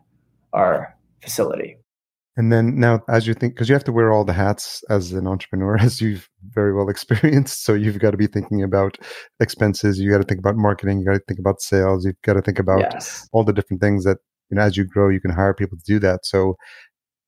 our 0.52 0.96
facility. 1.22 1.81
And 2.36 2.50
then 2.50 2.78
now, 2.80 3.02
as 3.08 3.26
you 3.26 3.34
think, 3.34 3.54
because 3.54 3.68
you 3.68 3.74
have 3.74 3.84
to 3.84 3.92
wear 3.92 4.10
all 4.10 4.24
the 4.24 4.32
hats 4.32 4.82
as 4.88 5.12
an 5.12 5.26
entrepreneur, 5.26 5.76
as 5.80 6.00
you've 6.00 6.28
very 6.50 6.74
well 6.74 6.88
experienced. 6.88 7.64
So 7.64 7.74
you've 7.74 7.98
got 7.98 8.12
to 8.12 8.16
be 8.16 8.26
thinking 8.26 8.62
about 8.62 8.98
expenses. 9.40 9.98
You 9.98 10.10
got 10.10 10.18
to 10.18 10.24
think 10.24 10.40
about 10.40 10.56
marketing. 10.56 11.00
You 11.00 11.06
got 11.06 11.14
to 11.14 11.24
think 11.28 11.40
about 11.40 11.60
sales. 11.60 12.04
You've 12.04 12.20
got 12.22 12.34
to 12.34 12.42
think 12.42 12.58
about 12.58 12.80
yes. 12.80 13.28
all 13.32 13.44
the 13.44 13.52
different 13.52 13.82
things 13.82 14.04
that, 14.04 14.18
you 14.50 14.56
know, 14.56 14.62
as 14.62 14.76
you 14.76 14.84
grow, 14.84 15.08
you 15.08 15.20
can 15.20 15.30
hire 15.30 15.54
people 15.54 15.76
to 15.76 15.84
do 15.84 15.98
that. 16.00 16.24
So 16.24 16.56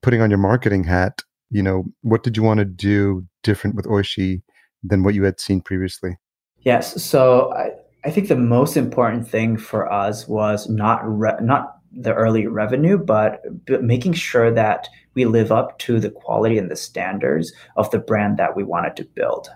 putting 0.02 0.22
on 0.22 0.30
your 0.30 0.38
marketing 0.38 0.84
hat, 0.84 1.20
you 1.50 1.62
know, 1.62 1.84
what 2.00 2.22
did 2.22 2.36
you 2.36 2.42
want 2.42 2.58
to 2.58 2.64
do 2.64 3.26
different 3.42 3.76
with 3.76 3.86
Oishii 3.86 4.42
than 4.82 5.02
what 5.02 5.14
you 5.14 5.24
had 5.24 5.38
seen 5.38 5.60
previously? 5.60 6.16
Yes. 6.58 7.02
So 7.02 7.52
I, 7.52 7.70
I 8.04 8.10
think 8.10 8.28
the 8.28 8.36
most 8.36 8.76
important 8.76 9.28
thing 9.28 9.56
for 9.56 9.90
us 9.90 10.26
was 10.26 10.68
not 10.68 11.00
re- 11.04 11.38
not 11.40 11.73
the 11.96 12.14
early 12.14 12.46
revenue, 12.46 12.98
but, 12.98 13.42
but 13.66 13.82
making 13.82 14.14
sure 14.14 14.50
that 14.52 14.88
we 15.14 15.24
live 15.24 15.52
up 15.52 15.78
to 15.80 16.00
the 16.00 16.10
quality 16.10 16.58
and 16.58 16.70
the 16.70 16.76
standards 16.76 17.52
of 17.76 17.90
the 17.90 17.98
brand 17.98 18.36
that 18.38 18.56
we 18.56 18.64
wanted 18.64 18.96
to 18.96 19.04
build. 19.04 19.48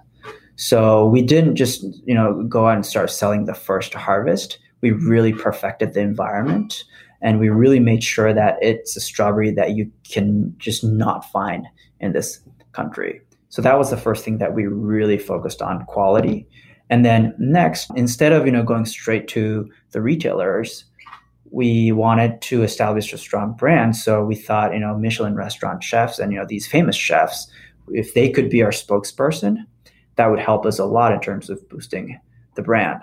So 0.57 1.07
we 1.07 1.23
didn't 1.23 1.57
just, 1.57 1.85
you 2.05 2.15
know, 2.15 2.43
go 2.49 2.67
out 2.67 2.77
and 2.77 2.87
start 2.87 3.11
selling 3.11 3.45
the 3.45 3.55
first 3.55 3.95
harvest. 3.95 4.59
we 4.81 4.93
really 4.93 5.33
perfected 5.33 5.95
the 5.95 6.01
environment 6.01 6.85
and 7.21 7.41
we 7.41 7.49
really 7.49 7.81
made 7.81 8.03
sure 8.03 8.33
that 8.33 8.57
it's 8.63 8.97
a 8.97 9.01
strawberry 9.01 9.51
that 9.51 9.73
you 9.73 9.91
can 10.09 10.55
just 10.59 10.85
not 10.85 11.25
find 11.31 11.67
in 12.01 12.13
this 12.13 12.41
country. 12.73 13.21
So 13.49 13.63
that 13.63 13.79
was 13.79 13.91
the 13.91 13.97
first 13.97 14.25
thing 14.25 14.39
that 14.39 14.55
we 14.55 14.67
really 14.67 15.19
focused 15.19 15.63
on 15.63 15.85
quality. 15.87 16.47
And 16.91 17.05
then 17.05 17.35
next, 17.39 17.91
instead 17.97 18.33
of 18.33 18.47
you 18.47 18.53
know 18.53 18.63
going 18.63 18.87
straight 18.87 19.29
to 19.29 19.69
the 19.91 20.01
retailers, 20.01 20.85
we 21.51 21.93
wanted 21.93 22.41
to 22.43 22.63
establish 22.63 23.13
a 23.13 23.19
strong 23.19 23.53
brand. 23.53 23.97
So 23.97 24.25
we 24.25 24.35
thought, 24.35 24.75
you 24.75 24.81
know, 24.81 24.97
Michelin 24.97 25.35
restaurant 25.35 25.83
chefs 25.83 26.19
and 26.19 26.33
you 26.33 26.39
know 26.39 26.47
these 26.47 26.67
famous 26.67 26.97
chefs, 26.97 27.47
if 27.89 28.15
they 28.15 28.31
could 28.31 28.51
be 28.51 28.63
our 28.63 28.71
spokesperson, 28.71 29.65
that 30.17 30.31
would 30.31 30.41
help 30.41 30.67
us 30.67 30.79
a 30.79 30.85
lot 30.85 31.13
in 31.13 31.21
terms 31.21 31.49
of 31.49 31.67
boosting 31.69 32.19
the 32.55 32.63
brand. 32.63 33.01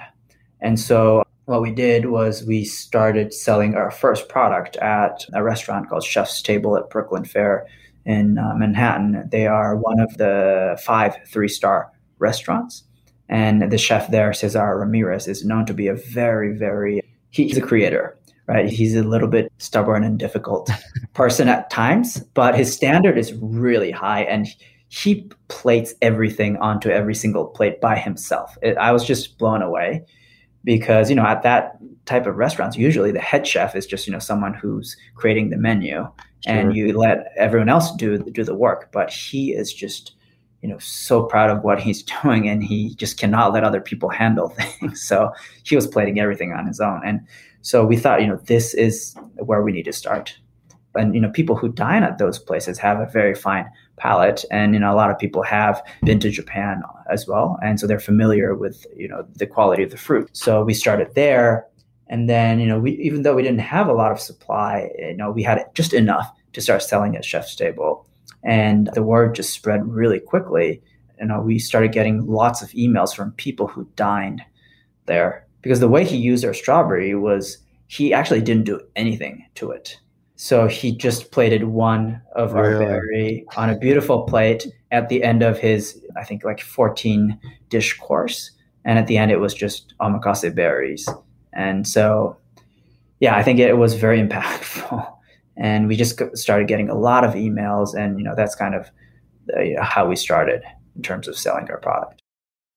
And 0.61 0.79
so 0.79 1.23
what 1.45 1.61
we 1.61 1.71
did 1.71 2.07
was 2.07 2.43
we 2.43 2.65
started 2.65 3.33
selling 3.33 3.75
our 3.75 3.91
first 3.91 4.29
product 4.29 4.75
at 4.77 5.25
a 5.33 5.43
restaurant 5.43 5.89
called 5.89 6.03
Chef's 6.03 6.41
Table 6.41 6.75
at 6.75 6.89
Brooklyn 6.89 7.23
Fare 7.23 7.67
in 8.05 8.37
uh, 8.37 8.53
Manhattan. 8.55 9.27
They 9.31 9.47
are 9.47 9.75
one 9.75 9.99
of 9.99 10.17
the 10.17 10.79
five 10.83 11.15
three 11.27 11.47
star 11.47 11.91
restaurants. 12.19 12.83
And 13.27 13.71
the 13.71 13.77
chef 13.77 14.11
there, 14.11 14.33
Cesar 14.33 14.77
Ramirez, 14.77 15.27
is 15.27 15.45
known 15.45 15.65
to 15.65 15.73
be 15.73 15.87
a 15.87 15.95
very, 15.95 16.55
very, 16.55 17.01
he's 17.31 17.57
a 17.57 17.61
creator, 17.61 18.17
right? 18.47 18.69
He's 18.69 18.95
a 18.95 19.03
little 19.03 19.27
bit 19.27 19.51
stubborn 19.57 20.03
and 20.03 20.19
difficult 20.19 20.69
person 21.13 21.47
at 21.47 21.69
times, 21.69 22.19
but 22.33 22.55
his 22.55 22.73
standard 22.73 23.17
is 23.17 23.33
really 23.33 23.91
high 23.91 24.21
and 24.23 24.47
he 24.89 25.29
plates 25.47 25.93
everything 26.01 26.57
onto 26.57 26.89
every 26.89 27.15
single 27.15 27.47
plate 27.47 27.81
by 27.81 27.97
himself. 27.97 28.57
It, 28.61 28.77
I 28.77 28.91
was 28.91 29.03
just 29.03 29.37
blown 29.37 29.61
away 29.61 30.05
because 30.65 31.09
you 31.09 31.15
know 31.15 31.25
at 31.25 31.43
that 31.43 31.77
type 32.05 32.25
of 32.25 32.35
restaurants 32.35 32.75
usually 32.75 33.11
the 33.11 33.19
head 33.19 33.47
chef 33.47 33.75
is 33.75 33.85
just 33.85 34.05
you 34.05 34.11
know 34.11 34.19
someone 34.19 34.53
who's 34.53 34.97
creating 35.13 35.51
the 35.51 35.57
menu 35.57 35.95
sure. 35.97 36.11
and 36.45 36.75
you 36.75 36.97
let 36.97 37.31
everyone 37.37 37.69
else 37.69 37.95
do 37.95 38.17
do 38.17 38.43
the 38.43 38.55
work 38.55 38.89
but 38.91 39.09
he 39.11 39.53
is 39.53 39.71
just 39.71 40.13
you 40.61 40.67
know 40.67 40.77
so 40.79 41.23
proud 41.23 41.49
of 41.49 41.63
what 41.63 41.79
he's 41.79 42.03
doing 42.23 42.49
and 42.49 42.63
he 42.63 42.95
just 42.95 43.17
cannot 43.17 43.53
let 43.53 43.63
other 43.63 43.79
people 43.79 44.09
handle 44.09 44.49
things 44.79 45.01
so 45.01 45.31
he 45.63 45.75
was 45.75 45.87
plating 45.87 46.19
everything 46.19 46.51
on 46.51 46.67
his 46.67 46.79
own 46.79 46.99
and 47.05 47.21
so 47.65 47.83
we 47.83 47.97
thought 47.97 48.21
you 48.21 48.27
know 48.27 48.39
this 48.45 48.75
is 48.75 49.15
where 49.37 49.63
we 49.63 49.71
need 49.71 49.85
to 49.85 49.93
start. 49.93 50.37
And 50.93 51.15
you 51.15 51.19
know 51.19 51.31
people 51.31 51.55
who 51.55 51.67
dine 51.67 52.03
at 52.03 52.19
those 52.19 52.37
places 52.37 52.77
have 52.77 52.99
a 52.99 53.07
very 53.07 53.33
fine 53.33 53.65
palate 53.97 54.45
and 54.51 54.75
you 54.75 54.79
know 54.79 54.93
a 54.93 54.95
lot 54.95 55.09
of 55.09 55.17
people 55.17 55.41
have 55.41 55.81
been 56.03 56.19
to 56.19 56.29
japan 56.29 56.83
as 57.09 57.25
well 57.27 57.57
and 57.63 57.79
so 57.79 57.87
they're 57.87 57.99
familiar 57.99 58.53
with 58.53 58.85
you 58.95 59.07
know 59.07 59.25
the 59.33 59.47
quality 59.47 59.81
of 59.81 59.89
the 59.89 59.97
fruit. 59.97 60.29
So 60.33 60.63
we 60.63 60.75
started 60.75 61.15
there 61.15 61.65
and 62.07 62.29
then 62.29 62.59
you 62.59 62.67
know 62.67 62.79
we 62.79 62.91
even 62.97 63.23
though 63.23 63.33
we 63.33 63.41
didn't 63.41 63.67
have 63.75 63.87
a 63.87 63.93
lot 63.93 64.11
of 64.11 64.19
supply 64.19 64.91
you 64.99 65.17
know 65.17 65.31
we 65.31 65.41
had 65.41 65.65
just 65.73 65.91
enough 65.91 66.31
to 66.53 66.61
start 66.61 66.83
selling 66.83 67.15
at 67.15 67.25
chef's 67.25 67.55
table. 67.55 68.07
And 68.43 68.91
the 68.93 69.01
word 69.01 69.33
just 69.33 69.53
spread 69.53 69.81
really 69.87 70.19
quickly. 70.19 70.83
You 71.19 71.25
know 71.25 71.41
we 71.41 71.57
started 71.57 71.93
getting 71.93 72.27
lots 72.27 72.61
of 72.61 72.69
emails 72.71 73.15
from 73.15 73.31
people 73.31 73.67
who 73.67 73.89
dined 73.95 74.43
there 75.07 75.44
because 75.65 75.81
the 75.81 75.89
way 75.89 76.05
he 76.05 76.15
used 76.15 76.45
our 76.45 76.53
strawberry 76.53 77.15
was 77.15 77.57
he 77.87 78.13
actually 78.13 78.41
didn't 78.41 78.65
do 78.65 78.79
anything 78.95 79.45
to 79.55 79.71
it 79.71 79.97
so 80.35 80.67
he 80.67 80.95
just 80.95 81.31
plated 81.31 81.63
one 81.63 82.21
of 82.35 82.53
really? 82.53 82.73
our 82.73 82.79
berry 82.79 83.45
on 83.55 83.69
a 83.69 83.77
beautiful 83.77 84.23
plate 84.23 84.67
at 84.91 85.07
the 85.07 85.23
end 85.23 85.43
of 85.43 85.57
his, 85.57 86.01
I 86.17 86.23
think, 86.25 86.43
like 86.43 86.59
14 86.61 87.39
dish 87.69 87.97
course. 87.97 88.51
And 88.83 88.99
at 88.99 89.07
the 89.07 89.17
end, 89.17 89.31
it 89.31 89.37
was 89.37 89.53
just 89.53 89.93
omakase 90.01 90.53
berries. 90.53 91.07
And 91.53 91.87
so, 91.87 92.37
yeah, 93.19 93.35
I 93.35 93.43
think 93.43 93.59
it 93.59 93.77
was 93.77 93.93
very 93.93 94.19
impactful. 94.27 95.09
And 95.57 95.87
we 95.87 95.95
just 95.95 96.21
started 96.37 96.67
getting 96.67 96.89
a 96.89 96.95
lot 96.95 97.23
of 97.23 97.33
emails. 97.33 97.95
And, 97.95 98.19
you 98.19 98.25
know, 98.25 98.35
that's 98.35 98.55
kind 98.55 98.75
of 98.75 98.91
uh, 99.55 99.81
how 99.81 100.05
we 100.05 100.17
started 100.17 100.63
in 100.97 101.01
terms 101.01 101.29
of 101.29 101.37
selling 101.37 101.69
our 101.69 101.79
product 101.79 102.21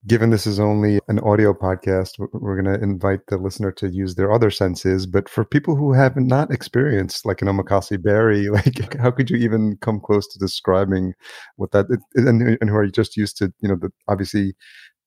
given 0.09 0.31
this 0.31 0.47
is 0.47 0.59
only 0.59 0.99
an 1.09 1.19
audio 1.21 1.53
podcast, 1.53 2.13
we're 2.33 2.61
going 2.61 2.79
to 2.79 2.83
invite 2.83 3.21
the 3.29 3.37
listener 3.37 3.71
to 3.73 3.89
use 3.89 4.15
their 4.15 4.33
other 4.33 4.51
senses. 4.51 5.07
But 5.07 5.29
for 5.29 5.45
people 5.45 5.77
who 5.77 5.93
have 5.93 6.17
not 6.17 6.51
experienced 6.51 7.27
like 7.27 7.43
an 7.43 7.49
omakase 7.49 8.03
berry, 8.03 8.49
like 8.49 8.97
how 8.99 9.11
could 9.11 9.29
you 9.29 9.37
even 9.37 9.77
come 9.81 10.01
close 10.01 10.27
to 10.29 10.39
describing 10.39 11.13
what 11.57 11.73
that 11.73 11.87
and, 12.15 12.59
and 12.61 12.71
who 12.71 12.77
are 12.77 12.89
just 12.89 13.17
used 13.17 13.37
to, 13.37 13.53
you 13.61 13.69
know, 13.69 13.77
the 13.77 13.91
obviously 14.09 14.55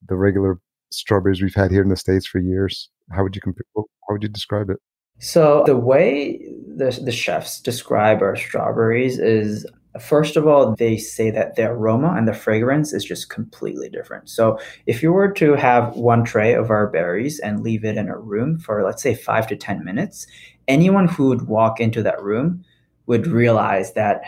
the 0.08 0.16
regular 0.16 0.60
strawberries 0.92 1.42
we've 1.42 1.56
had 1.56 1.72
here 1.72 1.82
in 1.82 1.90
the 1.90 1.98
states 1.98 2.28
for 2.28 2.40
years? 2.40 2.90
How 3.12 3.24
would 3.24 3.36
you 3.36 3.42
compare? 3.42 3.66
How 3.76 3.84
would 4.10 4.24
you 4.24 4.30
describe 4.30 4.70
it? 4.70 4.78
So 5.20 5.64
the 5.66 5.78
way 5.78 6.40
the 6.68 7.00
the 7.04 7.12
chefs 7.12 7.60
describe 7.60 8.22
our 8.22 8.36
strawberries 8.36 9.20
is 9.20 9.66
First 10.00 10.38
of 10.38 10.48
all, 10.48 10.74
they 10.74 10.98
say 10.98 11.32
that 11.32 11.56
the 11.56 11.68
aroma 11.68 12.14
and 12.18 12.26
the 12.26 12.34
fragrance 12.34 12.94
is 12.94 13.04
just 13.04 13.30
completely 13.30 13.90
different. 13.90 14.30
So, 14.30 14.58
if 14.86 15.04
you 15.04 15.12
were 15.12 15.30
to 15.34 15.54
have 15.56 15.96
one 15.98 16.24
tray 16.24 16.54
of 16.54 16.70
our 16.70 16.88
berries 16.88 17.40
and 17.40 17.62
leave 17.62 17.84
it 17.84 17.98
in 17.98 18.08
a 18.08 18.18
room 18.18 18.58
for, 18.58 18.84
let's 18.84 19.04
say, 19.04 19.14
five 19.14 19.48
to 19.48 19.56
10 19.58 19.84
minutes, 19.84 20.28
anyone 20.70 21.10
who 21.10 21.28
would 21.28 21.48
walk 21.48 21.82
into 21.82 22.02
that 22.04 22.22
room 22.24 22.64
would 23.08 23.28
realize 23.28 23.92
that 23.94 24.22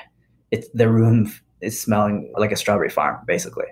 it's, 0.52 0.68
the 0.74 0.90
room 0.90 1.32
is 1.62 1.80
smelling 1.80 2.34
like 2.38 2.52
a 2.52 2.58
strawberry 2.58 2.90
farm, 2.90 3.24
basically. 3.26 3.68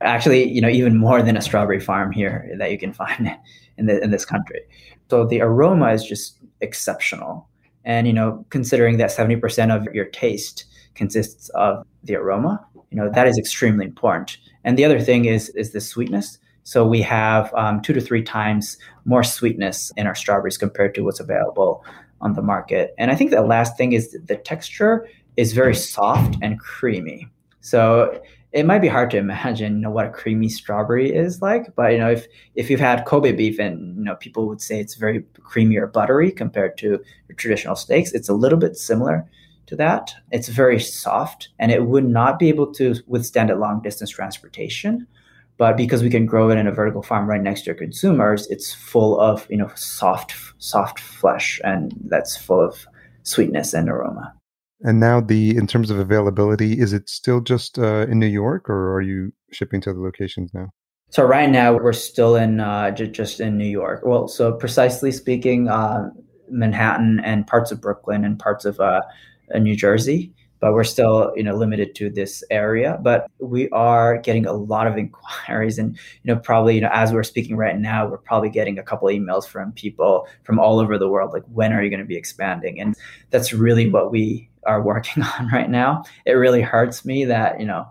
Actually, 0.00 0.50
you 0.50 0.60
know, 0.60 0.68
even 0.68 0.96
more 0.96 1.22
than 1.22 1.36
a 1.36 1.42
strawberry 1.42 1.80
farm 1.80 2.10
here 2.10 2.52
that 2.58 2.72
you 2.72 2.78
can 2.78 2.92
find 2.92 3.30
in, 3.78 3.86
the, 3.86 4.02
in 4.02 4.10
this 4.10 4.24
country. 4.24 4.62
So, 5.10 5.24
the 5.24 5.42
aroma 5.42 5.92
is 5.92 6.04
just 6.04 6.38
exceptional. 6.60 7.48
And, 7.84 8.08
you 8.08 8.12
know, 8.12 8.44
considering 8.50 8.96
that 8.96 9.10
70% 9.10 9.72
of 9.72 9.94
your 9.94 10.06
taste 10.06 10.64
consists 10.96 11.48
of 11.50 11.86
the 12.04 12.16
aroma. 12.16 12.64
You 12.90 12.98
know 12.98 13.10
that 13.10 13.26
is 13.26 13.38
extremely 13.38 13.84
important. 13.84 14.38
And 14.64 14.78
the 14.78 14.84
other 14.84 15.00
thing 15.00 15.26
is 15.26 15.50
is 15.50 15.72
the 15.72 15.80
sweetness. 15.80 16.38
So 16.64 16.84
we 16.84 17.00
have 17.02 17.54
um, 17.54 17.80
two 17.80 17.92
to 17.92 18.00
three 18.00 18.22
times 18.22 18.76
more 19.04 19.22
sweetness 19.22 19.92
in 19.96 20.06
our 20.08 20.16
strawberries 20.16 20.58
compared 20.58 20.96
to 20.96 21.02
what's 21.02 21.20
available 21.20 21.84
on 22.20 22.32
the 22.32 22.42
market. 22.42 22.92
And 22.98 23.10
I 23.10 23.14
think 23.14 23.30
the 23.30 23.42
last 23.42 23.76
thing 23.76 23.92
is 23.92 24.16
the 24.24 24.36
texture 24.36 25.06
is 25.36 25.52
very 25.52 25.76
soft 25.76 26.36
and 26.42 26.58
creamy. 26.58 27.28
So 27.60 28.20
it 28.52 28.64
might 28.64 28.78
be 28.78 28.88
hard 28.88 29.10
to 29.10 29.18
imagine 29.18 29.74
you 29.74 29.80
know, 29.82 29.90
what 29.90 30.06
a 30.06 30.10
creamy 30.10 30.48
strawberry 30.48 31.14
is 31.14 31.42
like, 31.42 31.74
but 31.76 31.92
you 31.92 31.98
know 31.98 32.10
if 32.10 32.26
if 32.54 32.70
you've 32.70 32.80
had 32.80 33.04
Kobe 33.04 33.32
beef 33.32 33.58
and 33.58 33.98
you 33.98 34.04
know 34.04 34.16
people 34.16 34.48
would 34.48 34.60
say 34.60 34.80
it's 34.80 34.94
very 34.94 35.22
creamy 35.42 35.76
or 35.76 35.86
buttery 35.86 36.32
compared 36.32 36.78
to 36.78 37.00
traditional 37.36 37.76
steaks, 37.76 38.12
it's 38.12 38.28
a 38.28 38.34
little 38.34 38.58
bit 38.58 38.76
similar 38.76 39.28
to 39.66 39.76
that. 39.76 40.14
It's 40.30 40.48
very 40.48 40.80
soft 40.80 41.48
and 41.58 41.70
it 41.70 41.86
would 41.86 42.06
not 42.06 42.38
be 42.38 42.48
able 42.48 42.72
to 42.74 42.94
withstand 43.06 43.50
a 43.50 43.56
long 43.56 43.82
distance 43.82 44.10
transportation. 44.10 45.06
But 45.58 45.76
because 45.76 46.02
we 46.02 46.10
can 46.10 46.26
grow 46.26 46.50
it 46.50 46.58
in 46.58 46.66
a 46.66 46.72
vertical 46.72 47.02
farm 47.02 47.26
right 47.26 47.40
next 47.40 47.62
to 47.62 47.70
our 47.70 47.76
consumers, 47.76 48.46
it's 48.48 48.74
full 48.74 49.18
of 49.18 49.46
you 49.50 49.56
know 49.56 49.70
soft 49.74 50.34
soft 50.58 50.98
flesh 50.98 51.60
and 51.64 51.94
that's 52.08 52.36
full 52.36 52.60
of 52.60 52.86
sweetness 53.22 53.72
and 53.72 53.88
aroma. 53.88 54.34
And 54.82 55.00
now 55.00 55.20
the 55.20 55.56
in 55.56 55.66
terms 55.66 55.90
of 55.90 55.98
availability, 55.98 56.78
is 56.78 56.92
it 56.92 57.08
still 57.08 57.40
just 57.40 57.78
uh, 57.78 58.06
in 58.08 58.18
New 58.18 58.26
York 58.26 58.68
or 58.68 58.94
are 58.94 59.00
you 59.00 59.32
shipping 59.50 59.80
to 59.82 59.90
other 59.90 60.00
locations 60.00 60.52
now? 60.52 60.68
So 61.10 61.24
right 61.24 61.48
now 61.48 61.72
we're 61.72 61.92
still 61.92 62.36
in 62.36 62.60
uh, 62.60 62.90
j- 62.90 63.06
just 63.06 63.40
in 63.40 63.56
New 63.56 63.68
York. 63.68 64.02
Well, 64.04 64.28
so 64.28 64.52
precisely 64.52 65.12
speaking, 65.12 65.68
uh, 65.68 66.10
Manhattan 66.50 67.20
and 67.24 67.46
parts 67.46 67.72
of 67.72 67.80
Brooklyn 67.80 68.24
and 68.24 68.38
parts 68.38 68.64
of 68.64 68.78
uh, 68.80 68.84
uh, 68.84 69.00
Uh, 69.54 69.58
New 69.58 69.76
Jersey, 69.76 70.32
but 70.60 70.72
we're 70.72 70.84
still 70.84 71.32
you 71.36 71.42
know 71.42 71.54
limited 71.54 71.94
to 71.96 72.10
this 72.10 72.42
area. 72.50 72.98
But 73.02 73.30
we 73.38 73.68
are 73.70 74.18
getting 74.18 74.46
a 74.46 74.52
lot 74.52 74.86
of 74.86 74.96
inquiries, 74.98 75.78
and 75.78 75.96
you 76.22 76.34
know 76.34 76.40
probably 76.40 76.74
you 76.74 76.80
know 76.80 76.90
as 76.92 77.12
we're 77.12 77.22
speaking 77.22 77.56
right 77.56 77.78
now, 77.78 78.08
we're 78.08 78.18
probably 78.18 78.50
getting 78.50 78.78
a 78.78 78.82
couple 78.82 79.08
emails 79.08 79.46
from 79.46 79.72
people 79.72 80.26
from 80.44 80.58
all 80.58 80.80
over 80.80 80.98
the 80.98 81.08
world, 81.08 81.32
like 81.32 81.44
when 81.52 81.72
are 81.72 81.82
you 81.82 81.90
going 81.90 82.00
to 82.00 82.06
be 82.06 82.16
expanding? 82.16 82.80
And 82.80 82.94
that's 83.30 83.52
really 83.52 83.84
mm-hmm. 83.84 83.92
what 83.92 84.10
we 84.10 84.48
are 84.64 84.82
working 84.82 85.22
on 85.38 85.48
right 85.48 85.70
now. 85.70 86.04
It 86.24 86.32
really 86.32 86.62
hurts 86.62 87.04
me 87.04 87.24
that 87.26 87.60
you 87.60 87.66
know 87.66 87.86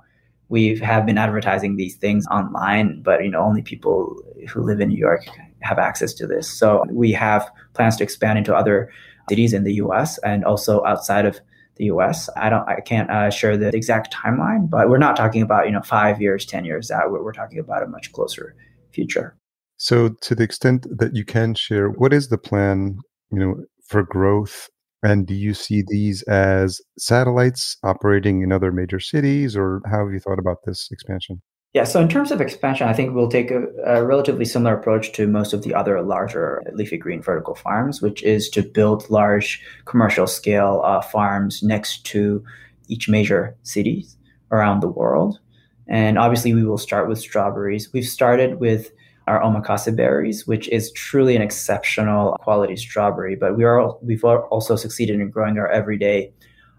we 0.49 0.77
have 0.79 1.05
been 1.05 1.17
advertising 1.17 1.75
these 1.75 1.95
things 1.95 2.25
online, 2.27 3.01
but 3.01 3.23
you 3.23 3.31
know 3.31 3.41
only 3.41 3.61
people 3.61 4.15
who 4.49 4.61
live 4.61 4.79
in 4.79 4.89
New 4.89 4.97
York 4.97 5.25
have 5.61 5.79
access 5.79 6.13
to 6.13 6.27
this. 6.27 6.49
So 6.49 6.83
we 6.89 7.11
have 7.11 7.49
plans 7.73 7.95
to 7.97 8.03
expand 8.03 8.37
into 8.37 8.55
other 8.55 8.91
cities 9.29 9.53
in 9.53 9.63
the 9.63 9.73
US 9.75 10.17
and 10.19 10.43
also 10.43 10.83
outside 10.85 11.25
of 11.25 11.39
the 11.75 11.85
US. 11.85 12.29
I 12.35 12.49
don't, 12.49 12.67
I 12.67 12.79
can't 12.81 13.09
uh, 13.09 13.29
share 13.29 13.57
the 13.57 13.75
exact 13.75 14.13
timeline, 14.13 14.69
but 14.69 14.89
we're 14.89 14.97
not 14.97 15.15
talking 15.15 15.41
about, 15.41 15.65
you 15.65 15.71
know, 15.71 15.81
five 15.81 16.21
years, 16.21 16.45
10 16.45 16.65
years 16.65 16.91
out. 16.91 17.11
We're, 17.11 17.23
we're 17.23 17.33
talking 17.33 17.59
about 17.59 17.83
a 17.83 17.87
much 17.87 18.11
closer 18.11 18.55
future. 18.91 19.37
So 19.77 20.09
to 20.21 20.35
the 20.35 20.43
extent 20.43 20.87
that 20.97 21.15
you 21.15 21.25
can 21.25 21.53
share, 21.53 21.89
what 21.89 22.13
is 22.13 22.29
the 22.29 22.37
plan, 22.37 22.99
you 23.31 23.39
know, 23.39 23.55
for 23.87 24.03
growth? 24.03 24.69
And 25.03 25.27
do 25.27 25.35
you 25.35 25.53
see 25.53 25.83
these 25.85 26.23
as 26.23 26.81
satellites 26.97 27.77
operating 27.83 28.41
in 28.41 28.51
other 28.51 28.71
major 28.71 28.99
cities 28.99 29.55
or 29.55 29.81
how 29.85 30.05
have 30.05 30.13
you 30.13 30.19
thought 30.19 30.39
about 30.39 30.59
this 30.65 30.87
expansion? 30.91 31.41
Yeah, 31.75 31.83
so 31.83 31.99
in 31.99 32.07
terms 32.07 32.31
of 32.31 32.39
expansion, 32.39 32.87
I 32.87 32.93
think 32.93 33.13
we'll 33.13 33.27
take 33.27 33.51
a, 33.51 33.65
a, 33.85 34.05
relatively 34.05 34.45
similar 34.45 34.77
approach 34.77 35.11
to 35.11 35.27
most 35.27 35.51
of 35.51 35.63
the 35.63 35.73
other 35.73 36.01
larger 36.01 36.63
leafy 36.71 36.95
green 36.95 37.21
vertical 37.21 37.53
farms, 37.53 38.01
which 38.01 38.23
is 38.23 38.49
to 38.51 38.63
build 38.63 39.09
large 39.09 39.61
commercial 39.83 40.25
scale 40.25 40.81
uh, 40.85 41.01
farms 41.01 41.61
next 41.61 42.05
to 42.05 42.41
each 42.87 43.09
major 43.09 43.57
cities 43.63 44.15
around 44.51 44.79
the 44.79 44.87
world. 44.87 45.37
And 45.85 46.17
obviously, 46.17 46.53
we 46.53 46.63
will 46.63 46.77
start 46.77 47.09
with 47.09 47.19
strawberries. 47.19 47.91
We've 47.91 48.07
started 48.07 48.61
with 48.61 48.93
our 49.27 49.41
omakase 49.41 49.93
berries, 49.93 50.47
which 50.47 50.69
is 50.69 50.93
truly 50.93 51.35
an 51.35 51.41
exceptional 51.41 52.37
quality 52.39 52.77
strawberry. 52.77 53.35
But 53.35 53.57
we 53.57 53.65
are 53.65 53.97
we've 54.01 54.23
also 54.23 54.77
succeeded 54.77 55.19
in 55.19 55.29
growing 55.29 55.57
our 55.57 55.69
everyday, 55.69 56.31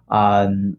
um, 0.09 0.79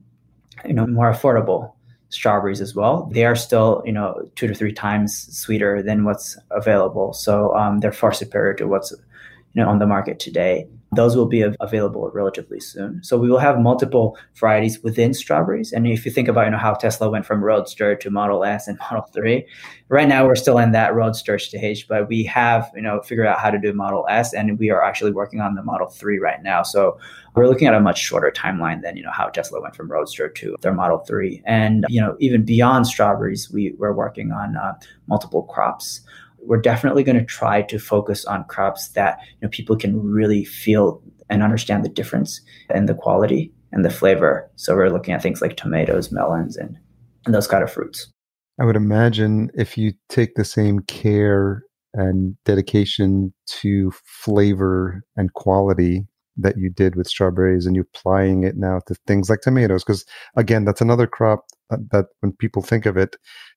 you 0.66 0.74
know, 0.74 0.88
more 0.88 1.12
affordable 1.12 1.74
strawberries 2.10 2.62
as 2.62 2.74
well. 2.76 3.10
They 3.12 3.26
are 3.26 3.36
still, 3.36 3.82
you 3.86 3.92
know, 3.92 4.30
two 4.36 4.48
to 4.48 4.54
three 4.54 4.74
times 4.74 5.28
sweeter 5.38 5.82
than 5.82 6.06
what's 6.06 6.38
available. 6.52 7.14
So 7.14 7.56
um, 7.56 7.80
they're 7.80 7.92
far 7.92 8.14
superior 8.14 8.54
to 8.56 8.68
what's, 8.68 8.94
know, 9.58 9.70
on 9.70 9.80
the 9.80 9.88
market 9.88 10.20
today. 10.20 10.68
Those 10.96 11.18
will 11.18 11.26
be 11.26 11.42
available 11.60 12.10
relatively 12.14 12.62
soon. 12.62 13.04
So 13.04 13.18
we 13.18 13.30
will 13.30 13.40
have 13.40 13.60
multiple 13.60 14.18
varieties 14.36 14.82
within 14.82 15.14
strawberries. 15.14 15.74
And 15.74 15.86
if 15.86 16.06
you 16.06 16.12
think 16.12 16.30
about, 16.30 16.46
you 16.46 16.52
know, 16.52 16.58
how 16.58 16.76
Tesla 16.76 17.10
went 17.10 17.26
from 17.26 17.44
Roadster 17.44 17.94
to 17.94 18.10
Model 18.10 18.46
S 18.46 18.70
and 18.70 18.80
Model 18.92 19.02
3, 19.14 19.46
right 19.90 20.08
now 20.08 20.26
we're 20.26 20.36
still 20.36 20.58
in 20.58 20.72
that 20.72 20.96
Roadster 20.96 21.40
stage, 21.40 21.90
but 21.90 22.08
we 22.08 22.24
have, 22.24 22.72
you 22.74 22.82
know, 22.82 23.02
figured 23.02 23.28
out 23.28 23.40
how 23.40 23.50
to 23.50 23.60
do 23.60 23.74
Model 23.74 24.06
S 24.10 24.34
and 24.34 24.58
we 24.58 24.70
are 24.70 24.82
actually 24.82 25.12
working 25.12 25.42
on 25.42 25.56
the 25.56 25.64
Model 25.64 25.88
3 25.88 26.20
right 26.20 26.42
now. 26.42 26.64
So 26.64 26.98
we're 27.36 27.48
looking 27.48 27.68
at 27.68 27.74
a 27.74 27.82
much 27.82 28.00
shorter 28.00 28.32
timeline 28.32 28.82
than, 28.82 28.96
you 28.96 29.04
know, 29.04 29.12
how 29.12 29.28
Tesla 29.28 29.62
went 29.62 29.76
from 29.76 29.92
Roadster 29.92 30.30
to 30.30 30.56
their 30.62 30.74
Model 30.74 31.00
3. 31.00 31.44
And, 31.46 31.86
you 31.90 32.00
know, 32.00 32.16
even 32.20 32.46
beyond 32.46 32.88
strawberries, 32.88 33.52
we, 33.52 33.74
we're 33.78 33.94
working 33.94 34.32
on 34.32 34.56
uh, 34.56 34.74
multiple 35.08 35.44
crops 35.44 36.02
we're 36.48 36.62
definitely 36.62 37.04
going 37.04 37.18
to 37.18 37.26
try 37.26 37.62
to 37.62 37.78
focus 37.78 38.26
on 38.26 38.46
crops 38.46 38.90
that 38.90 39.20
you 39.22 39.38
know 39.44 39.50
people 39.50 39.76
can 39.76 40.02
really 40.02 40.46
feel 40.46 41.02
and 41.30 41.44
understand 41.44 41.84
the 41.84 41.90
difference 41.90 42.42
and 42.70 42.88
the 42.88 42.94
quality 42.94 43.52
and 43.72 43.84
the 43.84 43.90
flavor. 43.90 44.50
So 44.56 44.76
we're 44.76 44.90
looking 44.90 45.14
at 45.14 45.22
things 45.22 45.42
like 45.42 45.58
tomatoes, 45.58 46.12
melons, 46.12 46.56
and, 46.56 46.78
and 47.26 47.36
those 47.36 47.48
kind 47.48 47.64
of 47.64 47.72
fruits. 47.72 48.08
I 48.60 48.66
would 48.66 48.78
imagine 48.78 49.52
if 49.54 49.78
you 49.78 49.94
take 50.10 50.36
the 50.36 50.46
same 50.46 50.80
care 50.80 51.64
and 51.94 52.36
dedication 52.46 53.34
to 53.48 53.92
flavor 54.06 55.04
and 55.16 55.34
quality 55.34 56.08
that 56.38 56.58
you 56.58 56.70
did 56.70 56.96
with 56.96 57.08
strawberries 57.08 57.66
and 57.66 57.76
you're 57.76 57.88
applying 57.94 58.44
it 58.44 58.56
now 58.56 58.80
to 58.88 58.96
things 59.08 59.30
like 59.30 59.42
tomatoes 59.42 59.84
because 59.84 60.06
again 60.36 60.66
that's 60.66 60.82
another 60.82 61.08
crop 61.08 61.46
that 61.70 62.06
when 62.20 62.32
people 62.34 62.62
think 62.62 62.86
of 62.86 62.96
it 62.96 63.16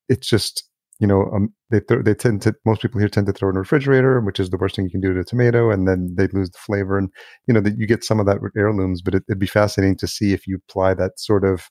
it's 0.09 0.27
just 0.27 0.70
you 1.01 1.07
know, 1.07 1.31
um, 1.35 1.53
they 1.71 1.81
th- 1.81 2.05
they 2.05 2.15
tend 2.15 2.43
to 2.43 2.55
most 2.67 2.83
people 2.83 3.01
here 3.01 3.09
tend 3.09 3.27
to 3.27 3.33
throw 3.33 3.49
in 3.49 3.57
a 3.57 3.61
refrigerator, 3.61 4.21
which 4.21 4.39
is 4.39 4.51
the 4.51 4.59
worst 4.59 4.77
thing 4.77 4.85
you 4.85 4.91
can 4.91 5.01
do 5.01 5.15
to 5.15 5.21
a 5.21 5.25
tomato, 5.25 5.71
and 5.71 5.89
then 5.89 6.15
they 6.17 6.29
lose 6.29 6.51
the 6.51 6.59
flavor. 6.59 6.99
And 6.99 7.09
you 7.49 7.55
know, 7.55 7.61
that 7.61 7.79
you 7.79 7.87
get 7.87 8.05
some 8.05 8.21
of 8.21 8.27
that 8.27 8.43
with 8.43 8.53
heirlooms, 8.57 9.01
but 9.03 9.15
it, 9.15 9.25
would 9.29 9.39
be 9.39 9.47
fascinating 9.47 9.97
to 9.97 10.07
see 10.07 10.33
if 10.33 10.47
you 10.47 10.61
apply 10.69 10.95
that 10.95 11.19
sort 11.19 11.45
of 11.45 11.69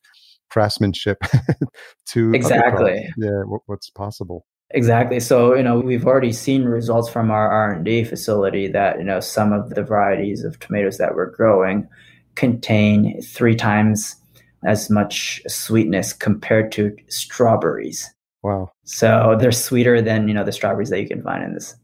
craftsmanship 0.50 1.20
to 2.08 2.34
exactly, 2.34 3.08
yeah, 3.18 3.44
what, 3.46 3.62
what's 3.68 3.92
possible. 3.92 4.46
Exactly. 4.72 5.20
So, 5.20 5.56
you 5.56 5.64
know, 5.64 5.80
we've 5.80 6.06
already 6.06 6.32
seen 6.32 6.64
results 6.64 7.10
from 7.10 7.32
our 7.32 7.50
R&D 7.50 8.04
facility 8.04 8.68
that, 8.68 9.00
you 9.00 9.04
know, 9.04 9.20
some 9.20 9.52
of 9.52 9.72
the 9.72 9.84
varieties 9.84 10.44
of 10.44 10.60
tomatoes 10.60 10.98
that 10.98 11.16
we're 11.16 11.32
growing 11.32 11.88
contain 12.36 13.20
three 13.22 13.56
times 13.56 14.16
as 14.64 14.90
much 14.90 15.42
sweetness 15.48 16.14
compared 16.14 16.72
to 16.74 16.96
strawberries. 17.08 18.14
Wow. 18.44 18.72
So 18.86 19.38
they're 19.40 19.52
sweeter 19.52 20.02
than, 20.02 20.28
you 20.28 20.34
know, 20.34 20.44
the 20.44 20.52
strawberries 20.52 20.90
that 20.90 21.02
you 21.02 21.08
can 21.08 21.22
find 21.22 21.44
in 21.44 21.54
this 21.54 21.76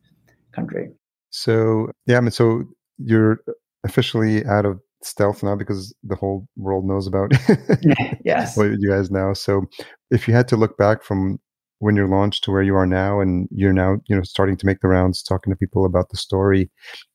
country. 0.54 0.90
So, 1.30 1.92
yeah, 2.08 2.18
I 2.18 2.22
mean, 2.22 2.32
so 2.32 2.64
you're 2.98 3.40
officially 3.84 4.46
out 4.46 4.66
of 4.66 4.80
stealth 5.04 5.44
now 5.44 5.56
because 5.56 5.94
the 6.04 6.16
whole 6.16 6.48
world 6.56 6.86
knows 6.86 7.08
about 7.08 7.32
yes. 8.26 8.58
what 8.58 8.72
you 8.80 8.90
guys 8.90 9.12
now. 9.12 9.34
So 9.34 9.66
if 10.12 10.28
you 10.28 10.34
had 10.34 10.48
to 10.50 10.58
look 10.58 10.78
back 10.78 11.04
from 11.04 11.40
when 11.80 11.96
you're 11.96 12.08
launched 12.08 12.44
to 12.46 12.52
where 12.52 12.64
you 12.64 12.76
are 12.76 12.88
now 12.88 13.20
and 13.20 13.48
you're 13.52 13.74
now, 13.74 13.98
you 14.08 14.16
know, 14.16 14.24
starting 14.24 14.58
to 14.58 14.66
make 14.66 14.80
the 14.80 14.88
rounds, 14.88 15.22
talking 15.22 15.52
to 15.52 15.58
people 15.58 15.86
about 15.86 16.10
the 16.10 16.18
story, 16.18 16.72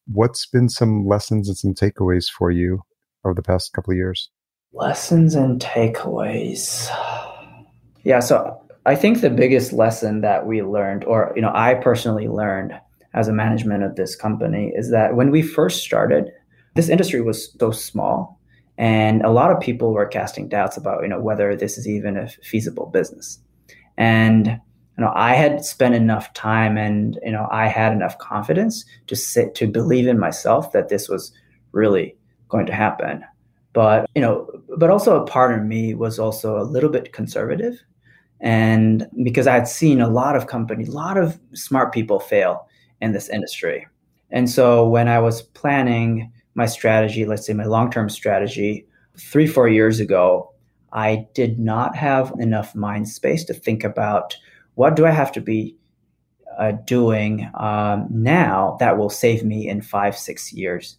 what's 0.06 0.46
been 0.46 0.68
some 0.68 1.06
lessons 1.06 1.48
and 1.48 1.56
some 1.56 1.74
takeaways 1.74 2.26
for 2.30 2.50
you 2.50 2.82
over 3.24 3.34
the 3.34 3.42
past 3.42 3.72
couple 3.72 3.92
of 3.92 3.96
years? 3.96 4.30
Lessons 4.72 5.34
and 5.34 5.60
takeaways. 5.60 6.88
Yeah, 8.04 8.20
so 8.20 8.59
I 8.90 8.96
think 8.96 9.20
the 9.20 9.30
biggest 9.30 9.72
lesson 9.72 10.20
that 10.22 10.46
we 10.46 10.62
learned, 10.62 11.04
or 11.04 11.32
you 11.36 11.42
know, 11.42 11.52
I 11.54 11.74
personally 11.74 12.26
learned 12.26 12.72
as 13.14 13.28
a 13.28 13.32
management 13.32 13.84
of 13.84 13.94
this 13.94 14.16
company, 14.16 14.72
is 14.74 14.90
that 14.90 15.14
when 15.14 15.30
we 15.30 15.42
first 15.42 15.84
started, 15.84 16.32
this 16.74 16.88
industry 16.88 17.20
was 17.20 17.56
so 17.60 17.70
small, 17.70 18.40
and 18.78 19.22
a 19.22 19.30
lot 19.30 19.52
of 19.52 19.60
people 19.60 19.92
were 19.92 20.06
casting 20.06 20.48
doubts 20.48 20.76
about 20.76 21.04
you 21.04 21.08
know 21.08 21.20
whether 21.20 21.54
this 21.54 21.78
is 21.78 21.86
even 21.86 22.16
a 22.16 22.28
feasible 22.42 22.86
business. 22.86 23.38
And 23.96 24.46
you 24.48 25.04
know, 25.04 25.12
I 25.14 25.34
had 25.34 25.64
spent 25.64 25.94
enough 25.94 26.32
time, 26.32 26.76
and 26.76 27.16
you 27.24 27.30
know, 27.30 27.46
I 27.48 27.68
had 27.68 27.92
enough 27.92 28.18
confidence 28.18 28.84
to 29.06 29.14
sit 29.14 29.54
to 29.54 29.68
believe 29.68 30.08
in 30.08 30.18
myself 30.18 30.72
that 30.72 30.88
this 30.88 31.08
was 31.08 31.32
really 31.70 32.16
going 32.48 32.66
to 32.66 32.74
happen. 32.74 33.22
But 33.72 34.10
you 34.16 34.20
know, 34.20 34.50
but 34.78 34.90
also 34.90 35.22
a 35.22 35.26
part 35.28 35.56
of 35.56 35.64
me 35.64 35.94
was 35.94 36.18
also 36.18 36.58
a 36.58 36.66
little 36.66 36.90
bit 36.90 37.12
conservative 37.12 37.80
and 38.40 39.06
because 39.22 39.46
I 39.46 39.54
had 39.54 39.68
seen 39.68 40.00
a 40.00 40.08
lot 40.08 40.36
of 40.36 40.46
companies, 40.46 40.88
a 40.88 40.92
lot 40.92 41.18
of 41.18 41.38
smart 41.52 41.92
people 41.92 42.20
fail 42.20 42.66
in 43.00 43.12
this 43.12 43.28
industry. 43.28 43.86
And 44.30 44.48
so 44.48 44.88
when 44.88 45.08
I 45.08 45.18
was 45.18 45.42
planning 45.42 46.32
my 46.54 46.66
strategy, 46.66 47.24
let's 47.24 47.46
say 47.46 47.52
my 47.52 47.64
long 47.64 47.90
term 47.90 48.08
strategy, 48.08 48.86
three, 49.18 49.46
four 49.46 49.68
years 49.68 50.00
ago, 50.00 50.52
I 50.92 51.26
did 51.34 51.58
not 51.58 51.94
have 51.96 52.32
enough 52.38 52.74
mind 52.74 53.08
space 53.08 53.44
to 53.44 53.54
think 53.54 53.84
about 53.84 54.36
what 54.74 54.96
do 54.96 55.06
I 55.06 55.10
have 55.10 55.32
to 55.32 55.40
be 55.40 55.76
uh, 56.58 56.72
doing 56.84 57.48
um, 57.54 58.06
now 58.10 58.76
that 58.80 58.98
will 58.98 59.10
save 59.10 59.44
me 59.44 59.68
in 59.68 59.82
five, 59.82 60.16
six 60.16 60.52
years 60.52 60.96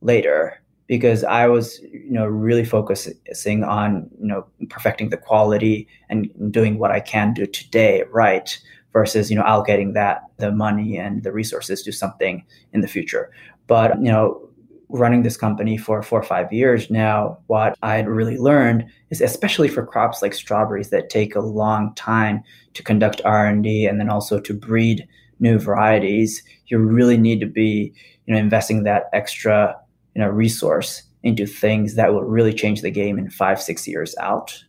later 0.00 0.60
because 0.90 1.22
I 1.22 1.46
was, 1.46 1.78
you 1.82 2.10
know, 2.10 2.26
really 2.26 2.64
focusing 2.64 3.62
on, 3.62 4.10
you 4.20 4.26
know, 4.26 4.44
perfecting 4.70 5.10
the 5.10 5.16
quality 5.16 5.86
and 6.08 6.28
doing 6.50 6.80
what 6.80 6.90
I 6.90 6.98
can 6.98 7.32
do 7.32 7.46
today 7.46 8.02
right 8.10 8.58
versus, 8.92 9.30
you 9.30 9.36
know, 9.36 9.44
allocating 9.44 9.94
that 9.94 10.22
the 10.38 10.50
money 10.50 10.98
and 10.98 11.22
the 11.22 11.30
resources 11.30 11.84
to 11.84 11.92
something 11.92 12.44
in 12.72 12.80
the 12.80 12.88
future. 12.88 13.30
But, 13.68 13.98
you 13.98 14.10
know, 14.10 14.48
running 14.88 15.22
this 15.22 15.36
company 15.36 15.76
for 15.76 16.02
four 16.02 16.18
or 16.18 16.24
five 16.24 16.52
years 16.52 16.90
now, 16.90 17.38
what 17.46 17.78
I 17.84 17.94
had 17.94 18.08
really 18.08 18.36
learned 18.36 18.84
is 19.10 19.20
especially 19.20 19.68
for 19.68 19.86
crops 19.86 20.22
like 20.22 20.34
strawberries 20.34 20.90
that 20.90 21.08
take 21.08 21.36
a 21.36 21.40
long 21.40 21.94
time 21.94 22.42
to 22.74 22.82
conduct 22.82 23.22
R&D 23.24 23.86
and 23.86 24.00
then 24.00 24.10
also 24.10 24.40
to 24.40 24.52
breed 24.52 25.06
new 25.38 25.56
varieties, 25.56 26.42
you 26.66 26.78
really 26.78 27.16
need 27.16 27.38
to 27.38 27.46
be, 27.46 27.92
you 28.26 28.34
know, 28.34 28.40
investing 28.40 28.82
that 28.82 29.04
extra 29.12 29.76
you 30.14 30.20
know 30.20 30.28
resource 30.28 31.02
into 31.22 31.46
things 31.46 31.94
that 31.96 32.12
will 32.12 32.24
really 32.24 32.52
change 32.52 32.80
the 32.80 32.90
game 32.90 33.18
in 33.18 33.30
five 33.30 33.60
six 33.60 33.86
years 33.86 34.14
out. 34.18 34.64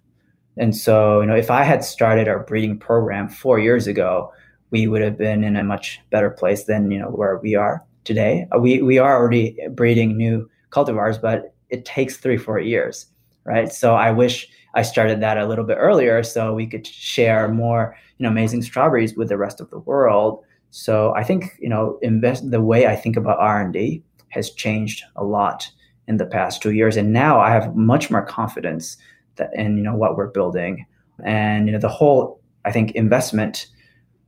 And 0.58 0.76
so 0.76 1.22
you 1.22 1.28
know 1.28 1.36
if 1.36 1.50
i 1.50 1.64
had 1.64 1.84
started 1.84 2.28
our 2.28 2.40
breeding 2.44 2.78
program 2.78 3.30
four 3.30 3.60
years 3.60 3.88
ago 3.88 4.32
we 4.72 4.88
would 4.88 5.02
have 5.02 5.18
been 5.18 5.44
in 5.44 5.56
a 5.56 5.64
much 5.64 6.00
better 6.10 6.30
place 6.30 6.66
than 6.66 6.92
you 6.92 7.00
know 7.00 7.10
where 7.10 7.38
we 7.38 7.56
are 7.56 7.84
today. 8.04 8.48
Uh, 8.54 8.60
we 8.60 8.82
we 8.82 8.98
are 8.98 9.16
already 9.16 9.58
breeding 9.72 10.18
new 10.18 10.50
cultivars 10.72 11.22
but 11.22 11.54
it 11.70 11.86
takes 11.86 12.18
three 12.18 12.38
four 12.38 12.60
years 12.60 13.08
right? 13.46 13.72
So 13.72 13.96
i 13.96 14.12
wish 14.12 14.48
i 14.76 14.82
started 14.82 15.22
that 15.22 15.38
a 15.38 15.48
little 15.48 15.66
bit 15.66 15.78
earlier 15.80 16.24
so 16.24 16.54
we 16.54 16.68
could 16.68 16.86
share 16.86 17.48
more 17.48 17.96
you 18.18 18.24
know 18.24 18.30
amazing 18.30 18.62
strawberries 18.62 19.16
with 19.16 19.30
the 19.30 19.38
rest 19.38 19.62
of 19.62 19.70
the 19.70 19.80
world. 19.80 20.44
So 20.70 21.14
i 21.16 21.24
think 21.24 21.58
you 21.60 21.70
know 21.70 21.98
invest 22.02 22.50
the 22.52 22.62
way 22.62 22.88
i 22.88 22.96
think 22.96 23.18
about 23.18 23.40
r&d 23.40 24.04
has 24.32 24.50
changed 24.52 25.04
a 25.16 25.24
lot 25.24 25.70
in 26.08 26.18
the 26.18 26.26
past 26.26 26.62
two 26.62 26.72
years, 26.72 26.98
and 26.98 27.14
now 27.14 27.40
I 27.40 27.52
have 27.52 27.76
much 27.76 28.10
more 28.10 28.26
confidence 28.26 28.98
that 29.38 29.52
in 29.54 29.78
you 29.78 29.84
know 29.84 29.96
what 29.96 30.18
we're 30.18 30.32
building, 30.32 30.86
and 31.24 31.68
you 31.68 31.74
know 31.74 31.80
the 31.80 31.90
whole 31.90 32.42
I 32.66 32.72
think 32.72 32.92
investment 32.92 33.68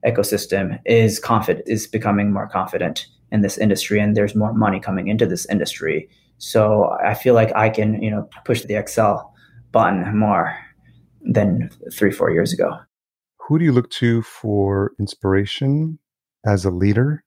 ecosystem 0.06 0.80
is 0.86 1.20
confident 1.20 1.68
is 1.68 1.88
becoming 1.88 2.32
more 2.32 2.48
confident 2.48 3.08
in 3.32 3.42
this 3.42 3.58
industry, 3.58 4.00
and 4.00 4.16
there's 4.16 4.36
more 4.36 4.54
money 4.54 4.80
coming 4.80 5.08
into 5.08 5.26
this 5.26 5.46
industry. 5.50 6.10
So 6.38 6.96
I 7.04 7.14
feel 7.14 7.34
like 7.34 7.56
I 7.56 7.70
can 7.70 8.02
you 8.02 8.12
know 8.12 8.30
push 8.46 8.64
the 8.64 8.76
Excel 8.76 9.34
button 9.72 10.18
more 10.18 10.58
than 11.22 11.70
three 11.92 12.12
four 12.12 12.32
years 12.32 12.54
ago. 12.54 12.78
Who 13.48 13.60
do 13.60 13.66
you 13.66 13.72
look 13.74 13.90
to 13.92 14.22
for 14.22 14.92
inspiration 15.00 16.00
as 16.46 16.66
a 16.66 16.72
leader, 16.72 17.24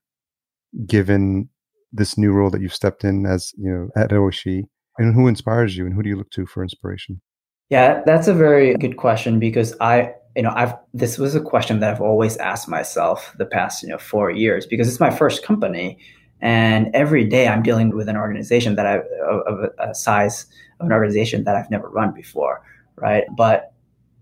given 0.85 1.49
this 1.91 2.17
new 2.17 2.31
role 2.31 2.49
that 2.49 2.61
you've 2.61 2.73
stepped 2.73 3.03
in 3.03 3.25
as 3.25 3.53
you 3.57 3.71
know 3.71 3.89
at 4.01 4.11
Oishii, 4.11 4.63
and 4.97 5.13
who 5.13 5.27
inspires 5.27 5.77
you, 5.77 5.85
and 5.85 5.93
who 5.93 6.03
do 6.03 6.09
you 6.09 6.17
look 6.17 6.31
to 6.31 6.45
for 6.45 6.63
inspiration? 6.63 7.21
Yeah, 7.69 8.01
that's 8.05 8.27
a 8.27 8.33
very 8.33 8.75
good 8.75 8.97
question 8.97 9.39
because 9.39 9.75
I 9.81 10.13
you 10.37 10.43
know, 10.43 10.53
I've 10.55 10.75
this 10.93 11.17
was 11.17 11.33
a 11.33 11.41
question 11.41 11.79
that 11.79 11.95
I've 11.95 12.01
always 12.01 12.37
asked 12.37 12.69
myself 12.69 13.33
the 13.39 13.45
past, 13.45 13.81
you 13.81 13.89
know, 13.89 13.97
four 13.97 14.29
years 14.29 14.67
because 14.67 14.87
it's 14.87 14.99
my 14.99 15.09
first 15.09 15.43
company, 15.43 15.97
and 16.41 16.91
every 16.93 17.25
day 17.25 17.47
I'm 17.47 17.63
dealing 17.63 17.89
with 17.89 18.07
an 18.07 18.15
organization 18.15 18.75
that 18.75 18.85
I 18.85 18.99
of 19.27 19.71
a 19.79 19.95
size 19.95 20.45
of 20.79 20.85
an 20.85 20.93
organization 20.93 21.43
that 21.45 21.55
I've 21.55 21.71
never 21.71 21.89
run 21.89 22.13
before, 22.13 22.61
right? 22.97 23.23
But 23.35 23.73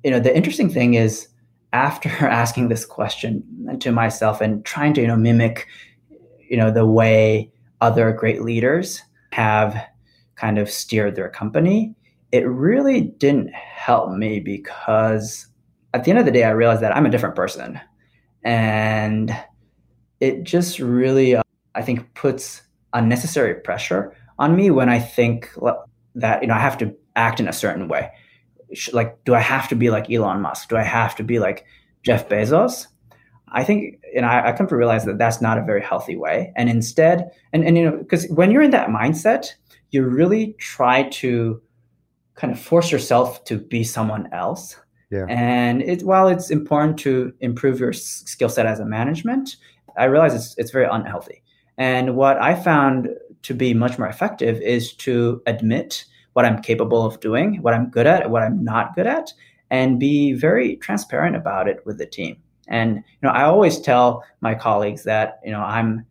you 0.05 0.11
know, 0.11 0.22
the 0.22 0.34
interesting 0.34 0.70
thing 0.70 0.93
is 0.93 1.28
after 1.74 2.07
asking 2.26 2.70
this 2.70 2.86
question 2.86 3.43
to 3.82 3.91
myself 3.91 4.39
and 4.39 4.63
trying 4.63 4.93
to 4.93 5.01
you 5.01 5.07
know 5.07 5.18
mimic 5.18 5.68
you 6.49 6.55
know 6.55 6.72
the 6.72 6.86
way 6.86 7.51
other 7.82 8.11
great 8.11 8.41
leaders 8.41 9.01
have 9.32 9.76
kind 10.36 10.57
of 10.57 10.69
steered 10.69 11.15
their 11.15 11.30
company 11.30 11.95
it 12.36 12.45
really 12.47 12.99
didn't 13.01 13.53
help 13.53 14.11
me 14.11 14.41
because 14.41 15.47
at 15.93 16.03
the 16.03 16.09
end 16.09 16.19
of 16.19 16.26
the 16.26 16.32
day, 16.32 16.43
I 16.43 16.49
realized 16.49 16.82
that 16.82 16.93
I'm 16.93 17.05
a 17.05 17.09
different 17.09 17.36
person. 17.36 17.80
And 18.43 19.34
it 20.19 20.43
just 20.43 20.80
really, 20.80 21.36
uh, 21.36 21.43
I 21.76 21.82
think, 21.82 22.13
puts 22.13 22.61
unnecessary 22.91 23.55
pressure 23.55 24.13
on 24.38 24.53
me 24.53 24.69
when 24.69 24.89
I 24.89 24.99
think 24.99 25.49
that, 26.15 26.41
you 26.41 26.47
know, 26.49 26.53
I 26.53 26.59
have 26.59 26.78
to 26.80 26.93
act 27.15 27.39
in 27.39 27.47
a 27.47 27.53
certain 27.53 27.88
way. 27.88 28.11
Like, 28.91 29.23
do 29.23 29.34
I 29.34 29.39
have 29.39 29.69
to 29.69 29.76
be 29.76 29.89
like 29.89 30.11
Elon 30.11 30.41
Musk? 30.41 30.67
Do 30.67 30.76
I 30.76 30.84
have 30.84 31.15
to 31.15 31.23
be 31.23 31.39
like 31.39 31.65
Jeff 32.03 32.28
Bezos? 32.28 32.88
I 33.56 33.64
think, 33.64 34.01
and 34.16 34.26
I, 34.26 34.49
I 34.49 34.51
come 34.51 34.68
to 34.68 34.76
realize 34.76 35.06
that 35.06 35.18
that's 35.18 35.41
not 35.41 35.58
a 35.58 35.64
very 35.64 35.82
healthy 35.82 36.18
way. 36.18 36.51
And 36.58 36.70
instead, 36.70 37.32
and, 37.53 37.66
and 37.66 37.78
you 37.78 37.86
know, 37.86 37.97
because 37.97 38.28
when 38.28 38.51
you're 38.51 38.62
in 38.62 38.72
that 38.72 38.89
mindset, 38.89 39.47
you 39.91 40.03
really 40.03 40.53
try 40.60 41.03
to 41.10 41.62
kind 42.36 42.51
of 42.51 42.60
force 42.60 42.91
yourself 42.91 43.45
to 43.45 43.58
be 43.58 43.84
someone 43.84 44.28
else. 44.34 44.76
Yeah. 45.10 45.26
And 45.30 45.82
it, 45.82 46.03
while 46.03 46.28
it's 46.28 46.49
important 46.51 46.99
to 46.99 47.34
improve 47.39 47.80
your 47.80 47.93
skill 47.93 48.49
set 48.49 48.66
as 48.66 48.82
a 48.82 48.86
management, 48.86 49.56
I 49.97 50.03
realize 50.06 50.36
it's, 50.36 50.53
it's 50.58 50.72
very 50.72 50.88
unhealthy. 50.91 51.41
And 51.78 52.18
what 52.18 52.38
I 52.41 52.56
found 52.56 53.10
to 53.43 53.53
be 53.53 53.74
much 53.74 53.97
more 53.97 54.10
effective 54.10 54.62
is 54.62 54.93
to 54.95 55.41
admit 55.45 56.03
what 56.34 56.43
I'm 56.43 56.62
capable 56.62 57.06
of 57.06 57.22
doing, 57.22 57.62
what 57.62 57.74
I'm 57.74 57.89
good 57.89 58.06
at, 58.06 58.30
what 58.30 58.43
I'm 58.43 58.62
not 58.62 58.95
good 58.95 59.08
at, 59.08 59.32
and 59.70 59.97
be 59.97 60.34
very 60.34 60.76
transparent 60.76 61.38
about 61.38 61.70
it 61.70 61.86
with 61.86 61.97
the 61.97 62.06
team. 62.06 62.36
And 62.68 62.97
you 62.97 63.03
know, 63.24 63.30
I 63.30 63.43
always 63.43 63.80
tell 63.80 64.24
my 64.41 64.55
colleagues 64.55 65.03
that 65.03 65.39
you 65.43 65.51
know 65.51 65.61
I'm 65.61 66.05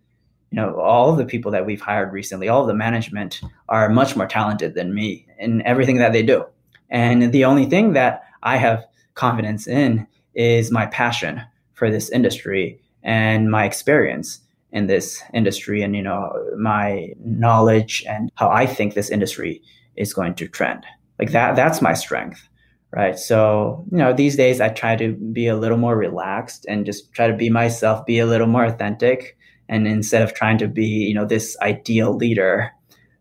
you 0.55 0.61
know, 0.61 0.79
all 0.79 1.11
of 1.11 1.19
the 1.19 1.25
people 1.25 1.51
that 1.51 1.67
we've 1.67 1.81
hired 1.81 2.13
recently, 2.13 2.49
all 2.49 2.61
of 2.61 2.69
the 2.69 2.75
management 2.75 3.41
are 3.69 3.89
much 3.89 4.15
more 4.15 4.29
talented 4.29 4.75
than 4.75 4.95
me 4.95 5.27
in 5.41 5.67
everything 5.67 5.97
that 5.99 6.13
they 6.13 6.23
do. 6.23 6.45
And 6.91 7.33
the 7.33 7.45
only 7.45 7.67
thing 7.67 7.93
that 7.95 8.23
I 8.45 8.57
have 8.59 8.85
confidence 9.15 9.67
in 9.67 10.07
is 10.37 10.71
my 10.71 10.87
passion 10.87 11.43
for 11.73 11.91
this 11.91 12.09
industry 12.11 12.81
and 13.03 13.51
my 13.51 13.65
experience 13.65 14.39
in 14.71 14.87
this 14.87 15.21
industry 15.33 15.83
and 15.83 15.97
you 15.97 16.03
know 16.03 16.33
my 16.57 17.13
knowledge 17.19 18.05
and 18.09 18.31
how 18.37 18.49
I 18.49 18.65
think 18.65 18.95
this 18.95 19.11
industry 19.11 19.61
is 19.97 20.15
going 20.15 20.35
to 20.37 20.47
trend. 20.47 20.87
Like 21.19 21.33
that 21.33 21.57
that's 21.57 21.83
my 21.83 21.95
strength. 21.95 22.49
Right. 22.95 23.19
So, 23.19 23.85
you 23.91 23.99
know, 23.99 24.13
these 24.13 24.37
days 24.37 24.61
I 24.61 24.69
try 24.69 24.95
to 24.95 25.15
be 25.15 25.49
a 25.49 25.57
little 25.57 25.79
more 25.79 25.97
relaxed 25.97 26.65
and 26.69 26.87
just 26.87 27.13
try 27.13 27.27
to 27.27 27.35
be 27.35 27.51
myself, 27.51 28.07
be 28.07 28.21
a 28.21 28.27
little 28.27 28.47
more 28.47 28.65
authentic 28.65 29.37
and 29.69 29.87
instead 29.87 30.23
of 30.23 30.35
trying 30.35 30.59
to 30.59 30.69
be 30.69 30.87
you 30.87 31.15
know 31.15 31.25
this 31.25 31.57
ideal 31.61 32.15
leader 32.15 32.71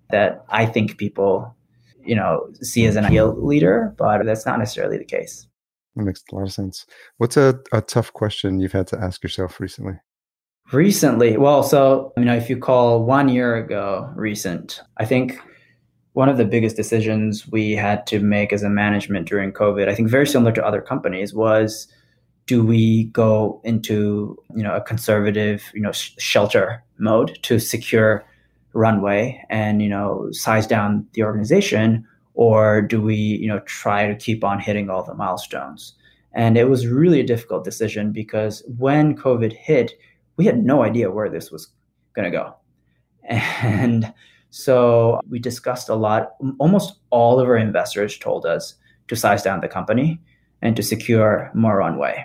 that 0.10 0.44
i 0.50 0.66
think 0.66 0.98
people 0.98 1.56
you 2.04 2.16
know 2.16 2.48
see 2.62 2.86
as 2.86 2.96
an 2.96 3.06
ideal 3.06 3.36
leader 3.46 3.94
but 3.98 4.26
that's 4.26 4.46
not 4.46 4.60
necessarily 4.60 4.98
the 4.98 5.06
case. 5.06 5.48
That 5.96 6.04
makes 6.04 6.24
a 6.32 6.36
lot 6.36 6.46
of 6.46 6.52
sense. 6.52 6.88
What's 7.18 7.38
a, 7.38 7.60
a 7.72 7.80
tough 7.80 8.12
question 8.14 8.60
you've 8.60 8.72
had 8.72 8.88
to 8.88 8.98
ask 9.00 9.22
yourself 9.22 9.60
recently? 9.60 9.94
Recently? 10.72 11.38
Well 11.38 11.64
so 11.64 12.14
you 12.18 12.26
know 12.26 12.36
if 12.36 12.50
you 12.50 12.58
call 12.58 13.04
one 13.04 13.30
year 13.30 13.56
ago 13.56 14.12
recent 14.16 14.82
i 14.98 15.06
think 15.06 15.40
one 16.14 16.30
of 16.30 16.38
the 16.38 16.45
biggest 16.45 16.76
decisions 16.76 17.47
we 17.47 17.74
had 17.74 18.05
to 18.07 18.20
make 18.20 18.53
as 18.53 18.64
a 18.64 18.70
management 18.70 19.28
during 19.28 19.51
covid 19.51 19.88
i 19.88 19.95
think 19.95 20.09
very 20.09 20.28
similar 20.28 20.51
to 20.51 20.66
other 20.66 20.82
companies 20.82 21.34
was 21.34 21.88
do 22.45 22.64
we 22.64 23.05
go 23.05 23.61
into 23.64 24.38
you 24.55 24.64
know 24.64 24.76
a 24.76 24.82
conservative 24.82 25.72
you 25.74 25.82
know 25.82 25.91
sh- 25.91 26.11
shelter 26.18 26.84
mode 26.97 27.38
to 27.43 27.59
secure 27.59 28.26
runway 28.74 29.43
and 29.49 29.82
you 29.82 29.89
know 29.89 30.28
size 30.32 30.68
down 30.68 31.07
the 31.14 31.24
organization? 31.24 32.05
Or 32.36 32.82
do 32.82 32.99
we 33.01 33.16
you 33.16 33.47
know 33.47 33.59
try 33.59 34.07
to 34.07 34.16
keep 34.16 34.43
on 34.43 34.59
hitting 34.59 34.89
all 34.89 35.03
the 35.03 35.14
milestones? 35.14 35.93
And 36.34 36.57
it 36.57 36.68
was 36.68 36.88
really 36.88 37.20
a 37.20 37.26
difficult 37.26 37.64
decision 37.64 38.11
because 38.11 38.64
when 38.78 39.16
covid 39.16 39.53
hit 39.53 39.93
we 40.36 40.45
had 40.45 40.66
no 40.66 40.84
idea 40.84 41.11
where 41.11 41.30
this 41.30 41.51
was 41.51 41.68
going 42.16 42.32
to 42.32 42.38
go. 42.38 42.55
And 43.30 44.14
so 44.54 45.20
we 45.28 45.39
discussed 45.39 45.89
a 45.89 45.95
lot. 45.95 46.36
Almost 46.60 46.99
all 47.10 47.39
of 47.39 47.47
our 47.47 47.58
investors 47.58 48.20
told 48.20 48.45
us 48.45 48.76
to 49.08 49.16
size 49.16 49.41
down 49.41 49.62
the 49.62 49.68
company 49.68 50.22
and 50.62 50.76
to 50.76 50.84
secure 50.84 51.49
more 51.56 51.78
runway 51.78 52.24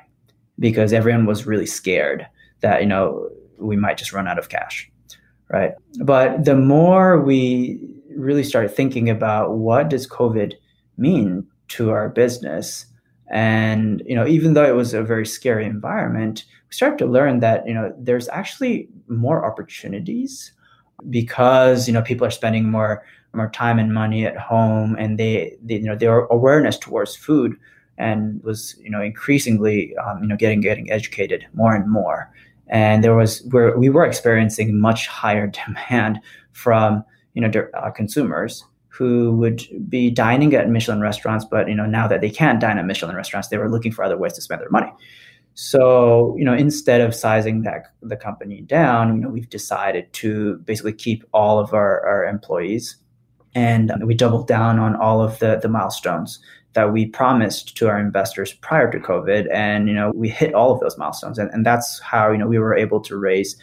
because 0.59 0.93
everyone 0.93 1.25
was 1.25 1.47
really 1.47 1.65
scared 1.65 2.27
that 2.61 2.83
you 2.83 2.87
know 2.87 3.31
we 3.57 3.77
might 3.77 3.97
just 3.97 4.13
run 4.13 4.29
out 4.29 4.39
of 4.39 4.51
cash 4.51 4.91
right? 5.51 5.73
But 6.05 6.45
the 6.45 6.55
more 6.55 7.19
we 7.19 7.81
really 8.15 8.45
started 8.45 8.69
thinking 8.69 9.09
about 9.09 9.57
what 9.57 9.89
does 9.89 10.07
covid 10.07 10.53
mean 10.97 11.47
to 11.69 11.91
our 11.91 12.09
business 12.09 12.85
and 13.31 14.03
you 14.05 14.15
know 14.15 14.27
even 14.27 14.55
though 14.55 14.69
it 14.69 14.75
was 14.75 14.93
a 14.93 15.03
very 15.03 15.25
scary 15.25 15.65
environment 15.65 16.45
we 16.69 16.75
started 16.75 16.99
to 16.99 17.07
learn 17.07 17.39
that 17.41 17.67
you 17.67 17.73
know 17.73 17.95
there's 17.97 18.29
actually 18.31 18.89
more 19.07 19.47
opportunities 19.47 20.53
because 21.11 21.87
you 21.87 21.95
know 21.95 22.03
people 22.03 22.27
are 22.27 22.31
spending 22.31 22.71
more 22.71 23.05
more 23.35 23.51
time 23.51 23.79
and 23.79 23.93
money 23.93 24.27
at 24.27 24.37
home 24.37 24.97
and 24.99 25.19
they, 25.19 25.57
they 25.63 25.77
you 25.77 25.83
know 25.83 25.97
their 25.97 26.21
awareness 26.27 26.79
towards 26.79 27.15
food 27.15 27.57
and 27.99 28.43
was 28.43 28.77
you 28.83 28.91
know 28.91 29.01
increasingly 29.01 29.97
um, 29.99 30.23
you 30.23 30.29
know 30.29 30.37
getting 30.37 30.61
getting 30.61 30.91
educated 30.91 31.47
more 31.55 31.75
and 31.75 31.91
more 31.91 32.31
and 32.69 33.03
there 33.03 33.15
was 33.15 33.43
where 33.51 33.77
we 33.79 33.89
were 33.89 34.05
experiencing 34.05 34.79
much 34.81 35.07
higher 35.07 35.47
demand 35.67 36.21
from 36.53 37.05
you 37.35 37.41
know 37.41 37.51
uh, 37.75 37.91
consumers 37.91 38.65
who 38.99 39.37
would 39.37 39.63
be 39.89 40.11
dining 40.11 40.53
at 40.55 40.69
Michelin 40.69 41.01
restaurants, 41.01 41.45
but 41.45 41.69
you 41.69 41.75
know 41.75 41.87
now 41.87 42.09
that 42.09 42.21
they 42.21 42.31
can't 42.31 42.61
dine 42.61 42.79
at 42.79 42.85
Michelin 42.85 43.15
restaurants, 43.15 43.47
they 43.47 43.57
were 43.57 43.71
looking 43.71 43.93
for 43.93 44.03
other 44.03 44.17
ways 44.17 44.33
to 44.33 44.41
spend 44.41 44.61
their 44.61 44.71
money. 44.71 44.93
So 45.61 46.37
you 46.39 46.45
know 46.45 46.55
instead 46.55 47.01
of 47.01 47.13
sizing 47.15 47.63
that 47.63 47.87
the 48.01 48.17
company 48.17 48.61
down, 48.61 49.17
you 49.17 49.23
know 49.23 49.29
we've 49.29 49.51
decided 49.51 50.13
to 50.13 50.59
basically 50.59 50.93
keep 50.93 51.25
all 51.33 51.59
of 51.59 51.75
our, 51.75 52.07
our 52.07 52.25
employees, 52.25 52.97
and 53.57 53.93
we 54.05 54.15
doubled 54.15 54.47
down 54.47 54.79
on 54.79 54.95
all 54.95 55.21
of 55.21 55.41
the 55.41 55.59
the 55.61 55.69
milestones 55.69 56.39
that 56.75 56.93
we 56.93 57.07
promised 57.07 57.77
to 57.77 57.89
our 57.89 57.99
investors 57.99 58.53
prior 58.53 58.89
to 58.89 59.01
COVID. 59.01 59.49
And, 59.53 59.89
you 59.89 59.95
know, 59.95 60.13
we 60.15 60.29
hit 60.29 60.55
all 60.55 60.71
of 60.71 60.79
those 60.79 60.97
milestones. 60.97 61.37
And, 61.37 61.51
and 61.51 61.67
that's 61.67 61.99
how, 61.99 62.31
you 62.31 62.39
know, 62.39 62.47
we 62.47 62.61
were 62.61 62.77
able 62.77 63.01
to 63.01 63.17
raise 63.17 63.57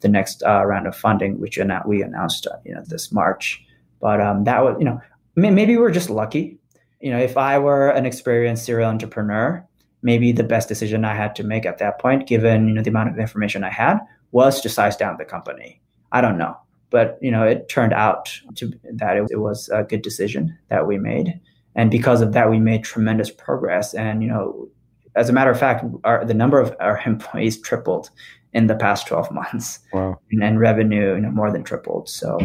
the 0.00 0.08
next 0.08 0.42
uh, 0.44 0.64
round 0.64 0.86
of 0.86 0.96
funding, 0.96 1.38
which 1.38 1.58
we 1.86 2.02
announced, 2.02 2.46
uh, 2.46 2.56
you 2.64 2.74
know, 2.74 2.82
this 2.86 3.12
March. 3.12 3.62
But 4.00 4.22
um, 4.22 4.44
that 4.44 4.64
was, 4.64 4.76
you 4.78 4.86
know, 4.86 5.00
maybe 5.36 5.76
we're 5.76 5.90
just 5.90 6.08
lucky. 6.08 6.56
You 7.00 7.10
know, 7.10 7.18
if 7.18 7.36
I 7.36 7.58
were 7.58 7.90
an 7.90 8.06
experienced 8.06 8.64
serial 8.64 8.88
entrepreneur, 8.88 9.66
maybe 10.02 10.32
the 10.32 10.44
best 10.44 10.68
decision 10.68 11.04
I 11.04 11.14
had 11.14 11.34
to 11.36 11.44
make 11.44 11.64
at 11.64 11.78
that 11.78 11.98
point, 11.98 12.26
given, 12.26 12.68
you 12.68 12.74
know, 12.74 12.82
the 12.82 12.90
amount 12.90 13.10
of 13.10 13.18
information 13.18 13.64
I 13.64 13.70
had, 13.70 13.98
was 14.32 14.60
to 14.62 14.68
size 14.68 14.96
down 14.96 15.16
the 15.18 15.24
company. 15.24 15.80
I 16.10 16.20
don't 16.20 16.38
know. 16.38 16.56
But, 16.90 17.18
you 17.22 17.30
know, 17.30 17.42
it 17.42 17.68
turned 17.68 17.92
out 17.92 18.30
to 18.56 18.72
that 18.94 19.16
it, 19.16 19.26
it 19.30 19.40
was 19.40 19.68
a 19.70 19.82
good 19.82 20.02
decision 20.02 20.56
that 20.68 20.86
we 20.86 20.98
made. 20.98 21.40
And 21.74 21.90
because 21.90 22.20
of 22.20 22.32
that 22.32 22.50
we 22.50 22.58
made 22.58 22.84
tremendous 22.84 23.30
progress. 23.30 23.94
And 23.94 24.22
you 24.22 24.28
know 24.28 24.68
as 25.14 25.28
a 25.28 25.32
matter 25.32 25.50
of 25.50 25.58
fact 25.58 25.84
our, 26.04 26.24
the 26.24 26.34
number 26.34 26.58
of 26.58 26.74
our 26.80 27.00
employees 27.06 27.60
tripled 27.60 28.10
in 28.52 28.66
the 28.66 28.76
past 28.76 29.06
12 29.06 29.30
months. 29.30 29.78
Wow. 29.92 30.18
And, 30.30 30.42
and 30.42 30.60
revenue 30.60 31.14
you 31.14 31.20
know 31.20 31.30
more 31.30 31.50
than 31.50 31.64
tripled. 31.64 32.08
So 32.08 32.38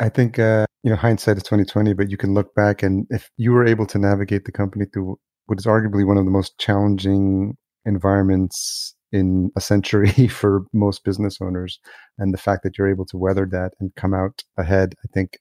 i 0.00 0.08
think 0.08 0.38
uh, 0.38 0.64
you 0.82 0.90
know 0.90 0.96
hindsight 0.96 1.36
is 1.36 1.42
2020 1.42 1.92
but 1.92 2.10
you 2.10 2.16
can 2.16 2.32
look 2.32 2.54
back 2.54 2.82
and 2.82 3.06
if 3.10 3.30
you 3.36 3.52
were 3.52 3.66
able 3.66 3.86
to 3.86 3.98
navigate 3.98 4.46
the 4.46 4.50
company 4.50 4.86
through 4.86 5.18
what 5.52 5.58
is 5.58 5.66
arguably 5.66 6.06
one 6.06 6.16
of 6.16 6.24
the 6.24 6.30
most 6.30 6.58
challenging 6.58 7.58
environments 7.84 8.94
in 9.12 9.50
a 9.54 9.60
century 9.60 10.26
for 10.28 10.64
most 10.72 11.04
business 11.04 11.36
owners 11.42 11.78
and 12.16 12.32
the 12.32 12.38
fact 12.38 12.62
that 12.62 12.78
you're 12.78 12.88
able 12.88 13.04
to 13.04 13.18
weather 13.18 13.44
that 13.44 13.72
and 13.78 13.94
come 13.94 14.14
out 14.14 14.42
ahead 14.56 14.94
i 15.04 15.08
think 15.12 15.38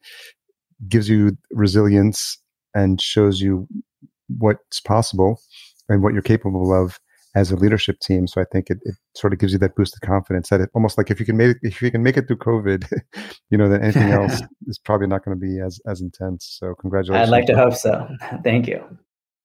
gives 0.89 1.07
you 1.07 1.38
resilience 1.51 2.38
and 2.76 2.99
shows 2.99 3.39
you 3.39 3.66
what's 4.38 4.82
possible 4.82 5.39
and 5.88 6.03
what 6.03 6.12
you're 6.12 6.22
capable 6.22 6.74
of 6.74 6.99
as 7.34 7.49
a 7.49 7.55
leadership 7.55 7.97
team. 8.01 8.28
So 8.28 8.41
I 8.41 8.45
think 8.51 8.70
it, 8.70 8.80
it 8.84 8.95
sort 9.16 9.32
of 9.32 9.39
gives 9.39 9.53
you 9.53 9.59
that 9.59 9.76
boost 9.76 9.95
of 9.95 10.01
confidence 10.01 10.49
that 10.49 10.59
it 10.59 10.70
almost 10.74 10.97
like 10.97 11.09
if 11.09 11.18
you 11.18 11.26
can 11.26 11.38
make 11.38 11.51
it, 11.51 11.57
if 11.62 11.82
you 11.82 11.89
can 11.89 12.03
make 12.03 12.18
it 12.18 12.28
through 12.28 12.38
COVID, 12.38 12.91
you 13.49 13.57
know, 13.57 13.70
then 13.70 13.82
anything 13.82 14.09
else 14.09 14.41
is 14.68 14.78
probably 14.78 15.07
not 15.07 15.24
going 15.24 15.38
to 15.38 15.39
be 15.39 15.59
as 15.59 15.80
as 15.88 16.01
intense. 16.01 16.57
So 16.59 16.76
congratulations. 16.76 17.30
I'd 17.30 17.32
like 17.32 17.45
to 17.45 17.55
hope 17.55 17.76
so. 17.76 18.05
Thank 18.43 18.68
you. 18.68 18.84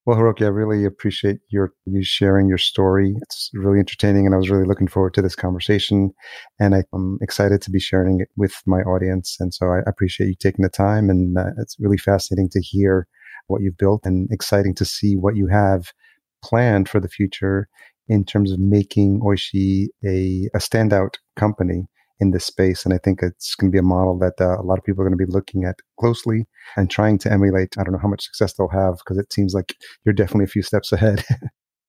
Well, 0.07 0.17
Hiroki, 0.17 0.45
I 0.45 0.49
really 0.49 0.85
appreciate 0.85 1.41
your 1.49 1.73
you 1.85 2.05
sharing 2.05 2.49
your 2.49 2.59
story. 2.59 3.17
It's 3.23 3.51
really 3.55 3.81
entertaining, 3.81 4.25
and 4.25 4.35
I 4.37 4.39
was 4.39 4.49
really 4.49 4.65
looking 4.67 4.87
forward 4.87 5.15
to 5.15 5.23
this 5.23 5.35
conversation. 5.35 6.13
And 6.61 6.77
I, 6.77 6.85
am 6.95 7.19
excited 7.21 7.61
to 7.63 7.73
be 7.73 7.81
sharing 7.81 8.21
it 8.21 8.29
with 8.37 8.55
my 8.67 8.83
audience. 8.83 9.37
And 9.41 9.53
so 9.53 9.67
I 9.67 9.81
appreciate 9.85 10.29
you 10.29 10.37
taking 10.39 10.63
the 10.63 10.69
time, 10.69 11.11
and 11.11 11.37
uh, 11.37 11.51
it's 11.59 11.77
really 11.81 11.97
fascinating 11.99 12.49
to 12.51 12.61
hear 12.61 13.09
what 13.49 13.63
you've 13.63 13.79
built, 13.79 14.03
and 14.05 14.29
exciting 14.31 14.77
to 14.77 14.85
see 14.85 15.17
what 15.17 15.35
you 15.37 15.49
have 15.49 15.93
planned 16.41 16.89
for 16.89 17.01
the 17.01 17.09
future 17.09 17.69
in 18.09 18.25
terms 18.25 18.53
of 18.53 18.61
making 18.61 19.21
Oishii 19.21 19.89
a, 20.05 20.49
a 20.55 20.59
standout 20.59 21.17
company 21.35 21.89
in 22.21 22.31
this 22.31 22.47
space. 22.47 22.85
And 22.85 22.95
I 22.95 22.99
think 22.99 23.21
it's 23.23 23.55
going 23.55 23.71
to 23.71 23.75
be 23.75 23.79
a 23.79 23.83
model 23.83 24.19
that 24.19 24.41
uh, 24.41 24.61
a 24.61 24.63
lot 24.65 24.79
of 24.79 24.85
people 24.85 25.03
are 25.03 25.09
going 25.09 25.19
to 25.19 25.27
be 25.27 25.31
looking 25.31 25.65
at 25.65 25.77
closely 26.01 26.47
and 26.77 26.91
trying 26.91 27.19
to 27.19 27.33
emulate. 27.33 27.77
I 27.79 27.85
don't 27.85 27.93
know 27.93 28.01
how 28.01 28.09
much 28.09 28.25
success 28.25 28.55
they'll 28.55 28.69
have 28.69 28.99
because 28.99 29.19
it 29.19 29.33
seems 29.33 29.55
like 29.55 29.75
you're 30.05 30.15
definitely 30.15 30.45
a 30.45 30.49
few 30.49 30.63
steps 30.63 30.93
ahead. 30.93 31.25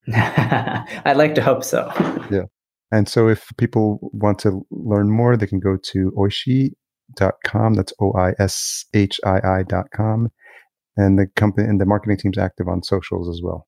I'd 0.13 1.17
like 1.17 1.35
to 1.35 1.41
hope 1.41 1.63
so. 1.63 1.91
Yeah. 2.31 2.43
And 2.91 3.09
so 3.09 3.27
if 3.27 3.49
people 3.57 3.99
want 4.13 4.39
to 4.39 4.65
learn 4.71 5.09
more, 5.09 5.35
they 5.35 5.47
can 5.47 5.59
go 5.59 5.77
to 5.91 6.11
oishii.com. 6.17 7.73
That's 7.73 7.93
O 7.99 8.13
I 8.13 8.33
S 8.39 8.85
H 8.93 9.19
I 9.25 9.39
I.com. 9.39 10.29
And 10.95 11.19
the 11.19 11.27
company 11.35 11.67
and 11.67 11.79
the 11.79 11.85
marketing 11.85 12.17
team's 12.17 12.37
active 12.37 12.67
on 12.67 12.83
socials 12.83 13.29
as 13.29 13.41
well. 13.43 13.67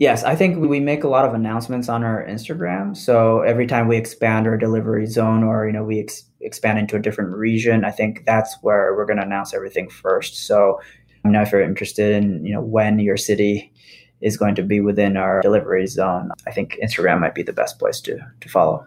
Yes, 0.00 0.24
I 0.24 0.34
think 0.34 0.56
we 0.56 0.80
make 0.80 1.04
a 1.04 1.08
lot 1.08 1.26
of 1.26 1.34
announcements 1.34 1.90
on 1.90 2.02
our 2.02 2.24
Instagram. 2.26 2.96
So 2.96 3.42
every 3.42 3.66
time 3.66 3.86
we 3.86 3.98
expand 3.98 4.46
our 4.46 4.56
delivery 4.56 5.04
zone 5.04 5.44
or 5.44 5.66
you 5.66 5.72
know 5.72 5.84
we 5.84 6.00
ex- 6.00 6.24
expand 6.40 6.78
into 6.78 6.96
a 6.96 6.98
different 6.98 7.36
region, 7.36 7.84
I 7.84 7.90
think 7.90 8.24
that's 8.24 8.56
where 8.62 8.96
we're 8.96 9.04
going 9.04 9.18
to 9.18 9.26
announce 9.26 9.52
everything 9.52 9.90
first. 9.90 10.46
So 10.46 10.80
you 11.22 11.30
know 11.30 11.42
if 11.42 11.52
you're 11.52 11.60
interested 11.60 12.14
in 12.14 12.46
you 12.46 12.54
know 12.54 12.62
when 12.62 12.98
your 12.98 13.18
city 13.18 13.70
is 14.22 14.38
going 14.38 14.54
to 14.54 14.62
be 14.62 14.80
within 14.80 15.18
our 15.18 15.42
delivery 15.42 15.86
zone, 15.86 16.30
I 16.46 16.50
think 16.50 16.78
Instagram 16.82 17.20
might 17.20 17.34
be 17.34 17.42
the 17.42 17.52
best 17.52 17.78
place 17.78 18.00
to 18.00 18.18
to 18.40 18.48
follow. 18.48 18.86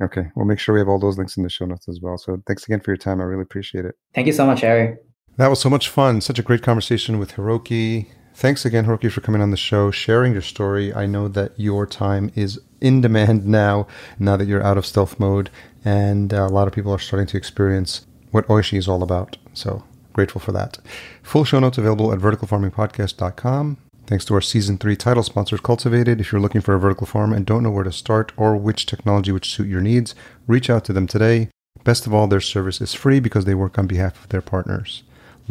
Okay, 0.00 0.26
we'll 0.36 0.46
make 0.46 0.60
sure 0.60 0.74
we 0.76 0.80
have 0.80 0.88
all 0.88 1.00
those 1.00 1.18
links 1.18 1.36
in 1.36 1.42
the 1.42 1.50
show 1.50 1.66
notes 1.66 1.88
as 1.88 1.98
well. 2.00 2.16
So 2.16 2.40
thanks 2.46 2.64
again 2.66 2.78
for 2.78 2.92
your 2.92 2.98
time. 2.98 3.20
I 3.20 3.24
really 3.24 3.42
appreciate 3.42 3.84
it. 3.84 3.96
Thank 4.14 4.28
you 4.28 4.32
so 4.32 4.46
much, 4.46 4.60
Harry. 4.60 4.96
That 5.38 5.48
was 5.48 5.60
so 5.60 5.68
much 5.68 5.88
fun. 5.88 6.20
Such 6.20 6.38
a 6.38 6.42
great 6.42 6.62
conversation 6.62 7.18
with 7.18 7.32
Hiroki. 7.32 8.06
Thanks 8.34 8.64
again, 8.64 8.86
Hiroki, 8.86 9.10
for 9.10 9.20
coming 9.20 9.42
on 9.42 9.50
the 9.50 9.56
show, 9.56 9.90
sharing 9.90 10.32
your 10.32 10.42
story. 10.42 10.92
I 10.92 11.06
know 11.06 11.28
that 11.28 11.52
your 11.56 11.86
time 11.86 12.32
is 12.34 12.60
in 12.80 13.00
demand 13.00 13.46
now, 13.46 13.86
now 14.18 14.36
that 14.36 14.46
you're 14.46 14.62
out 14.62 14.78
of 14.78 14.86
stealth 14.86 15.20
mode, 15.20 15.50
and 15.84 16.32
uh, 16.32 16.46
a 16.46 16.48
lot 16.48 16.66
of 16.66 16.74
people 16.74 16.92
are 16.92 16.98
starting 16.98 17.26
to 17.28 17.36
experience 17.36 18.06
what 18.30 18.46
Oishii 18.48 18.78
is 18.78 18.88
all 18.88 19.02
about. 19.02 19.36
So 19.52 19.84
grateful 20.12 20.40
for 20.40 20.52
that. 20.52 20.78
Full 21.22 21.44
show 21.44 21.60
notes 21.60 21.78
available 21.78 22.12
at 22.12 22.18
verticalfarmingpodcast.com. 22.18 23.76
Thanks 24.06 24.24
to 24.24 24.34
our 24.34 24.40
season 24.40 24.78
three 24.78 24.96
title 24.96 25.22
sponsors, 25.22 25.60
Cultivatd. 25.60 26.20
If 26.20 26.32
you're 26.32 26.40
looking 26.40 26.60
for 26.60 26.74
a 26.74 26.80
vertical 26.80 27.06
farm 27.06 27.32
and 27.32 27.46
don't 27.46 27.62
know 27.62 27.70
where 27.70 27.84
to 27.84 27.92
start 27.92 28.32
or 28.36 28.56
which 28.56 28.86
technology 28.86 29.30
would 29.30 29.44
suit 29.44 29.68
your 29.68 29.80
needs, 29.80 30.14
reach 30.46 30.68
out 30.68 30.84
to 30.86 30.92
them 30.92 31.06
today. 31.06 31.48
Best 31.84 32.06
of 32.06 32.14
all, 32.14 32.26
their 32.26 32.40
service 32.40 32.80
is 32.80 32.94
free 32.94 33.20
because 33.20 33.44
they 33.44 33.54
work 33.54 33.78
on 33.78 33.86
behalf 33.86 34.22
of 34.22 34.28
their 34.30 34.42
partners. 34.42 35.02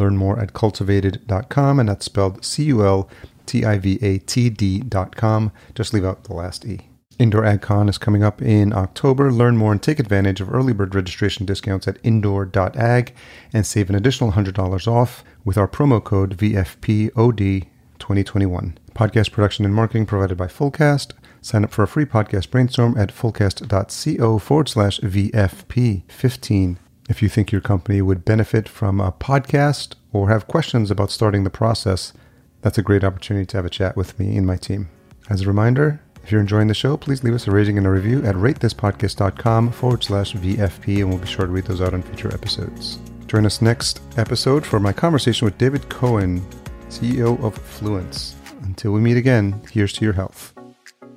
Learn 0.01 0.17
more 0.17 0.37
at 0.39 0.53
cultivatd.com, 0.53 1.79
and 1.79 1.87
that's 1.87 2.05
spelled 2.05 2.43
C 2.43 2.63
U 2.63 2.83
L 2.83 3.07
T 3.45 3.63
I 3.63 3.77
V 3.77 3.99
A 4.01 4.17
T 4.17 4.49
D.com. 4.49 5.51
Just 5.75 5.93
leave 5.93 6.03
out 6.03 6.23
the 6.23 6.33
last 6.33 6.65
E. 6.65 6.89
Indoor 7.19 7.43
AgCon 7.43 7.87
is 7.87 7.99
coming 7.99 8.23
up 8.23 8.41
in 8.41 8.73
October. 8.73 9.31
Learn 9.31 9.57
more 9.57 9.71
and 9.71 9.83
take 9.83 9.99
advantage 9.99 10.41
of 10.41 10.51
early 10.51 10.73
bird 10.73 10.95
registration 10.95 11.45
discounts 11.45 11.87
at 11.87 11.99
indoor.ag 12.01 13.13
and 13.53 13.63
save 13.63 13.89
an 13.89 13.95
additional 13.95 14.31
$100 14.31 14.87
off 14.87 15.23
with 15.45 15.55
our 15.55 15.67
promo 15.67 16.03
code 16.03 16.35
VFPOD2021. 16.35 18.73
Podcast 18.95 19.31
production 19.31 19.65
and 19.65 19.75
marketing 19.75 20.07
provided 20.07 20.35
by 20.35 20.47
Fullcast. 20.47 21.11
Sign 21.41 21.63
up 21.63 21.69
for 21.69 21.83
a 21.83 21.87
free 21.87 22.05
podcast 22.05 22.49
brainstorm 22.49 22.97
at 22.97 23.13
fullcast.co 23.13 24.39
forward 24.39 24.67
slash 24.67 24.99
VFP15. 25.01 26.77
If 27.11 27.21
you 27.21 27.27
think 27.27 27.51
your 27.51 27.59
company 27.59 28.01
would 28.01 28.23
benefit 28.23 28.69
from 28.69 29.01
a 29.01 29.11
podcast 29.11 29.95
or 30.13 30.29
have 30.29 30.47
questions 30.47 30.89
about 30.89 31.11
starting 31.11 31.43
the 31.43 31.49
process, 31.49 32.13
that's 32.61 32.77
a 32.77 32.81
great 32.81 33.03
opportunity 33.03 33.45
to 33.47 33.57
have 33.57 33.65
a 33.65 33.69
chat 33.69 33.97
with 33.97 34.17
me 34.17 34.37
and 34.37 34.47
my 34.47 34.55
team. 34.55 34.89
As 35.29 35.41
a 35.41 35.47
reminder, 35.47 36.01
if 36.23 36.31
you're 36.31 36.39
enjoying 36.39 36.69
the 36.69 36.73
show, 36.73 36.95
please 36.95 37.21
leave 37.21 37.33
us 37.33 37.49
a 37.49 37.51
rating 37.51 37.77
and 37.77 37.85
a 37.85 37.89
review 37.89 38.23
at 38.23 38.35
ratethispodcast.com 38.35 39.73
forward 39.73 40.05
slash 40.05 40.33
VFP, 40.35 40.99
and 40.99 41.09
we'll 41.09 41.17
be 41.17 41.27
sure 41.27 41.45
to 41.45 41.51
read 41.51 41.65
those 41.65 41.81
out 41.81 41.93
on 41.93 42.01
future 42.01 42.33
episodes. 42.33 42.97
Join 43.27 43.45
us 43.45 43.61
next 43.61 43.99
episode 44.15 44.65
for 44.65 44.79
my 44.79 44.93
conversation 44.93 45.43
with 45.43 45.57
David 45.57 45.89
Cohen, 45.89 46.39
CEO 46.87 47.43
of 47.43 47.59
Fluence. 47.59 48.35
Until 48.63 48.93
we 48.93 49.01
meet 49.01 49.17
again, 49.17 49.61
here's 49.69 49.91
to 49.93 50.05
your 50.05 50.13
health. 50.13 50.53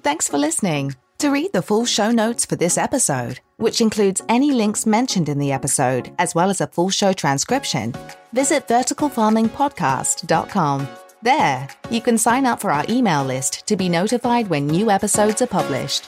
Thanks 0.02 0.26
for 0.26 0.38
listening. 0.38 0.96
To 1.18 1.30
read 1.30 1.52
the 1.52 1.62
full 1.62 1.84
show 1.84 2.10
notes 2.10 2.44
for 2.44 2.56
this 2.56 2.76
episode, 2.76 3.38
which 3.56 3.80
includes 3.80 4.20
any 4.28 4.52
links 4.52 4.86
mentioned 4.86 5.28
in 5.28 5.38
the 5.38 5.52
episode, 5.52 6.12
as 6.18 6.34
well 6.34 6.50
as 6.50 6.60
a 6.60 6.66
full 6.66 6.90
show 6.90 7.12
transcription, 7.12 7.94
visit 8.32 8.66
verticalfarmingpodcast.com. 8.68 10.88
There, 11.22 11.68
you 11.90 12.02
can 12.02 12.18
sign 12.18 12.44
up 12.44 12.60
for 12.60 12.70
our 12.70 12.84
email 12.88 13.24
list 13.24 13.66
to 13.66 13.76
be 13.76 13.88
notified 13.88 14.48
when 14.48 14.66
new 14.66 14.90
episodes 14.90 15.40
are 15.40 15.46
published. 15.46 16.04